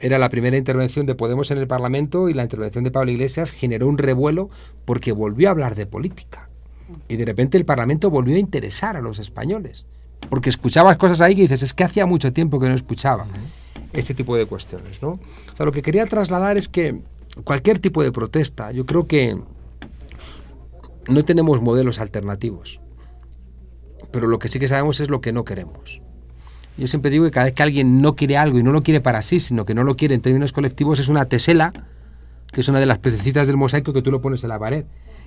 era 0.01 0.19
la 0.19 0.29
primera 0.29 0.57
intervención 0.57 1.07
de 1.07 1.15
Podemos 1.15 1.51
en 1.51 1.59
el 1.59 1.67
Parlamento 1.67 2.29
y 2.29 2.35
la 2.35 2.43
intervención 2.43 2.85
de 2.85 2.91
Pablo 2.91 3.11
Iglesias 3.11 3.53
generó 3.53 3.87
un 3.87 3.99
revuelo 3.99 4.51
porque 4.85 5.13
volvió 5.13 5.49
a 5.49 5.53
hablar 5.53 5.75
de 5.77 5.87
política. 5.87 6.50
Y 7.09 7.17
de 7.17 7.25
repente 7.25 7.59
el 7.59 7.65
Parlamento 7.65 8.11
volvió 8.11 8.37
a 8.37 8.39
interesar 8.39 8.97
a 8.97 9.01
los 9.01 9.19
españoles. 9.19 9.87
Porque 10.29 10.51
escuchabas 10.51 10.97
cosas 10.97 11.21
ahí 11.21 11.35
que 11.35 11.43
dices, 11.43 11.63
es 11.63 11.75
que 11.75 11.85
hacía 11.85 12.07
mucho 12.07 12.33
tiempo 12.33 12.61
que 12.61 12.69
no 12.69 12.75
escuchaba. 12.75 13.27
este 13.93 14.15
tipo 14.15 14.37
de 14.37 14.47
cuestiones. 14.47 15.03
¿no? 15.03 15.11
O 15.11 15.57
sea, 15.57 15.67
lo 15.67 15.73
que 15.73 15.83
quería 15.83 16.07
trasladar 16.07 16.57
es 16.57 16.69
que 16.69 17.01
cualquier 17.45 17.79
tipo 17.79 18.03
de 18.03 18.13
protesta, 18.13 18.73
yo 18.73 18.87
creo 18.87 19.07
que 19.07 19.37
no 21.09 21.25
tenemos 21.25 21.61
modelos 21.61 21.99
alternativos, 21.99 22.81
pero 24.11 24.27
lo 24.27 24.39
que 24.39 24.49
sí 24.49 24.59
que 24.59 24.69
sabemos 24.69 25.01
es 25.01 25.09
lo 25.09 25.21
que 25.21 25.33
no 25.33 25.45
queremos. 25.45 26.01
Yo 26.77 26.87
siempre 26.89 27.11
digo 27.11 27.25
que 27.25 27.31
cada 27.31 27.45
vez 27.45 27.55
que 27.55 27.63
alguien 27.63 28.01
no 28.01 28.15
quiere 28.15 28.37
algo 28.37 28.59
y 28.59 28.63
no 28.63 28.73
lo 28.73 28.83
quiere 28.83 29.01
para 29.01 29.23
sí, 29.23 29.41
sino 29.41 29.65
que 29.65 29.75
no 29.75 29.85
lo 29.85 29.97
quiere 29.97 30.15
en 30.15 30.23
términos 30.23 30.53
colectivos, 30.53 30.99
es 30.99 31.09
una 31.09 31.27
tesela, 31.27 31.73
que 32.53 32.61
es 32.61 32.69
una 32.69 32.81
de 32.81 32.87
las 32.87 32.99
pececitas 32.99 33.47
del 33.47 33.57
mosaico 33.57 33.93
que 33.93 34.03
tú 34.03 34.11
lo 34.11 34.21
pones 34.21 34.43
en 34.45 34.49
la 34.49 34.59
pared. 34.59 34.85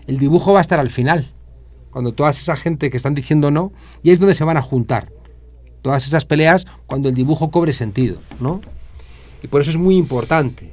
El 0.08 0.18
dibujo 0.18 0.54
va 0.54 0.60
a 0.60 0.62
estar 0.62 0.80
al 0.80 0.90
final, 0.90 1.32
cuando 1.94 2.12
toda 2.12 2.32
esa 2.32 2.56
gente 2.56 2.90
que 2.90 2.98
están 2.98 3.14
diciendo 3.14 3.52
no, 3.52 3.72
y 4.02 4.10
es 4.12 4.20
donde 4.20 4.36
se 4.36 4.44
van 4.44 4.58
a 4.58 4.62
juntar. 4.62 5.10
Todas 5.84 6.08
esas 6.08 6.26
peleas 6.26 6.66
cuando 6.88 7.08
el 7.10 7.16
dibujo 7.16 7.52
cobre 7.52 7.72
sentido, 7.72 8.18
¿no? 8.40 8.62
Y 9.44 9.48
por 9.48 9.62
eso 9.62 9.72
es 9.72 9.78
muy 9.78 9.96
importante 9.96 10.72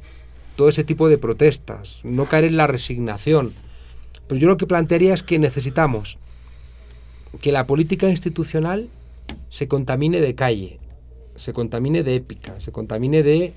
todo 0.56 0.68
ese 0.68 0.84
tipo 0.84 1.08
de 1.08 1.18
protestas, 1.18 2.00
no 2.04 2.24
caer 2.24 2.44
en 2.44 2.56
la 2.56 2.66
resignación. 2.66 3.52
Pero 4.26 4.40
yo 4.40 4.48
lo 4.48 4.56
que 4.56 4.66
plantearía 4.66 5.14
es 5.14 5.22
que 5.22 5.38
necesitamos 5.38 6.18
que 7.40 7.52
la 7.52 7.66
política 7.66 8.08
institucional 8.08 8.88
se 9.48 9.68
contamine 9.68 10.20
de 10.20 10.34
calle, 10.34 10.78
se 11.36 11.52
contamine 11.52 12.02
de 12.02 12.14
épica, 12.14 12.60
se 12.60 12.72
contamine 12.72 13.22
de, 13.22 13.54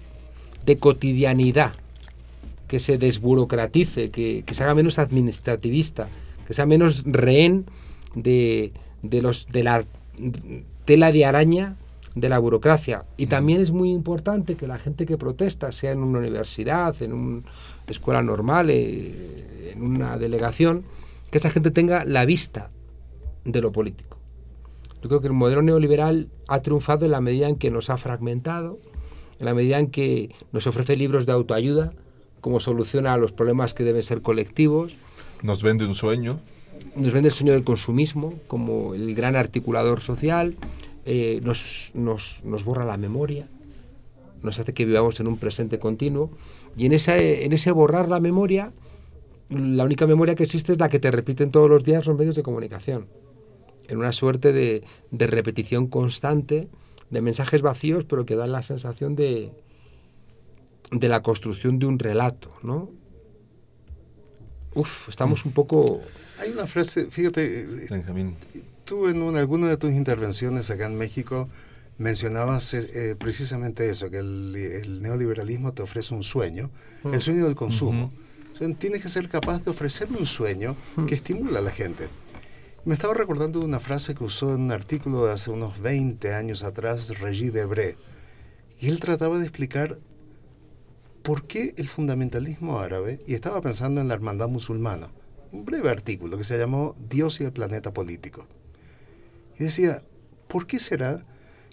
de 0.65 0.77
cotidianidad, 0.77 1.73
que 2.67 2.79
se 2.79 2.97
desburocratice, 2.97 4.09
que, 4.09 4.43
que, 4.45 4.53
se 4.53 4.63
haga 4.63 4.73
menos 4.73 4.97
administrativista, 4.99 6.07
que 6.45 6.53
sea 6.53 6.65
menos 6.65 7.03
rehén 7.05 7.65
de, 8.15 8.73
de, 9.01 9.21
los, 9.21 9.47
de 9.47 9.63
la 9.63 9.85
tela 10.85 11.11
de 11.11 11.25
araña 11.25 11.75
de 12.15 12.29
la 12.29 12.39
burocracia. 12.39 13.05
Y 13.17 13.27
también 13.27 13.61
es 13.61 13.71
muy 13.71 13.91
importante 13.91 14.55
que 14.55 14.67
la 14.67 14.77
gente 14.77 15.05
que 15.05 15.17
protesta, 15.17 15.71
sea 15.71 15.91
en 15.91 15.99
una 15.99 16.19
universidad, 16.19 17.01
en 17.01 17.13
una 17.13 17.41
escuela 17.87 18.21
normal, 18.21 18.69
eh, 18.69 19.71
en 19.73 19.81
una 19.81 20.17
delegación, 20.17 20.83
que 21.31 21.39
esa 21.39 21.49
gente 21.49 21.71
tenga 21.71 22.05
la 22.05 22.25
vista 22.25 22.69
de 23.45 23.61
lo 23.61 23.71
político. 23.71 24.17
Yo 25.01 25.09
creo 25.09 25.21
que 25.21 25.27
el 25.27 25.33
modelo 25.33 25.61
neoliberal 25.61 26.29
ha 26.47 26.61
triunfado 26.61 27.05
en 27.05 27.11
la 27.11 27.21
medida 27.21 27.49
en 27.49 27.57
que 27.57 27.71
nos 27.71 27.89
ha 27.89 27.97
fragmentado, 27.97 28.77
en 29.39 29.45
la 29.45 29.53
medida 29.53 29.79
en 29.79 29.87
que 29.87 30.33
nos 30.51 30.67
ofrece 30.67 30.95
libros 30.95 31.25
de 31.25 31.33
autoayuda 31.33 31.93
como 32.39 32.59
solución 32.59 33.07
a 33.07 33.17
los 33.17 33.31
problemas 33.31 33.73
que 33.73 33.83
deben 33.83 34.03
ser 34.03 34.21
colectivos. 34.21 34.95
Nos 35.43 35.61
vende 35.61 35.85
un 35.85 35.93
sueño. 35.93 36.39
Nos 36.95 37.11
vende 37.11 37.29
el 37.29 37.35
sueño 37.35 37.53
del 37.53 37.63
consumismo 37.63 38.33
como 38.47 38.95
el 38.95 39.13
gran 39.13 39.35
articulador 39.35 39.99
social, 39.99 40.55
eh, 41.05 41.41
nos, 41.43 41.91
nos, 41.93 42.43
nos, 42.45 42.63
borra 42.63 42.85
la 42.85 42.97
memoria, 42.97 43.47
nos 44.41 44.59
hace 44.59 44.73
que 44.73 44.85
vivamos 44.85 45.19
en 45.19 45.27
un 45.27 45.37
presente 45.37 45.79
continuo 45.79 46.29
y 46.77 46.85
en, 46.85 46.93
esa, 46.93 47.17
en 47.17 47.51
ese 47.51 47.71
borrar 47.71 48.07
la 48.07 48.21
memoria, 48.21 48.71
la 49.49 49.83
única 49.83 50.07
memoria 50.07 50.35
que 50.35 50.43
existe 50.43 50.71
es 50.71 50.79
la 50.79 50.87
que 50.87 50.99
te 50.99 51.11
repiten 51.11 51.51
todos 51.51 51.69
los 51.69 51.83
días 51.83 52.05
los 52.05 52.17
medios 52.17 52.35
de 52.35 52.43
comunicación, 52.43 53.07
en 53.87 53.97
una 53.97 54.13
suerte 54.13 54.53
de, 54.53 54.83
de 55.11 55.27
repetición 55.27 55.87
constante 55.87 56.69
de 57.09 57.21
mensajes 57.21 57.61
vacíos, 57.61 58.05
pero 58.05 58.25
que 58.25 58.35
dan 58.35 58.53
la 58.53 58.61
sensación 58.61 59.15
de, 59.15 59.51
de 60.91 61.09
la 61.09 61.21
construcción 61.21 61.79
de 61.79 61.85
un 61.85 61.99
relato, 61.99 62.49
¿no? 62.63 62.89
Uf, 64.75 65.09
estamos 65.09 65.45
un 65.45 65.51
poco... 65.51 66.01
Hay 66.39 66.51
una 66.51 66.67
frase, 66.67 67.07
fíjate, 67.09 67.65
Benjamín, 67.89 68.35
tú 68.85 69.07
en 69.07 69.35
alguna 69.37 69.69
de 69.69 69.77
tus 69.77 69.91
intervenciones 69.91 70.69
acá 70.69 70.87
en 70.87 70.97
México 70.97 71.47
mencionabas 71.97 72.73
eh, 72.73 72.89
eh, 72.93 73.15
precisamente 73.17 73.89
eso, 73.89 74.09
que 74.09 74.17
el, 74.17 75.01
neoliberalismo 75.01 75.73
te 75.73 75.83
ofrece 75.83 76.13
un 76.13 76.23
sueño, 76.23 76.69
el 77.05 77.21
sueño 77.21 77.45
del 77.45 77.55
consumo. 77.55 78.11
tienes 78.77 79.01
que 79.01 79.09
ser 79.09 79.29
capaz 79.29 79.63
de 79.63 79.71
ofrecer 79.71 80.07
un 80.17 80.25
sueño 80.25 80.75
que 81.07 81.15
estimula 81.15 81.59
a 81.59 81.61
la 81.61 81.71
gente. 81.71 82.07
Me 82.85 82.93
estaba 82.93 83.13
recordando 83.13 83.59
de 83.59 83.65
una 83.65 83.79
frase 83.79 84.13
que 84.15 84.23
usó 84.23 84.53
en 84.53 84.61
un 84.61 84.71
artículo 84.71 85.25
de 85.25 85.31
hace 85.31 85.51
unos 85.51 85.79
20 85.79 86.33
años 86.33 86.63
atrás 86.63 87.19
Regis 87.19 87.53
Debré, 87.53 87.95
y 88.79 88.89
él 88.89 88.99
trataba 88.99 89.37
de 89.37 89.43
explicar 89.43 89.99
por 91.23 91.47
qué 91.47 91.73
el 91.77 91.87
fundamentalismo 91.87 92.79
árabe, 92.79 93.19
y 93.25 93.33
estaba 93.33 93.61
pensando 93.61 94.01
en 94.01 94.09
la 94.09 94.13
hermandad 94.13 94.49
musulmana, 94.49 95.09
un 95.51 95.65
breve 95.65 95.89
artículo 95.89 96.37
que 96.37 96.43
se 96.43 96.57
llamó 96.57 96.95
Dios 97.09 97.39
y 97.39 97.45
el 97.45 97.53
planeta 97.53 97.93
político. 97.93 98.45
Y 99.57 99.63
decía, 99.63 100.03
¿por 100.47 100.67
qué 100.67 100.79
será 100.79 101.21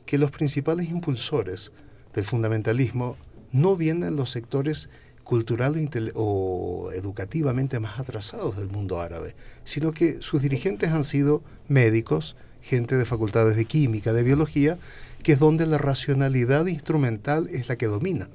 que 0.06 0.18
los 0.18 0.30
principales 0.30 0.88
impulsores 0.88 1.72
del 2.14 2.24
fundamentalismo 2.24 3.16
no 3.52 3.76
vienen 3.76 4.16
los 4.16 4.30
sectores 4.30 4.88
cultural 5.24 5.88
o 6.14 6.90
educativamente 6.92 7.78
más 7.78 8.00
atrasados 8.00 8.56
del 8.56 8.68
mundo 8.68 9.00
árabe, 9.00 9.36
sino 9.64 9.92
que 9.92 10.20
sus 10.20 10.42
dirigentes 10.42 10.90
han 10.90 11.04
sido 11.04 11.42
médicos, 11.68 12.36
gente 12.60 12.96
de 12.96 13.04
facultades 13.04 13.54
de 13.54 13.64
química, 13.64 14.12
de 14.12 14.24
biología, 14.24 14.76
que 15.22 15.32
es 15.32 15.38
donde 15.38 15.66
la 15.66 15.78
racionalidad 15.78 16.66
instrumental 16.66 17.48
es 17.52 17.68
la 17.68 17.76
que 17.76 17.86
domina. 17.86 18.28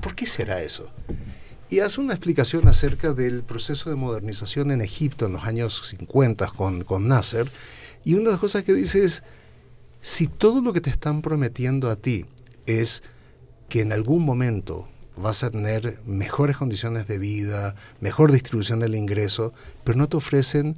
¿Por 0.00 0.14
qué 0.14 0.26
será 0.26 0.62
eso? 0.62 0.90
Y 1.68 1.80
hace 1.80 2.00
una 2.00 2.14
explicación 2.14 2.66
acerca 2.68 3.12
del 3.12 3.42
proceso 3.42 3.90
de 3.90 3.96
modernización 3.96 4.70
en 4.70 4.80
Egipto 4.80 5.26
en 5.26 5.32
los 5.32 5.44
años 5.44 5.88
50 5.88 6.48
con, 6.48 6.84
con 6.84 7.08
Nasser, 7.08 7.50
y 8.04 8.14
una 8.14 8.24
de 8.24 8.30
las 8.32 8.40
cosas 8.40 8.64
que 8.64 8.74
dice 8.74 9.04
es, 9.04 9.22
si 10.00 10.26
todo 10.26 10.62
lo 10.62 10.72
que 10.72 10.80
te 10.80 10.90
están 10.90 11.22
prometiendo 11.22 11.90
a 11.90 11.96
ti 11.96 12.26
es 12.66 13.02
que 13.68 13.82
en 13.82 13.92
algún 13.92 14.24
momento 14.24 14.88
vas 15.16 15.44
a 15.44 15.50
tener 15.50 16.00
mejores 16.04 16.56
condiciones 16.56 17.06
de 17.06 17.18
vida, 17.18 17.74
mejor 18.00 18.32
distribución 18.32 18.80
del 18.80 18.94
ingreso, 18.94 19.52
pero 19.84 19.98
no 19.98 20.08
te 20.08 20.16
ofrecen 20.16 20.76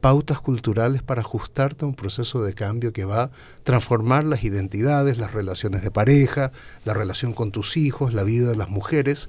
pautas 0.00 0.40
culturales 0.40 1.02
para 1.02 1.20
ajustarte 1.20 1.84
a 1.84 1.88
un 1.88 1.94
proceso 1.94 2.42
de 2.42 2.54
cambio 2.54 2.92
que 2.92 3.04
va 3.04 3.24
a 3.24 3.30
transformar 3.64 4.24
las 4.24 4.44
identidades, 4.44 5.18
las 5.18 5.32
relaciones 5.32 5.82
de 5.82 5.90
pareja, 5.90 6.52
la 6.84 6.94
relación 6.94 7.32
con 7.32 7.52
tus 7.52 7.76
hijos, 7.76 8.14
la 8.14 8.24
vida 8.24 8.48
de 8.48 8.56
las 8.56 8.70
mujeres. 8.70 9.28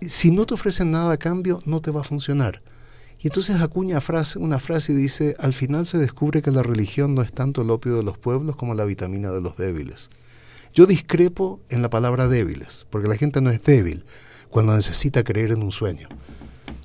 Si 0.00 0.30
no 0.30 0.46
te 0.46 0.54
ofrecen 0.54 0.90
nada 0.90 1.12
a 1.12 1.16
cambio, 1.16 1.62
no 1.64 1.80
te 1.80 1.90
va 1.90 2.02
a 2.02 2.04
funcionar. 2.04 2.62
Y 3.18 3.28
entonces 3.28 3.60
acuña 3.60 4.02
frase, 4.02 4.38
una 4.38 4.58
frase 4.58 4.92
y 4.92 4.96
dice, 4.96 5.34
al 5.38 5.54
final 5.54 5.86
se 5.86 5.96
descubre 5.96 6.42
que 6.42 6.50
la 6.50 6.62
religión 6.62 7.14
no 7.14 7.22
es 7.22 7.32
tanto 7.32 7.62
el 7.62 7.70
opio 7.70 7.96
de 7.96 8.02
los 8.02 8.18
pueblos 8.18 8.56
como 8.56 8.74
la 8.74 8.84
vitamina 8.84 9.30
de 9.30 9.40
los 9.40 9.56
débiles. 9.56 10.10
Yo 10.74 10.86
discrepo 10.86 11.60
en 11.70 11.80
la 11.80 11.88
palabra 11.88 12.28
débiles, 12.28 12.86
porque 12.90 13.08
la 13.08 13.16
gente 13.16 13.40
no 13.40 13.50
es 13.50 13.62
débil 13.62 14.04
cuando 14.50 14.74
necesita 14.74 15.24
creer 15.24 15.52
en 15.52 15.62
un 15.62 15.72
sueño. 15.72 16.08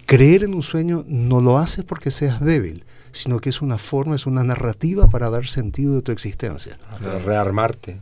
Creer 0.09 0.41
en 0.41 0.55
un 0.55 0.63
sueño 0.63 1.05
no 1.07 1.39
lo 1.39 1.59
haces 1.59 1.85
porque 1.85 2.09
seas 2.09 2.43
débil, 2.43 2.83
sino 3.11 3.39
que 3.39 3.51
es 3.51 3.61
una 3.61 3.77
forma, 3.77 4.15
es 4.15 4.25
una 4.25 4.43
narrativa 4.43 5.07
para 5.07 5.29
dar 5.29 5.45
sentido 5.45 5.93
de 5.93 6.01
tu 6.01 6.11
existencia. 6.11 6.79
Para 6.89 7.19
rearmarte. 7.19 8.01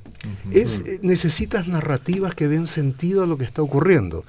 Es, 0.49 0.85
eh, 0.85 1.01
necesitas 1.01 1.67
narrativas 1.67 2.33
que 2.33 2.47
den 2.47 2.65
sentido 2.65 3.23
a 3.23 3.25
lo 3.25 3.37
que 3.37 3.43
está 3.43 3.61
ocurriendo. 3.61 4.23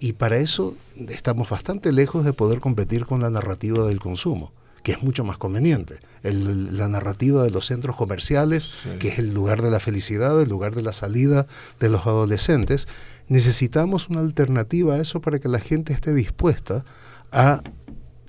Y 0.00 0.14
para 0.14 0.38
eso 0.38 0.74
estamos 1.06 1.50
bastante 1.50 1.92
lejos 1.92 2.24
de 2.24 2.32
poder 2.32 2.60
competir 2.60 3.04
con 3.04 3.20
la 3.20 3.28
narrativa 3.28 3.86
del 3.86 4.00
consumo, 4.00 4.50
que 4.82 4.92
es 4.92 5.02
mucho 5.02 5.22
más 5.22 5.36
conveniente. 5.36 5.98
la 6.22 6.88
narrativa 6.88 7.44
de 7.44 7.50
los 7.50 7.66
centros 7.66 7.94
comerciales, 7.94 8.70
que 9.00 9.08
es 9.08 9.18
el 9.18 9.34
lugar 9.34 9.60
de 9.60 9.70
la 9.70 9.80
felicidad, 9.80 10.40
el 10.40 10.48
lugar 10.48 10.74
de 10.74 10.80
la 10.80 10.94
salida 10.94 11.46
de 11.78 11.90
los 11.90 12.06
adolescentes. 12.06 12.88
Necesitamos 13.28 14.08
una 14.08 14.20
alternativa 14.20 14.94
a 14.94 14.98
eso 14.98 15.20
para 15.20 15.38
que 15.38 15.48
la 15.48 15.60
gente 15.60 15.92
esté 15.92 16.14
dispuesta 16.14 16.86
a 17.32 17.62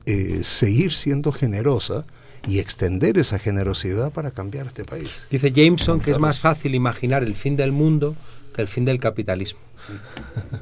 eh, 0.06 0.40
seguir 0.44 0.92
siendo 0.92 1.32
generosa 1.32 2.04
y 2.48 2.60
extender 2.60 3.18
esa 3.18 3.38
generosidad 3.38 4.12
para 4.12 4.32
cambiar 4.32 4.68
este 4.68 4.86
país. 4.86 5.28
Dice 5.30 5.52
Jameson 5.52 6.00
que 6.00 6.12
es 6.12 6.20
más 6.20 6.40
fácil 6.40 6.74
imaginar 6.74 7.24
el 7.24 7.36
fin 7.36 7.56
del 7.56 7.72
mundo 7.72 8.16
que 8.56 8.62
el 8.62 8.68
fin 8.68 8.86
del 8.86 9.00
capitalismo. 9.00 9.60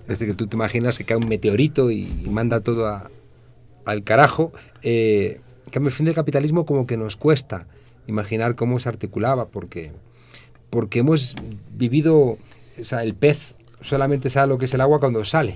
Es 0.03 0.07
decir, 0.07 0.27
que 0.27 0.33
tú 0.33 0.47
te 0.47 0.55
imaginas 0.55 0.97
que 0.97 1.05
cae 1.05 1.17
un 1.17 1.27
meteorito 1.27 1.91
y, 1.91 2.05
manda 2.29 2.59
todo 2.59 3.09
al 3.85 4.03
carajo. 4.03 4.51
Eh, 4.81 5.39
el 5.71 5.91
fin 5.91 6.05
del 6.05 6.15
capitalismo 6.15 6.65
como 6.65 6.88
que 6.88 6.97
nos 6.97 7.15
cuesta 7.15 7.67
imaginar 8.07 8.55
cómo 8.55 8.79
se 8.79 8.89
articulaba, 8.89 9.47
porque, 9.47 9.91
porque 10.69 10.99
hemos 10.99 11.35
vivido, 11.71 12.17
o 12.17 12.83
sea, 12.83 13.03
el 13.03 13.13
pez 13.13 13.55
solamente 13.81 14.29
sabe 14.29 14.47
lo 14.47 14.57
que 14.57 14.65
es 14.65 14.73
el 14.73 14.81
agua 14.81 14.99
cuando 14.99 15.23
sale 15.25 15.55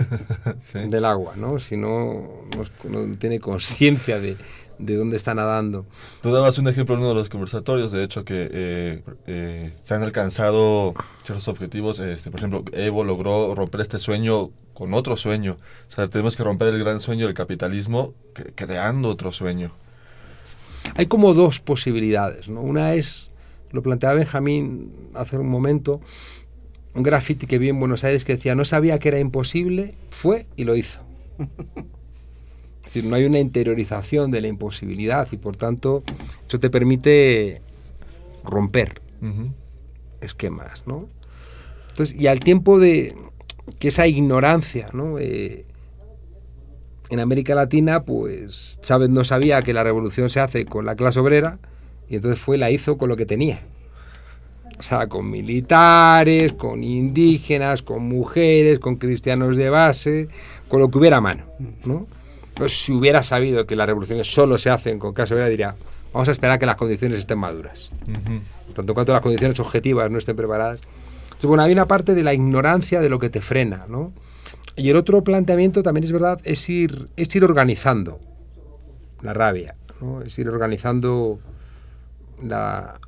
del 0.88 1.04
agua, 1.04 1.34
¿no? 1.36 1.58
Si 1.58 1.76
no, 1.76 2.46
no 2.88 3.16
tiene 3.18 3.40
conciencia 3.40 4.20
de, 4.20 4.36
de 4.78 4.96
dónde 4.96 5.16
está 5.16 5.34
nadando. 5.34 5.86
Tú 6.20 6.32
dabas 6.32 6.58
un 6.58 6.68
ejemplo 6.68 6.94
en 6.94 7.00
uno 7.00 7.10
de 7.10 7.14
los 7.14 7.28
conversatorios, 7.28 7.92
de 7.92 8.02
hecho, 8.02 8.24
que 8.24 8.48
eh, 8.52 9.02
eh, 9.26 9.72
se 9.82 9.94
han 9.94 10.02
alcanzado 10.02 10.94
ciertos 11.22 11.48
objetivos. 11.48 11.98
Este, 11.98 12.30
por 12.30 12.40
ejemplo, 12.40 12.64
Evo 12.72 13.04
logró 13.04 13.54
romper 13.54 13.82
este 13.82 13.98
sueño 13.98 14.50
con 14.74 14.94
otro 14.94 15.16
sueño. 15.16 15.56
O 15.88 15.90
sea, 15.90 16.08
tenemos 16.08 16.36
que 16.36 16.42
romper 16.42 16.68
el 16.68 16.78
gran 16.78 17.00
sueño 17.00 17.26
del 17.26 17.34
capitalismo 17.34 18.14
creando 18.54 19.08
otro 19.08 19.32
sueño. 19.32 19.72
Hay 20.96 21.06
como 21.06 21.32
dos 21.32 21.60
posibilidades, 21.60 22.48
¿no? 22.48 22.60
Una 22.60 22.94
es, 22.94 23.30
lo 23.70 23.82
planteaba 23.82 24.16
Benjamín 24.16 25.10
hace 25.14 25.38
un 25.38 25.48
momento, 25.48 26.00
un 26.94 27.02
graffiti 27.02 27.46
que 27.46 27.58
vi 27.58 27.68
en 27.68 27.80
Buenos 27.80 28.04
Aires 28.04 28.24
que 28.24 28.34
decía, 28.34 28.54
no 28.54 28.64
sabía 28.64 28.98
que 28.98 29.08
era 29.08 29.18
imposible, 29.18 29.94
fue 30.10 30.46
y 30.56 30.64
lo 30.64 30.76
hizo. 30.76 31.00
Es 31.38 32.94
decir, 32.94 33.04
no 33.04 33.16
hay 33.16 33.24
una 33.24 33.38
interiorización 33.38 34.30
de 34.30 34.40
la 34.42 34.48
imposibilidad 34.48 35.26
y 35.32 35.36
por 35.36 35.56
tanto 35.56 36.02
eso 36.46 36.60
te 36.60 36.68
permite 36.68 37.62
romper 38.44 39.00
esquemas, 40.20 40.82
¿no? 40.86 41.08
Entonces, 41.90 42.20
y 42.20 42.26
al 42.26 42.40
tiempo 42.40 42.78
de 42.78 43.14
que 43.78 43.88
esa 43.88 44.06
ignorancia, 44.06 44.88
¿no? 44.92 45.18
Eh, 45.18 45.64
en 47.08 47.20
América 47.20 47.54
Latina, 47.54 48.04
pues 48.04 48.78
Chávez 48.82 49.10
no 49.10 49.24
sabía 49.24 49.62
que 49.62 49.72
la 49.72 49.84
revolución 49.84 50.30
se 50.30 50.40
hace 50.40 50.64
con 50.64 50.86
la 50.86 50.96
clase 50.96 51.20
obrera 51.20 51.58
y 52.08 52.16
entonces 52.16 52.38
fue 52.40 52.58
la 52.58 52.70
hizo 52.70 52.98
con 52.98 53.08
lo 53.08 53.16
que 53.16 53.26
tenía. 53.26 53.60
O 54.78 54.82
sea, 54.82 55.08
con 55.08 55.30
militares, 55.30 56.52
con 56.54 56.82
indígenas, 56.82 57.82
con 57.82 58.02
mujeres, 58.02 58.78
con 58.78 58.96
cristianos 58.96 59.56
de 59.56 59.70
base, 59.70 60.28
con 60.68 60.80
lo 60.80 60.90
que 60.90 60.98
hubiera 60.98 61.18
a 61.18 61.20
mano. 61.20 61.44
¿no? 61.84 62.06
si 62.68 62.92
hubiera 62.92 63.22
sabido 63.22 63.66
que 63.66 63.76
las 63.76 63.86
revoluciones 63.86 64.32
solo 64.32 64.58
se 64.58 64.70
hacen 64.70 64.98
con 64.98 65.14
clase 65.14 65.34
obrera, 65.34 65.48
diría, 65.48 65.74
vamos 66.12 66.28
a 66.28 66.32
esperar 66.32 66.58
que 66.58 66.66
las 66.66 66.76
condiciones 66.76 67.18
estén 67.18 67.38
maduras. 67.38 67.90
Tanto 68.74 68.94
cuanto 68.94 69.12
las 69.12 69.22
condiciones 69.22 69.58
objetivas 69.60 70.10
no 70.10 70.18
estén 70.18 70.36
preparadas. 70.36 70.80
Entonces, 71.24 71.48
bueno, 71.48 71.62
hay 71.62 71.72
una 71.72 71.86
parte 71.86 72.14
de 72.14 72.22
la 72.22 72.34
ignorancia 72.34 73.00
de 73.00 73.08
lo 73.08 73.18
que 73.18 73.30
te 73.30 73.40
frena, 73.40 73.86
¿no? 73.88 74.12
Y 74.76 74.90
el 74.90 74.96
otro 74.96 75.22
planteamiento 75.22 75.82
también 75.82 76.04
es 76.04 76.12
verdad, 76.12 76.40
es 76.44 76.68
ir, 76.68 77.08
es 77.16 77.34
ir 77.34 77.44
organizando 77.44 78.20
la 79.20 79.32
rabia, 79.32 79.74
¿no? 80.00 80.22
es 80.22 80.38
ir 80.38 80.48
organizando 80.48 81.38
la, 82.42 82.98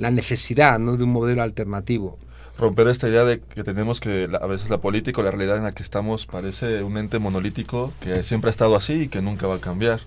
la 0.00 0.10
necesidad 0.10 0.78
¿no? 0.80 0.96
de 0.96 1.04
un 1.04 1.10
modelo 1.10 1.42
alternativo. 1.42 2.18
Romper 2.58 2.88
esta 2.88 3.08
idea 3.08 3.24
de 3.24 3.40
que 3.40 3.62
tenemos 3.62 4.00
que 4.00 4.28
a 4.40 4.46
veces 4.46 4.68
la 4.68 4.78
política 4.78 5.20
o 5.20 5.24
la 5.24 5.30
realidad 5.30 5.56
en 5.56 5.64
la 5.64 5.72
que 5.72 5.82
estamos 5.82 6.26
parece 6.26 6.82
un 6.82 6.98
ente 6.98 7.18
monolítico 7.18 7.92
que 8.00 8.24
siempre 8.24 8.48
ha 8.48 8.50
estado 8.50 8.76
así 8.76 9.02
y 9.02 9.08
que 9.08 9.22
nunca 9.22 9.46
va 9.46 9.56
a 9.56 9.60
cambiar. 9.60 10.00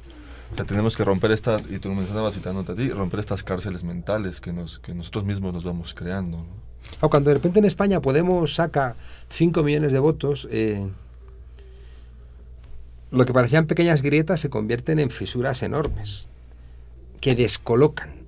O 0.52 0.66
tenemos 0.66 0.96
que 0.96 1.04
romper 1.04 1.32
estas, 1.32 1.66
y 1.70 1.80
tú 1.80 1.90
lo 1.90 1.96
mencionabas 1.96 2.36
citándote 2.36 2.74
a 2.74 2.76
ti, 2.76 2.90
romper 2.90 3.22
estas 3.22 3.44
cárceles 3.44 3.84
mentales 3.84 4.40
que, 4.40 4.54
nos, 4.54 4.78
que 4.80 4.94
nosotros 4.94 5.24
mismos 5.26 5.54
nos 5.54 5.64
vamos 5.64 5.96
creando. 5.96 6.38
¿no? 6.38 6.64
O 7.02 7.10
cuando 7.10 7.30
de 7.30 7.36
repente 7.36 7.60
en 7.60 7.66
España 7.66 8.02
Podemos 8.02 8.56
saca 8.56 8.96
5 9.30 9.64
millones 9.64 9.92
de 9.92 10.00
votos, 10.00 10.48
eh, 10.52 10.88
lo 13.12 13.26
que 13.26 13.34
parecían 13.34 13.68
pequeñas 13.68 14.02
grietas 14.02 14.40
se 14.40 14.50
convierten 14.50 15.00
en 15.00 15.10
fisuras 15.10 15.64
enormes, 15.64 16.30
que 17.20 17.36
descolocan, 17.36 18.23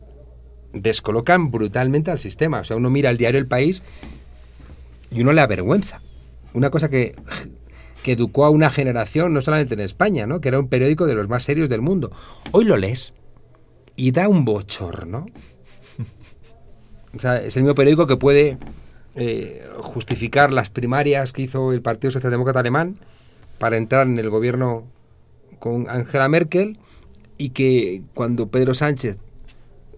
descolocan 0.76 1.50
brutalmente 1.50 2.12
al 2.12 2.20
sistema. 2.20 2.60
O 2.60 2.64
sea, 2.64 2.78
uno 2.78 2.90
mira 2.90 3.10
el 3.10 3.18
diario 3.18 3.40
El 3.40 3.48
País 3.48 3.82
y 5.12 5.22
uno 5.22 5.34
le 5.34 5.42
avergüenza. 5.42 6.02
Una 6.54 6.70
cosa 6.70 6.90
que, 6.90 7.16
que 8.04 8.12
educó 8.12 8.46
a 8.46 8.50
una 8.50 8.70
generación, 8.70 9.34
no 9.34 9.42
solamente 9.42 9.74
en 9.74 9.80
España, 9.80 10.28
¿no? 10.28 10.42
que 10.42 10.50
era 10.50 10.60
un 10.60 10.68
periódico 10.68 11.08
de 11.08 11.16
los 11.16 11.28
más 11.28 11.44
serios 11.44 11.70
del 11.70 11.82
mundo. 11.82 12.12
Hoy 12.52 12.66
lo 12.66 12.78
lees 12.78 13.16
y 13.96 14.12
da 14.12 14.28
un 14.28 14.46
bochorno. 14.46 15.26
O 17.16 17.20
sea, 17.20 17.38
es 17.38 17.56
el 17.56 17.64
mismo 17.64 17.76
periódico 17.76 18.08
que 18.08 18.18
puede 18.18 18.58
eh, 19.16 19.66
justificar 19.78 20.52
las 20.52 20.70
primarias 20.70 21.32
que 21.32 21.44
hizo 21.44 21.72
el 21.72 21.82
Partido 21.82 22.12
Socialdemócrata 22.12 22.60
Alemán 22.60 22.98
para 23.58 23.78
entrar 23.78 24.06
en 24.06 24.18
el 24.18 24.30
gobierno 24.30 24.84
con 25.60 25.90
Angela 25.90 26.28
Merkel 26.28 26.78
y 27.38 27.50
que 27.52 28.04
cuando 28.14 28.50
Pedro 28.50 28.74
Sánchez 28.74 29.18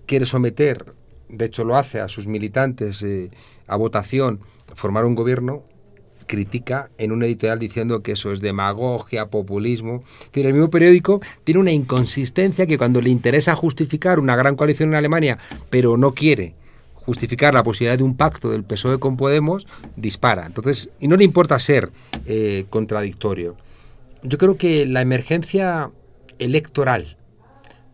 quiere 0.07 0.25
someter, 0.25 0.85
de 1.29 1.45
hecho 1.45 1.63
lo 1.63 1.77
hace 1.77 1.99
a 1.99 2.07
sus 2.07 2.25
militantes 2.25 3.03
eh, 3.03 3.29
a 3.67 3.75
votación, 3.75 4.39
formar 4.73 5.05
un 5.05 5.13
gobierno, 5.13 5.63
critica 6.25 6.89
en 6.97 7.11
un 7.11 7.23
editorial 7.23 7.57
diciendo 7.57 8.01
que 8.03 8.13
eso 8.13 8.31
es 8.31 8.41
demagogia, 8.41 9.27
populismo. 9.27 10.03
el 10.33 10.53
mismo 10.53 10.69
periódico 10.69 11.21
tiene 11.43 11.61
una 11.61 11.71
inconsistencia 11.71 12.67
que 12.67 12.77
cuando 12.77 13.01
le 13.01 13.09
interesa 13.09 13.55
justificar 13.55 14.19
una 14.19 14.35
gran 14.35 14.55
coalición 14.55 14.89
en 14.89 14.95
Alemania, 14.95 15.37
pero 15.69 15.97
no 15.97 16.13
quiere 16.13 16.55
justificar 16.93 17.53
la 17.53 17.63
posibilidad 17.63 17.97
de 17.97 18.03
un 18.03 18.17
pacto 18.17 18.49
del 18.49 18.65
PSOE 18.65 18.99
con 18.99 19.15
Podemos, 19.15 19.65
dispara. 19.95 20.45
Entonces, 20.45 20.89
y 20.99 21.07
no 21.07 21.15
le 21.15 21.23
importa 21.23 21.57
ser 21.57 21.89
eh, 22.25 22.65
contradictorio. 22.69 23.55
Yo 24.23 24.37
creo 24.37 24.57
que 24.57 24.85
la 24.85 25.01
emergencia 25.01 25.89
electoral 26.37 27.15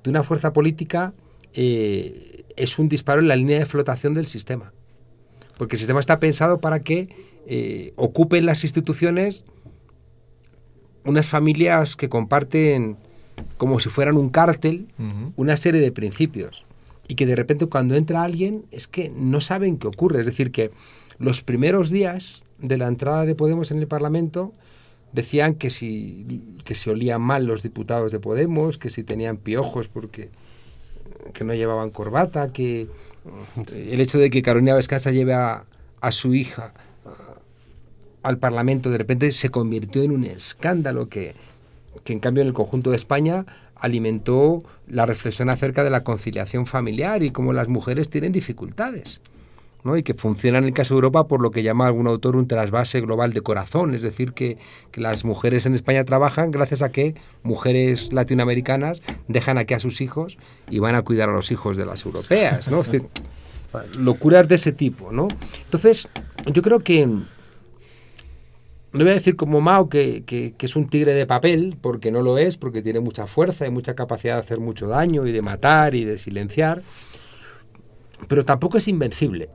de 0.03 0.09
una 0.09 0.23
fuerza 0.23 0.51
política 0.51 1.13
eh, 1.53 2.43
es 2.55 2.79
un 2.79 2.89
disparo 2.89 3.21
en 3.21 3.27
la 3.27 3.35
línea 3.35 3.59
de 3.59 3.65
flotación 3.65 4.13
del 4.13 4.27
sistema. 4.27 4.73
Porque 5.57 5.75
el 5.75 5.79
sistema 5.79 5.99
está 5.99 6.19
pensado 6.19 6.59
para 6.59 6.81
que 6.81 7.09
eh, 7.47 7.93
ocupen 7.95 8.45
las 8.45 8.63
instituciones 8.63 9.45
unas 11.05 11.29
familias 11.29 11.95
que 11.95 12.09
comparten, 12.09 12.97
como 13.57 13.79
si 13.79 13.89
fueran 13.89 14.17
un 14.17 14.29
cártel, 14.29 14.87
una 15.35 15.57
serie 15.57 15.81
de 15.81 15.91
principios 15.91 16.63
y 17.07 17.15
que 17.15 17.25
de 17.25 17.35
repente 17.35 17.65
cuando 17.65 17.95
entra 17.95 18.23
alguien 18.23 18.65
es 18.71 18.87
que 18.87 19.09
no 19.09 19.41
saben 19.41 19.77
qué 19.77 19.87
ocurre. 19.87 20.21
Es 20.21 20.25
decir, 20.25 20.51
que 20.51 20.71
los 21.19 21.41
primeros 21.41 21.89
días 21.89 22.45
de 22.59 22.77
la 22.77 22.87
entrada 22.87 23.25
de 23.25 23.35
Podemos 23.35 23.71
en 23.71 23.79
el 23.79 23.87
Parlamento 23.87 24.53
decían 25.11 25.55
que 25.55 25.69
si, 25.69 26.41
que 26.63 26.75
se 26.75 26.89
olían 26.89 27.21
mal 27.21 27.45
los 27.45 27.61
diputados 27.61 28.11
de 28.11 28.19
Podemos, 28.19 28.77
que 28.77 28.89
si 28.89 29.03
tenían 29.03 29.37
piojos 29.37 29.89
porque 29.89 30.29
que 31.33 31.43
no 31.43 31.53
llevaban 31.53 31.89
corbata, 31.89 32.51
que 32.51 32.87
el 33.73 34.01
hecho 34.01 34.17
de 34.19 34.29
que 34.29 34.41
Carolina 34.41 34.75
Vescasa 34.75 35.11
lleve 35.11 35.33
a, 35.33 35.63
a 36.01 36.11
su 36.11 36.33
hija 36.33 36.73
al 38.23 38.37
Parlamento 38.37 38.89
de 38.89 38.97
repente 38.97 39.31
se 39.31 39.49
convirtió 39.49 40.01
en 40.01 40.11
un 40.11 40.23
escándalo 40.23 41.09
que, 41.09 41.35
que 42.03 42.13
en 42.13 42.19
cambio 42.19 42.41
en 42.41 42.47
el 42.47 42.53
conjunto 42.53 42.89
de 42.89 42.95
España 42.95 43.45
alimentó 43.75 44.63
la 44.87 45.05
reflexión 45.05 45.49
acerca 45.49 45.83
de 45.83 45.89
la 45.89 46.03
conciliación 46.03 46.65
familiar 46.65 47.21
y 47.21 47.31
cómo 47.31 47.53
las 47.53 47.67
mujeres 47.67 48.09
tienen 48.09 48.31
dificultades. 48.31 49.21
¿No? 49.83 49.97
y 49.97 50.03
que 50.03 50.13
funciona 50.13 50.57
en 50.57 50.65
el 50.65 50.73
caso 50.73 50.93
de 50.93 50.99
Europa 50.99 51.27
por 51.27 51.41
lo 51.41 51.51
que 51.51 51.63
llama 51.63 51.87
algún 51.87 52.07
autor 52.07 52.35
un 52.35 52.47
trasvase 52.47 53.01
global 53.01 53.33
de 53.33 53.41
corazón, 53.41 53.93
es 53.95 54.01
decir, 54.01 54.33
que, 54.33 54.57
las 54.95 55.25
mujeres 55.25 55.65
en 55.65 55.73
España 55.73 56.03
trabajan 56.05 56.51
gracias 56.51 56.81
a 56.81 56.91
que 56.91 57.15
mujeres 57.41 58.13
latinoamericanas 58.13 59.01
dejan 59.27 59.57
aquí 59.57 59.73
a 59.73 59.79
sus 59.79 60.01
hijos 60.01 60.37
y 60.69 60.79
van 60.79 60.95
a 60.95 61.01
cuidar 61.01 61.29
a 61.29 61.33
los 61.33 61.51
hijos 61.51 61.77
de 61.77 61.85
las 61.85 62.05
europeas, 62.05 62.69
locuras 63.99 64.47
de 64.47 64.55
ese 64.55 64.71
tipo, 64.71 65.11
¿no? 65.11 65.27
Entonces, 65.65 66.07
yo 66.45 66.61
creo 66.61 66.79
que 66.79 67.07
no 68.93 68.99
voy 68.99 69.09
a 69.09 69.15
decir 69.15 69.35
como 69.35 69.59
Mao 69.59 69.89
que, 69.89 70.53
es 70.59 70.75
un 70.75 70.87
tigre 70.87 71.13
de 71.15 71.25
papel, 71.25 71.75
porque 71.81 72.11
no 72.11 72.21
lo 72.21 72.37
es, 72.37 72.57
porque 72.57 72.83
tiene 72.83 72.99
mucha 72.99 73.25
fuerza 73.25 73.65
y 73.65 73.71
mucha 73.71 73.95
capacidad 73.95 74.35
de 74.35 74.41
hacer 74.41 74.59
mucho 74.59 74.87
daño 74.87 75.25
y 75.25 75.31
de 75.31 75.41
matar 75.41 75.95
y 75.95 76.05
de 76.05 76.19
silenciar, 76.19 76.83
pero 78.27 78.45
tampoco 78.45 78.77
es 78.77 78.87
invencible. 78.87 79.49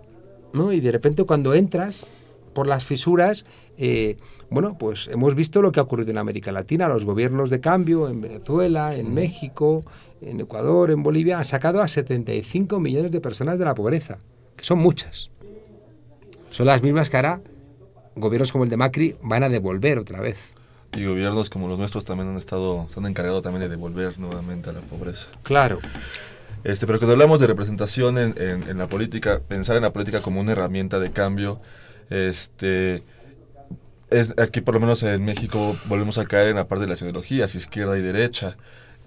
¿No? 0.52 0.72
Y 0.72 0.80
de 0.80 0.92
repente 0.92 1.24
cuando 1.24 1.54
entras 1.54 2.08
por 2.54 2.66
las 2.66 2.84
fisuras, 2.84 3.44
eh, 3.76 4.16
bueno, 4.50 4.76
pues 4.78 5.08
hemos 5.08 5.34
visto 5.34 5.62
lo 5.62 5.72
que 5.72 5.80
ha 5.80 5.82
ocurrido 5.82 6.10
en 6.10 6.18
América 6.18 6.52
Latina, 6.52 6.88
los 6.88 7.04
gobiernos 7.04 7.50
de 7.50 7.60
cambio 7.60 8.08
en 8.08 8.20
Venezuela, 8.20 8.94
en 8.94 9.14
México, 9.14 9.84
en 10.20 10.40
Ecuador, 10.40 10.90
en 10.90 11.02
Bolivia, 11.02 11.38
han 11.38 11.44
sacado 11.44 11.80
a 11.80 11.88
75 11.88 12.80
millones 12.80 13.12
de 13.12 13.20
personas 13.20 13.58
de 13.58 13.64
la 13.64 13.74
pobreza, 13.74 14.18
que 14.56 14.64
son 14.64 14.78
muchas. 14.78 15.30
Son 16.50 16.66
las 16.66 16.82
mismas 16.82 17.10
que 17.10 17.16
hará 17.18 17.40
gobiernos 18.16 18.52
como 18.52 18.64
el 18.64 18.70
de 18.70 18.76
Macri 18.76 19.16
van 19.22 19.42
a 19.42 19.48
devolver 19.48 19.98
otra 19.98 20.20
vez. 20.20 20.54
Y 20.96 21.04
gobiernos 21.04 21.50
como 21.50 21.68
los 21.68 21.78
nuestros 21.78 22.04
también 22.04 22.28
han 22.28 22.36
estado, 22.36 22.86
se 22.88 22.98
han 22.98 23.06
encargado 23.06 23.42
también 23.42 23.62
de 23.62 23.68
devolver 23.68 24.18
nuevamente 24.18 24.70
a 24.70 24.72
la 24.72 24.80
pobreza. 24.80 25.28
Claro. 25.42 25.78
Este, 26.64 26.86
pero 26.86 26.98
cuando 26.98 27.12
hablamos 27.12 27.40
de 27.40 27.46
representación 27.46 28.18
en, 28.18 28.34
en, 28.36 28.78
la 28.78 28.88
política, 28.88 29.40
pensar 29.46 29.76
en 29.76 29.82
la 29.82 29.92
política 29.92 30.20
como 30.20 30.40
una 30.40 30.52
herramienta 30.52 30.98
de 30.98 31.12
cambio, 31.12 31.60
este, 32.10 33.02
es, 34.10 34.34
aquí 34.38 34.60
por 34.60 34.74
lo 34.74 34.80
menos 34.80 35.02
en 35.02 35.24
México 35.24 35.76
volvemos 35.86 36.18
a 36.18 36.24
caer 36.24 36.48
en 36.48 36.56
la 36.56 36.68
parte 36.68 36.84
de 36.84 36.88
las 36.88 37.00
ideologías, 37.02 37.54
izquierda 37.54 37.98
y 37.98 38.02
derecha. 38.02 38.56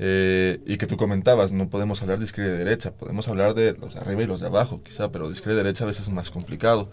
Eh, 0.03 0.59
y 0.65 0.77
que 0.77 0.87
tú 0.87 0.97
comentabas, 0.97 1.51
no 1.51 1.69
podemos 1.69 2.01
hablar 2.01 2.17
de 2.17 2.25
izquierda 2.25 2.55
y 2.55 2.57
derecha, 2.57 2.91
podemos 2.91 3.27
hablar 3.27 3.53
de 3.53 3.73
los 3.73 3.93
de 3.93 3.99
arriba 3.99 4.23
y 4.23 4.25
los 4.25 4.41
de 4.41 4.47
abajo, 4.47 4.81
quizá, 4.83 5.11
pero 5.11 5.27
de 5.27 5.33
izquierda 5.33 5.61
y 5.61 5.63
derecha 5.63 5.83
a 5.83 5.87
veces 5.87 6.07
es 6.07 6.09
más 6.11 6.31
complicado. 6.31 6.89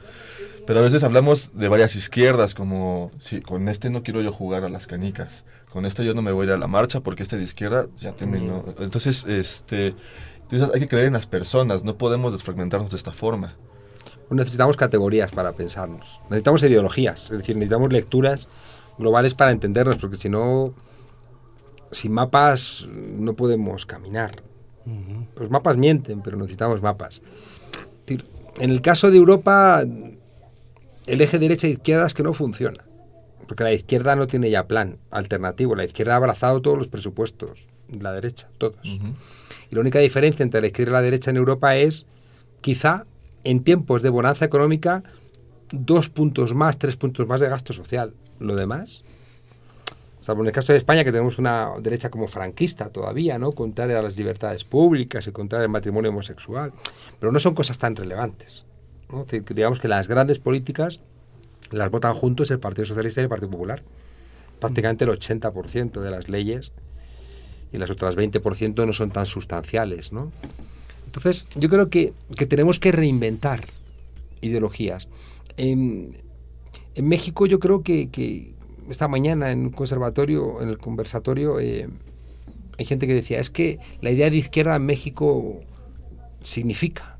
Pero 0.66 0.80
a 0.80 0.82
veces 0.82 1.02
hablamos 1.04 1.52
de 1.54 1.68
varias 1.68 1.96
izquierdas, 1.96 2.54
como, 2.54 3.10
si 3.18 3.40
con 3.40 3.66
este 3.70 3.88
no 3.88 4.02
quiero 4.02 4.20
yo 4.20 4.30
jugar 4.30 4.64
a 4.64 4.68
las 4.68 4.86
canicas, 4.86 5.46
con 5.70 5.86
este 5.86 6.04
yo 6.04 6.12
no 6.12 6.20
me 6.20 6.32
voy 6.32 6.44
a 6.44 6.46
ir 6.48 6.52
a 6.52 6.58
la 6.58 6.66
marcha 6.66 7.00
porque 7.00 7.22
este 7.22 7.38
de 7.38 7.44
izquierda 7.44 7.86
ya 7.96 8.12
terminó. 8.12 8.62
Entonces, 8.78 9.24
este, 9.24 9.94
entonces 10.50 10.70
hay 10.74 10.80
que 10.80 10.88
creer 10.88 11.06
en 11.06 11.12
las 11.12 11.26
personas, 11.26 11.84
no 11.84 11.96
podemos 11.96 12.32
desfragmentarnos 12.32 12.90
de 12.90 12.96
esta 12.96 13.12
forma. 13.12 13.54
Necesitamos 14.30 14.76
categorías 14.76 15.32
para 15.32 15.52
pensarnos, 15.52 16.20
necesitamos 16.24 16.62
ideologías, 16.62 17.30
es 17.30 17.38
decir, 17.38 17.56
necesitamos 17.56 17.92
lecturas 17.92 18.48
globales 18.98 19.34
para 19.34 19.52
entendernos, 19.52 19.96
porque 19.96 20.16
si 20.16 20.28
no, 20.28 20.74
sin 21.92 22.12
mapas 22.12 22.86
no 22.90 23.34
podemos 23.34 23.86
caminar. 23.86 24.42
Los 25.36 25.50
mapas 25.50 25.76
mienten, 25.76 26.22
pero 26.22 26.38
necesitamos 26.38 26.80
mapas. 26.80 27.20
En 28.06 28.70
el 28.70 28.80
caso 28.80 29.10
de 29.10 29.18
Europa, 29.18 29.82
el 29.82 31.20
eje 31.20 31.38
derecha-izquierda 31.38 32.06
es 32.06 32.14
que 32.14 32.22
no 32.22 32.32
funciona. 32.32 32.84
Porque 33.46 33.64
la 33.64 33.72
izquierda 33.72 34.16
no 34.16 34.26
tiene 34.26 34.50
ya 34.50 34.66
plan 34.66 34.98
alternativo. 35.10 35.74
La 35.74 35.84
izquierda 35.84 36.14
ha 36.14 36.16
abrazado 36.16 36.60
todos 36.60 36.76
los 36.76 36.88
presupuestos. 36.88 37.68
La 37.88 38.12
derecha, 38.12 38.48
todos. 38.58 38.76
Y 39.70 39.74
la 39.74 39.80
única 39.80 39.98
diferencia 39.98 40.42
entre 40.42 40.60
la 40.60 40.66
izquierda 40.68 40.92
y 40.92 40.94
la 40.94 41.02
derecha 41.02 41.30
en 41.30 41.36
Europa 41.36 41.76
es, 41.76 42.06
quizá, 42.60 43.06
en 43.44 43.64
tiempos 43.64 44.02
de 44.02 44.08
bonanza 44.08 44.44
económica, 44.44 45.02
dos 45.72 46.08
puntos 46.08 46.54
más, 46.54 46.78
tres 46.78 46.96
puntos 46.96 47.26
más 47.26 47.40
de 47.40 47.48
gasto 47.48 47.72
social. 47.72 48.14
Lo 48.38 48.56
demás, 48.56 49.04
salvo 50.20 50.42
en 50.42 50.48
el 50.48 50.52
caso 50.52 50.72
de 50.72 50.78
España, 50.78 51.04
que 51.04 51.12
tenemos 51.12 51.38
una 51.38 51.70
derecha 51.80 52.10
como 52.10 52.28
franquista 52.28 52.88
todavía, 52.90 53.38
¿no? 53.38 53.52
Contraria 53.52 53.98
a 53.98 54.02
las 54.02 54.16
libertades 54.16 54.64
públicas 54.64 55.26
y 55.26 55.32
contraria 55.32 55.66
al 55.66 55.72
matrimonio 55.72 56.10
homosexual. 56.10 56.72
Pero 57.18 57.32
no 57.32 57.38
son 57.38 57.54
cosas 57.54 57.78
tan 57.78 57.96
relevantes. 57.96 58.64
digamos 59.54 59.80
que 59.80 59.88
las 59.88 60.08
grandes 60.08 60.38
políticas 60.38 61.00
las 61.70 61.90
votan 61.90 62.14
juntos 62.14 62.50
el 62.50 62.60
Partido 62.60 62.86
Socialista 62.86 63.20
y 63.20 63.24
el 63.24 63.28
Partido 63.28 63.50
Popular. 63.50 63.82
Prácticamente 64.60 65.04
el 65.04 65.10
80% 65.10 66.00
de 66.00 66.10
las 66.10 66.28
leyes 66.28 66.72
y 67.72 67.78
las 67.78 67.90
otras 67.90 68.16
20% 68.16 68.86
no 68.86 68.92
son 68.92 69.10
tan 69.10 69.26
sustanciales. 69.26 70.12
¿no? 70.12 70.32
Entonces, 71.06 71.46
yo 71.56 71.68
creo 71.68 71.90
que, 71.90 72.12
tenemos 72.48 72.78
que 72.78 72.92
reinventar 72.92 73.64
ideologías. 74.40 75.08
En, 75.56 76.16
México 77.00 77.46
yo 77.46 77.60
creo 77.60 77.82
que, 77.82 78.54
esta 78.90 79.06
mañana 79.06 79.52
en 79.52 79.66
un 79.66 79.70
conservatorio, 79.70 80.60
en 80.62 80.68
el 80.68 80.78
conversatorio, 80.78 81.60
eh, 81.60 81.88
hay 82.78 82.84
gente 82.84 83.06
que 83.06 83.14
decía, 83.14 83.38
es 83.38 83.50
que 83.50 83.78
la 84.00 84.10
idea 84.10 84.30
de 84.30 84.36
izquierda 84.36 84.76
en 84.76 84.86
México 84.86 85.60
significa. 86.42 87.18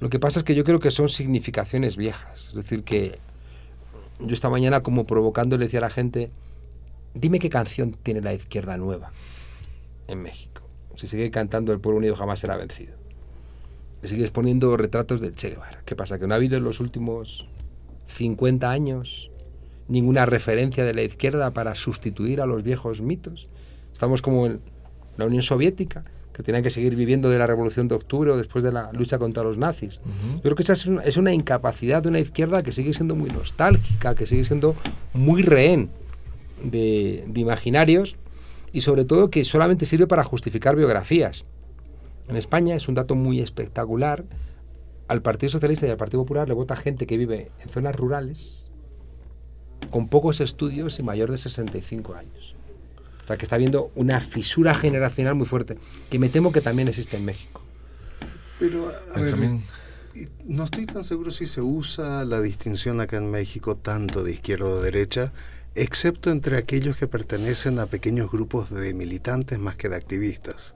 Lo 0.00 0.08
que 0.10 0.18
pasa 0.18 0.40
es 0.40 0.44
que 0.44 0.54
yo 0.54 0.64
creo 0.64 0.80
que 0.80 0.90
son 0.90 1.08
significaciones 1.08 1.96
viejas. 1.96 2.48
Es 2.48 2.54
decir, 2.54 2.84
que 2.84 3.18
yo 4.20 4.34
esta 4.34 4.48
mañana 4.48 4.82
como 4.82 5.04
provocando 5.04 5.56
le 5.56 5.64
decía 5.64 5.80
a 5.80 5.82
la 5.82 5.90
gente, 5.90 6.30
dime 7.18 7.38
qué 7.38 7.50
canción 7.50 7.96
tiene 8.02 8.20
la 8.20 8.34
izquierda 8.34 8.76
nueva 8.76 9.10
en 10.06 10.22
México. 10.22 10.62
Si 10.96 11.06
sigue 11.06 11.30
cantando 11.30 11.72
El 11.72 11.80
pueblo 11.80 11.98
unido 11.98 12.16
jamás 12.16 12.40
será 12.40 12.56
vencido. 12.56 12.94
Le 14.02 14.08
sigues 14.08 14.30
poniendo 14.30 14.76
retratos 14.76 15.20
del 15.20 15.34
Che 15.34 15.50
Guevara. 15.50 15.82
¿Qué 15.84 15.96
pasa? 15.96 16.18
¿Que 16.18 16.26
no 16.26 16.34
ha 16.34 16.36
habido 16.36 16.56
en 16.56 16.64
los 16.64 16.80
últimos 16.80 17.48
50 18.06 18.70
años 18.70 19.30
ninguna 19.88 20.26
referencia 20.26 20.84
de 20.84 20.94
la 20.94 21.02
izquierda 21.02 21.52
para 21.52 21.74
sustituir 21.74 22.40
a 22.40 22.46
los 22.46 22.62
viejos 22.62 23.00
mitos? 23.02 23.48
Estamos 23.92 24.22
como 24.22 24.46
en 24.46 24.60
la 25.16 25.26
Unión 25.26 25.42
Soviética 25.42 26.04
que 26.32 26.44
tenían 26.44 26.62
que 26.62 26.70
seguir 26.70 26.94
viviendo 26.94 27.30
de 27.30 27.38
la 27.38 27.48
Revolución 27.48 27.88
de 27.88 27.96
Octubre 27.96 28.30
o 28.30 28.36
después 28.36 28.62
de 28.62 28.70
la 28.70 28.92
lucha 28.92 29.18
contra 29.18 29.42
los 29.42 29.58
nazis. 29.58 30.00
Yo 30.36 30.42
creo 30.42 30.54
que 30.54 30.62
esa 30.62 30.74
es 30.74 31.16
una, 31.16 31.32
incapacidad 31.32 32.00
de 32.00 32.08
una 32.08 32.20
izquierda 32.20 32.62
que 32.62 32.70
sigue 32.70 32.92
siendo 32.92 33.16
muy 33.16 33.28
nostálgica, 33.30 34.14
que 34.14 34.24
sigue 34.24 34.44
siendo 34.44 34.76
muy 35.14 35.42
rehén 35.42 35.90
de, 36.62 37.28
imaginarios 37.34 38.16
y 38.72 38.82
sobre 38.82 39.04
todo 39.04 39.30
que 39.30 39.44
solamente 39.44 39.86
sirve 39.86 40.06
para 40.06 40.24
justificar 40.24 40.76
biografías. 40.76 41.44
En 42.28 42.36
España 42.36 42.74
es 42.74 42.88
un 42.88 42.94
dato 42.94 43.14
muy 43.14 43.40
espectacular. 43.40 44.24
Al 45.08 45.22
Partido 45.22 45.50
Socialista 45.50 45.86
y 45.86 45.90
al 45.90 45.96
Partido 45.96 46.22
Popular 46.22 46.48
le 46.48 46.54
vota 46.54 46.76
gente 46.76 47.06
que 47.06 47.16
vive 47.16 47.50
en 47.62 47.68
zonas 47.70 47.96
rurales, 47.96 48.70
con 49.90 50.08
pocos 50.08 50.40
estudios 50.40 50.98
y 50.98 51.02
mayor 51.02 51.30
de 51.30 51.38
65 51.38 52.14
años 52.14 52.58
sea, 53.28 53.36
que 53.36 53.44
está 53.44 53.56
habiendo 53.56 53.92
una 53.94 54.20
fisura 54.20 54.74
generacional 54.74 55.34
muy 55.34 55.46
fuerte, 55.46 55.78
que 56.10 56.18
me 56.18 56.28
temo 56.28 56.50
que 56.50 56.60
también 56.60 56.88
existe 56.88 57.16
en 57.16 57.24
México. 57.24 57.62
Pero, 58.58 58.90
a 59.14 59.20
ver, 59.20 59.36
no 60.44 60.64
estoy 60.64 60.86
tan 60.86 61.04
seguro 61.04 61.30
si 61.30 61.46
se 61.46 61.60
usa 61.60 62.24
la 62.24 62.40
distinción 62.40 63.00
acá 63.00 63.18
en 63.18 63.30
México 63.30 63.76
tanto 63.76 64.24
de 64.24 64.32
izquierda 64.32 64.66
o 64.66 64.76
de 64.76 64.90
derecha, 64.90 65.32
excepto 65.74 66.30
entre 66.30 66.56
aquellos 66.56 66.96
que 66.96 67.06
pertenecen 67.06 67.78
a 67.78 67.86
pequeños 67.86 68.30
grupos 68.30 68.70
de 68.70 68.94
militantes 68.94 69.58
más 69.58 69.76
que 69.76 69.88
de 69.88 69.96
activistas. 69.96 70.74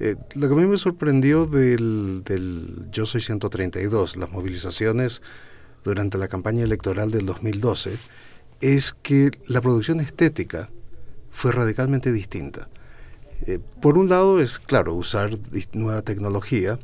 Eh, 0.00 0.16
lo 0.34 0.48
que 0.48 0.54
a 0.54 0.56
mí 0.56 0.66
me 0.66 0.78
sorprendió 0.78 1.46
del, 1.46 2.24
Yo 2.90 3.06
Soy 3.06 3.20
132, 3.20 4.16
las 4.16 4.30
movilizaciones 4.30 5.22
durante 5.84 6.18
la 6.18 6.28
campaña 6.28 6.64
electoral 6.64 7.10
del 7.10 7.26
2012, 7.26 7.96
es 8.60 8.94
que 8.94 9.30
la 9.46 9.60
producción 9.60 10.00
estética 10.00 10.70
fue 11.30 11.52
radicalmente 11.52 12.12
distinta. 12.12 12.68
Eh, 13.46 13.58
por 13.80 13.98
un 13.98 14.08
lado 14.08 14.40
es, 14.40 14.58
claro, 14.58 14.94
usar 14.94 15.38
nueva 15.72 16.02
tecnología, 16.02 16.78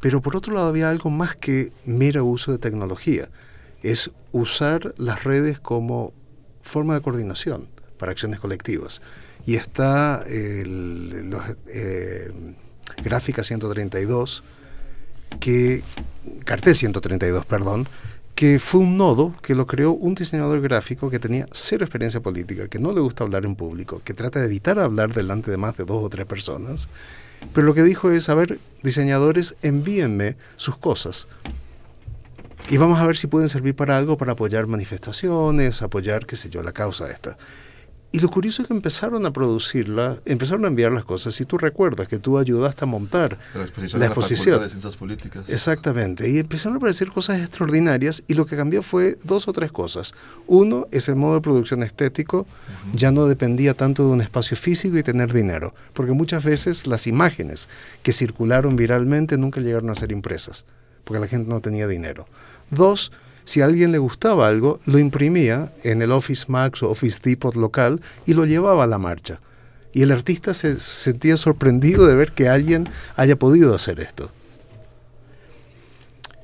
pero 0.00 0.22
por 0.22 0.36
otro 0.36 0.54
lado 0.54 0.68
había 0.68 0.90
algo 0.90 1.10
más 1.10 1.36
que 1.36 1.72
mero 1.84 2.24
uso 2.24 2.52
de 2.52 2.58
tecnología. 2.58 3.28
Es 3.82 4.10
usar 4.32 4.94
las 4.96 5.24
redes 5.24 5.58
como 5.58 6.12
forma 6.68 6.94
de 6.94 7.00
coordinación 7.00 7.66
para 7.98 8.12
acciones 8.12 8.38
colectivas. 8.38 9.02
Y 9.44 9.56
está 9.56 10.22
el, 10.26 11.30
los, 11.30 11.42
eh, 11.66 12.30
Gráfica 13.02 13.42
132, 13.42 14.42
que, 15.40 15.82
Cartel 16.44 16.76
132, 16.76 17.46
perdón, 17.46 17.88
que 18.34 18.60
fue 18.60 18.80
un 18.80 18.96
nodo 18.96 19.34
que 19.42 19.54
lo 19.54 19.66
creó 19.66 19.92
un 19.92 20.14
diseñador 20.14 20.60
gráfico 20.60 21.10
que 21.10 21.18
tenía 21.18 21.46
cero 21.50 21.84
experiencia 21.84 22.20
política, 22.20 22.68
que 22.68 22.78
no 22.78 22.92
le 22.92 23.00
gusta 23.00 23.24
hablar 23.24 23.44
en 23.44 23.56
público, 23.56 24.00
que 24.04 24.14
trata 24.14 24.38
de 24.38 24.46
evitar 24.46 24.78
hablar 24.78 25.12
delante 25.12 25.50
de 25.50 25.56
más 25.56 25.76
de 25.76 25.84
dos 25.84 26.04
o 26.04 26.08
tres 26.08 26.24
personas. 26.24 26.88
Pero 27.52 27.66
lo 27.66 27.74
que 27.74 27.82
dijo 27.82 28.10
es, 28.12 28.28
a 28.28 28.34
ver, 28.34 28.60
diseñadores, 28.82 29.56
envíenme 29.62 30.36
sus 30.56 30.76
cosas. 30.76 31.26
Y 32.70 32.76
vamos 32.76 32.98
a 32.98 33.06
ver 33.06 33.16
si 33.16 33.26
pueden 33.28 33.48
servir 33.48 33.74
para 33.74 33.96
algo, 33.96 34.18
para 34.18 34.32
apoyar 34.32 34.66
manifestaciones, 34.66 35.80
apoyar, 35.80 36.26
qué 36.26 36.36
sé 36.36 36.50
yo, 36.50 36.62
la 36.62 36.72
causa 36.72 37.10
esta. 37.10 37.38
Y 38.12 38.20
lo 38.20 38.30
curioso 38.30 38.62
es 38.62 38.68
que 38.68 38.74
empezaron 38.74 39.24
a 39.24 39.32
producirla, 39.32 40.16
empezaron 40.26 40.64
a 40.64 40.68
enviar 40.68 40.92
las 40.92 41.04
cosas. 41.04 41.34
Si 41.34 41.46
tú 41.46 41.56
recuerdas 41.56 42.08
que 42.08 42.18
tú 42.18 42.38
ayudaste 42.38 42.84
a 42.84 42.86
montar 42.86 43.38
la 43.54 43.62
exposición, 43.62 44.00
la 44.00 44.06
exposición. 44.06 44.62
de, 44.62 44.68
ciencias 44.68 44.96
políticas. 44.96 45.48
Exactamente. 45.48 46.28
Y 46.28 46.38
empezaron 46.38 46.74
a 46.74 46.76
aparecer 46.78 47.08
cosas 47.08 47.40
extraordinarias 47.40 48.22
y 48.26 48.34
lo 48.34 48.44
que 48.44 48.56
cambió 48.56 48.82
fue 48.82 49.18
dos 49.24 49.48
o 49.48 49.52
tres 49.52 49.72
cosas. 49.72 50.14
Uno 50.46 50.88
es 50.90 51.08
el 51.08 51.16
modo 51.16 51.34
de 51.34 51.40
producción 51.42 51.82
estético. 51.82 52.46
Ya 52.94 53.12
no 53.12 53.26
dependía 53.26 53.74
tanto 53.74 54.04
de 54.06 54.10
un 54.10 54.20
espacio 54.22 54.56
físico 54.56 54.96
y 54.96 55.02
tener 55.02 55.32
dinero. 55.32 55.74
Porque 55.94 56.12
muchas 56.12 56.44
veces 56.44 56.86
las 56.86 57.06
imágenes 57.06 57.68
que 58.02 58.12
circularon 58.12 58.76
viralmente 58.76 59.36
nunca 59.36 59.60
llegaron 59.60 59.90
a 59.90 59.94
ser 59.94 60.12
impresas. 60.12 60.64
Porque 61.08 61.20
la 61.20 61.26
gente 61.26 61.48
no 61.48 61.62
tenía 61.62 61.86
dinero. 61.86 62.28
Dos, 62.70 63.12
si 63.44 63.62
a 63.62 63.64
alguien 63.64 63.92
le 63.92 63.98
gustaba 63.98 64.46
algo, 64.46 64.78
lo 64.84 64.98
imprimía 64.98 65.72
en 65.82 66.02
el 66.02 66.12
Office 66.12 66.44
Max 66.48 66.82
o 66.82 66.90
Office 66.90 67.18
Depot 67.22 67.56
local 67.56 67.98
y 68.26 68.34
lo 68.34 68.44
llevaba 68.44 68.84
a 68.84 68.86
la 68.86 68.98
marcha. 68.98 69.40
Y 69.94 70.02
el 70.02 70.12
artista 70.12 70.52
se 70.52 70.78
sentía 70.78 71.38
sorprendido 71.38 72.06
de 72.06 72.14
ver 72.14 72.32
que 72.32 72.50
alguien 72.50 72.90
haya 73.16 73.36
podido 73.36 73.74
hacer 73.74 74.00
esto. 74.00 74.30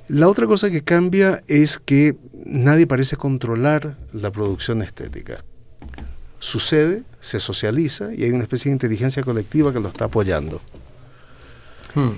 La 0.09 0.29
otra 0.29 0.47
cosa 0.47 0.71
que 0.71 0.83
cambia 0.83 1.43
es 1.47 1.79
que 1.79 2.17
nadie 2.47 2.87
parece 2.87 3.19
controlar 3.19 3.99
la 4.15 4.31
producción 4.31 4.81
estética. 4.81 5.45
Sucede, 6.39 7.03
se 7.21 7.39
socializa 7.39 8.15
y 8.15 8.25
hay 8.25 8.31
una 8.31 8.45
especie 8.45 8.71
de 8.71 8.77
inteligencia 8.77 9.23
colectiva 9.23 9.75
que 9.75 9.81
lo 9.81 9.89
está 9.89 10.07
apoyando. 10.07 10.63
Hmm. 11.95 12.13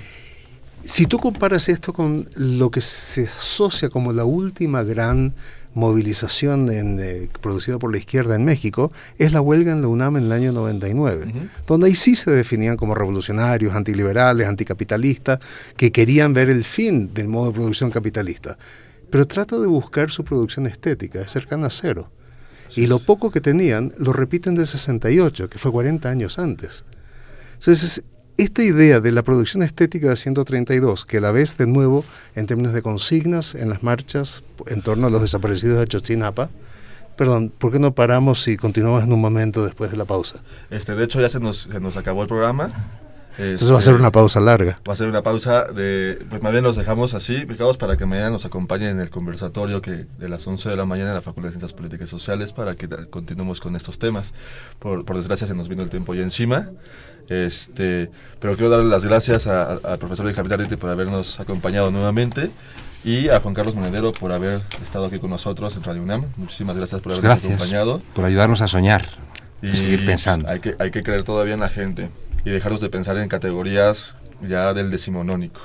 Si 0.82 1.06
tú 1.06 1.18
comparas 1.18 1.68
esto 1.68 1.92
con 1.92 2.28
lo 2.36 2.70
que 2.70 2.80
se 2.80 3.24
asocia 3.24 3.88
como 3.88 4.12
la 4.12 4.24
última 4.24 4.82
gran 4.84 5.34
movilización 5.76 6.70
eh, 6.70 7.28
producida 7.42 7.78
por 7.78 7.92
la 7.92 7.98
izquierda 7.98 8.34
en 8.34 8.46
México, 8.46 8.90
es 9.18 9.32
la 9.32 9.42
huelga 9.42 9.72
en 9.72 9.82
la 9.82 9.88
UNAM 9.88 10.16
en 10.16 10.24
el 10.24 10.32
año 10.32 10.52
99, 10.52 11.32
donde 11.66 11.88
ahí 11.88 11.94
sí 11.94 12.14
se 12.14 12.30
definían 12.30 12.78
como 12.78 12.94
revolucionarios, 12.94 13.74
antiliberales, 13.74 14.48
anticapitalistas, 14.48 15.38
que 15.76 15.92
querían 15.92 16.32
ver 16.32 16.48
el 16.48 16.64
fin 16.64 17.12
del 17.12 17.28
modo 17.28 17.48
de 17.48 17.52
producción 17.52 17.90
capitalista. 17.90 18.56
Pero 19.10 19.26
trata 19.26 19.58
de 19.58 19.66
buscar 19.66 20.10
su 20.10 20.24
producción 20.24 20.66
estética, 20.66 21.20
es 21.20 21.30
cercana 21.30 21.66
a 21.66 21.70
cero. 21.70 22.10
y 22.74 22.86
lo 22.86 22.98
poco 22.98 23.30
que 23.30 23.40
tenían 23.40 23.92
lo 23.98 24.12
repiten 24.12 24.54
del 24.54 24.66
68, 24.66 25.50
que 25.50 25.58
fue 25.58 25.70
40 25.70 26.08
años 26.08 26.38
antes. 26.38 26.84
Entonces, 27.58 28.02
esta 28.38 28.62
idea 28.62 29.00
de 29.00 29.12
la 29.12 29.22
producción 29.22 29.62
estética 29.62 30.08
de 30.08 30.16
132, 30.16 31.04
que 31.04 31.20
la 31.20 31.32
ves 31.32 31.56
de 31.58 31.66
nuevo 31.66 32.04
en 32.34 32.46
términos 32.46 32.72
de 32.72 32.82
consignas 32.82 33.54
en 33.54 33.68
las 33.68 33.82
marchas 33.82 34.42
en 34.66 34.82
torno 34.82 35.06
a 35.06 35.10
los 35.10 35.22
desaparecidos 35.22 35.78
de 35.78 35.86
Chotzinapa, 35.86 36.50
Perdón, 37.16 37.50
¿por 37.56 37.72
qué 37.72 37.78
no 37.78 37.94
paramos 37.94 38.46
y 38.46 38.58
continuamos 38.58 39.02
en 39.02 39.10
un 39.10 39.20
momento 39.20 39.64
después 39.64 39.90
de 39.90 39.96
la 39.96 40.04
pausa? 40.04 40.40
Este, 40.68 40.94
de 40.94 41.04
hecho, 41.04 41.18
ya 41.20 41.30
se 41.30 41.40
nos, 41.40 41.62
se 41.62 41.80
nos 41.80 41.96
acabó 41.96 42.20
el 42.20 42.28
programa. 42.28 42.70
Entonces 43.38 43.72
va 43.72 43.78
a 43.78 43.82
ser 43.82 43.94
una 43.94 44.12
pausa 44.12 44.40
larga. 44.40 44.78
Va 44.88 44.94
a 44.94 44.96
ser 44.96 45.08
una 45.08 45.22
pausa 45.22 45.64
de, 45.64 46.18
pues 46.30 46.42
más 46.42 46.52
bien 46.52 46.64
los 46.64 46.76
dejamos 46.76 47.12
así, 47.14 47.44
picados 47.44 47.76
para 47.76 47.96
que 47.96 48.06
mañana 48.06 48.30
nos 48.30 48.46
acompañen 48.46 48.90
en 48.90 49.00
el 49.00 49.10
conversatorio 49.10 49.82
que 49.82 50.06
de 50.18 50.28
las 50.28 50.46
11 50.46 50.70
de 50.70 50.76
la 50.76 50.86
mañana 50.86 51.10
en 51.10 51.16
la 51.16 51.22
Facultad 51.22 51.48
de 51.48 51.52
Ciencias 51.52 51.72
Políticas 51.74 52.08
y 52.08 52.10
Sociales 52.10 52.52
para 52.52 52.76
que 52.76 52.88
continuemos 53.10 53.60
con 53.60 53.76
estos 53.76 53.98
temas. 53.98 54.32
Por, 54.78 55.04
por 55.04 55.16
desgracia 55.16 55.46
se 55.46 55.54
nos 55.54 55.68
vino 55.68 55.82
el 55.82 55.90
tiempo 55.90 56.14
ya 56.14 56.22
encima. 56.22 56.70
Este, 57.28 58.10
pero 58.40 58.54
quiero 58.54 58.70
darle 58.70 58.88
las 58.88 59.04
gracias 59.04 59.46
al 59.46 59.98
profesor 59.98 60.32
Javier 60.32 60.78
por 60.78 60.90
habernos 60.90 61.40
acompañado 61.40 61.90
nuevamente 61.90 62.50
y 63.04 63.28
a 63.28 63.40
Juan 63.40 63.54
Carlos 63.54 63.74
Monedero 63.74 64.12
por 64.12 64.32
haber 64.32 64.60
estado 64.84 65.06
aquí 65.06 65.18
con 65.18 65.30
nosotros 65.30 65.74
en 65.76 65.84
Radio 65.84 66.02
UNAM. 66.02 66.26
Muchísimas 66.36 66.76
gracias 66.76 67.00
por 67.00 67.12
habernos 67.12 67.44
acompañado. 67.44 68.00
Por 68.14 68.24
ayudarnos 68.24 68.60
a 68.62 68.68
soñar 68.68 69.06
y, 69.62 69.74
seguir 69.76 70.04
pensando. 70.04 70.48
Hay 70.48 70.60
que, 70.60 70.74
hay 70.78 70.90
que 70.90 71.02
creer 71.02 71.22
todavía 71.22 71.54
en 71.54 71.60
la 71.60 71.68
gente 71.68 72.10
y 72.44 72.50
dejarnos 72.50 72.80
de 72.80 72.88
pensar 72.88 73.16
en 73.18 73.28
categorías 73.28 74.16
ya 74.40 74.74
del 74.74 74.90
decimonónico. 74.90 75.60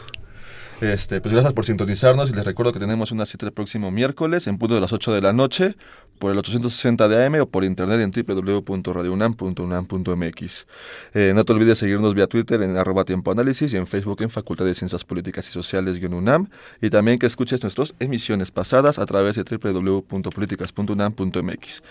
Este, 0.82 1.22
pues 1.22 1.32
gracias 1.32 1.53
por 1.53 1.66
sintonizarnos 1.66 2.32
y 2.32 2.34
les 2.34 2.43
recuerdo 2.43 2.74
que 2.74 2.80
tenemos 2.80 3.12
una 3.12 3.28
cita 3.28 3.45
el 3.45 3.51
próximo 3.51 3.91
miércoles 3.91 4.47
en 4.47 4.57
punto 4.57 4.74
de 4.74 4.82
las 4.82 4.91
8 4.91 5.14
de 5.14 5.22
la 5.22 5.32
noche 5.32 5.76
por 6.22 6.32
el 6.32 6.38
860 6.38 7.09
de 7.09 7.26
AM 7.26 7.41
o 7.41 7.47
por 7.47 7.63
internet 7.63 7.99
en 7.99 8.11
www.radiounam.unam.mx. 8.11 10.67
Eh, 11.15 11.32
no 11.34 11.43
te 11.43 11.51
olvides 11.51 11.80
seguirnos 11.80 12.13
vía 12.13 12.28
Twitter 12.28 12.61
en 12.61 12.78
arroba 12.78 13.05
tiempo 13.05 13.32
análisis 13.32 13.74
y 13.74 13.78
en 13.78 13.88
Facebook 13.88 14.22
en 14.22 14.30
Facultad 14.30 14.65
de 14.65 14.76
Ciencias 14.76 15.03
Políticas 15.03 15.49
y 15.49 15.51
Sociales-UNAM 15.51 16.47
y 16.80 16.91
también 16.91 17.17
que 17.17 17.26
escuches 17.26 17.63
nuestras 17.63 17.95
emisiones 17.99 18.51
pasadas 18.51 18.99
a 18.99 19.05
través 19.07 19.36
de 19.36 19.43
www.políticas.unam.mx. 19.43 21.82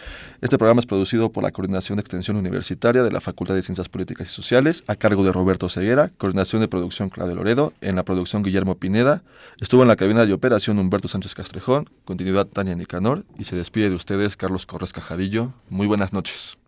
Este 0.40 0.58
programa 0.58 0.78
es 0.78 0.86
producido 0.86 1.32
por 1.32 1.42
la 1.42 1.50
Coordinación 1.50 1.96
de 1.96 2.02
Extensión 2.02 2.36
Universitaria 2.36 3.02
de 3.02 3.10
la 3.10 3.20
Facultad 3.20 3.56
de 3.56 3.62
Ciencias 3.62 3.88
Políticas 3.88 4.28
y 4.28 4.30
Sociales 4.30 4.84
a 4.86 4.94
cargo 4.94 5.24
de 5.24 5.32
Roberto 5.32 5.68
Ceguera, 5.68 6.12
Coordinación 6.18 6.62
de 6.62 6.68
Producción 6.68 7.10
Claudio 7.10 7.34
Loredo, 7.34 7.72
en 7.80 7.96
la 7.96 8.04
producción 8.04 8.44
Guillermo 8.44 8.76
Pineda, 8.76 9.24
estuvo 9.60 9.82
en 9.82 9.88
la 9.88 9.96
cabina 9.96 10.24
de 10.24 10.32
operación 10.32 10.78
Humberto 10.78 11.08
Sánchez 11.08 11.34
Castrejón, 11.34 11.90
continuidad 12.04 12.46
Tania 12.46 12.76
Nicanor 12.76 13.24
y 13.36 13.42
se 13.42 13.56
despide 13.56 13.90
de 13.90 13.96
ustedes 14.20 14.36
Carlos 14.36 14.66
Corres 14.66 14.92
Cajadillo. 14.92 15.54
Muy 15.70 15.86
buenas 15.86 16.12
noches. 16.12 16.58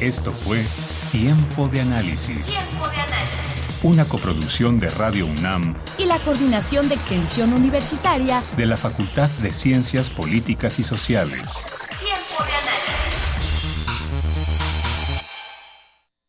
Esto 0.00 0.32
fue 0.32 0.64
Tiempo 1.12 1.68
de 1.68 1.82
Análisis. 1.82 2.46
Tiempo 2.46 2.88
de 2.88 2.96
Análisis. 2.96 3.82
Una 3.82 4.06
coproducción 4.06 4.80
de 4.80 4.88
Radio 4.88 5.26
UNAM 5.26 5.74
y 5.98 6.06
la 6.06 6.18
Coordinación 6.20 6.88
de 6.88 6.94
Extensión 6.94 7.52
Universitaria 7.52 8.42
de 8.56 8.64
la 8.64 8.78
Facultad 8.78 9.28
de 9.42 9.52
Ciencias 9.52 10.08
Políticas 10.08 10.78
y 10.78 10.82
Sociales. 10.82 11.66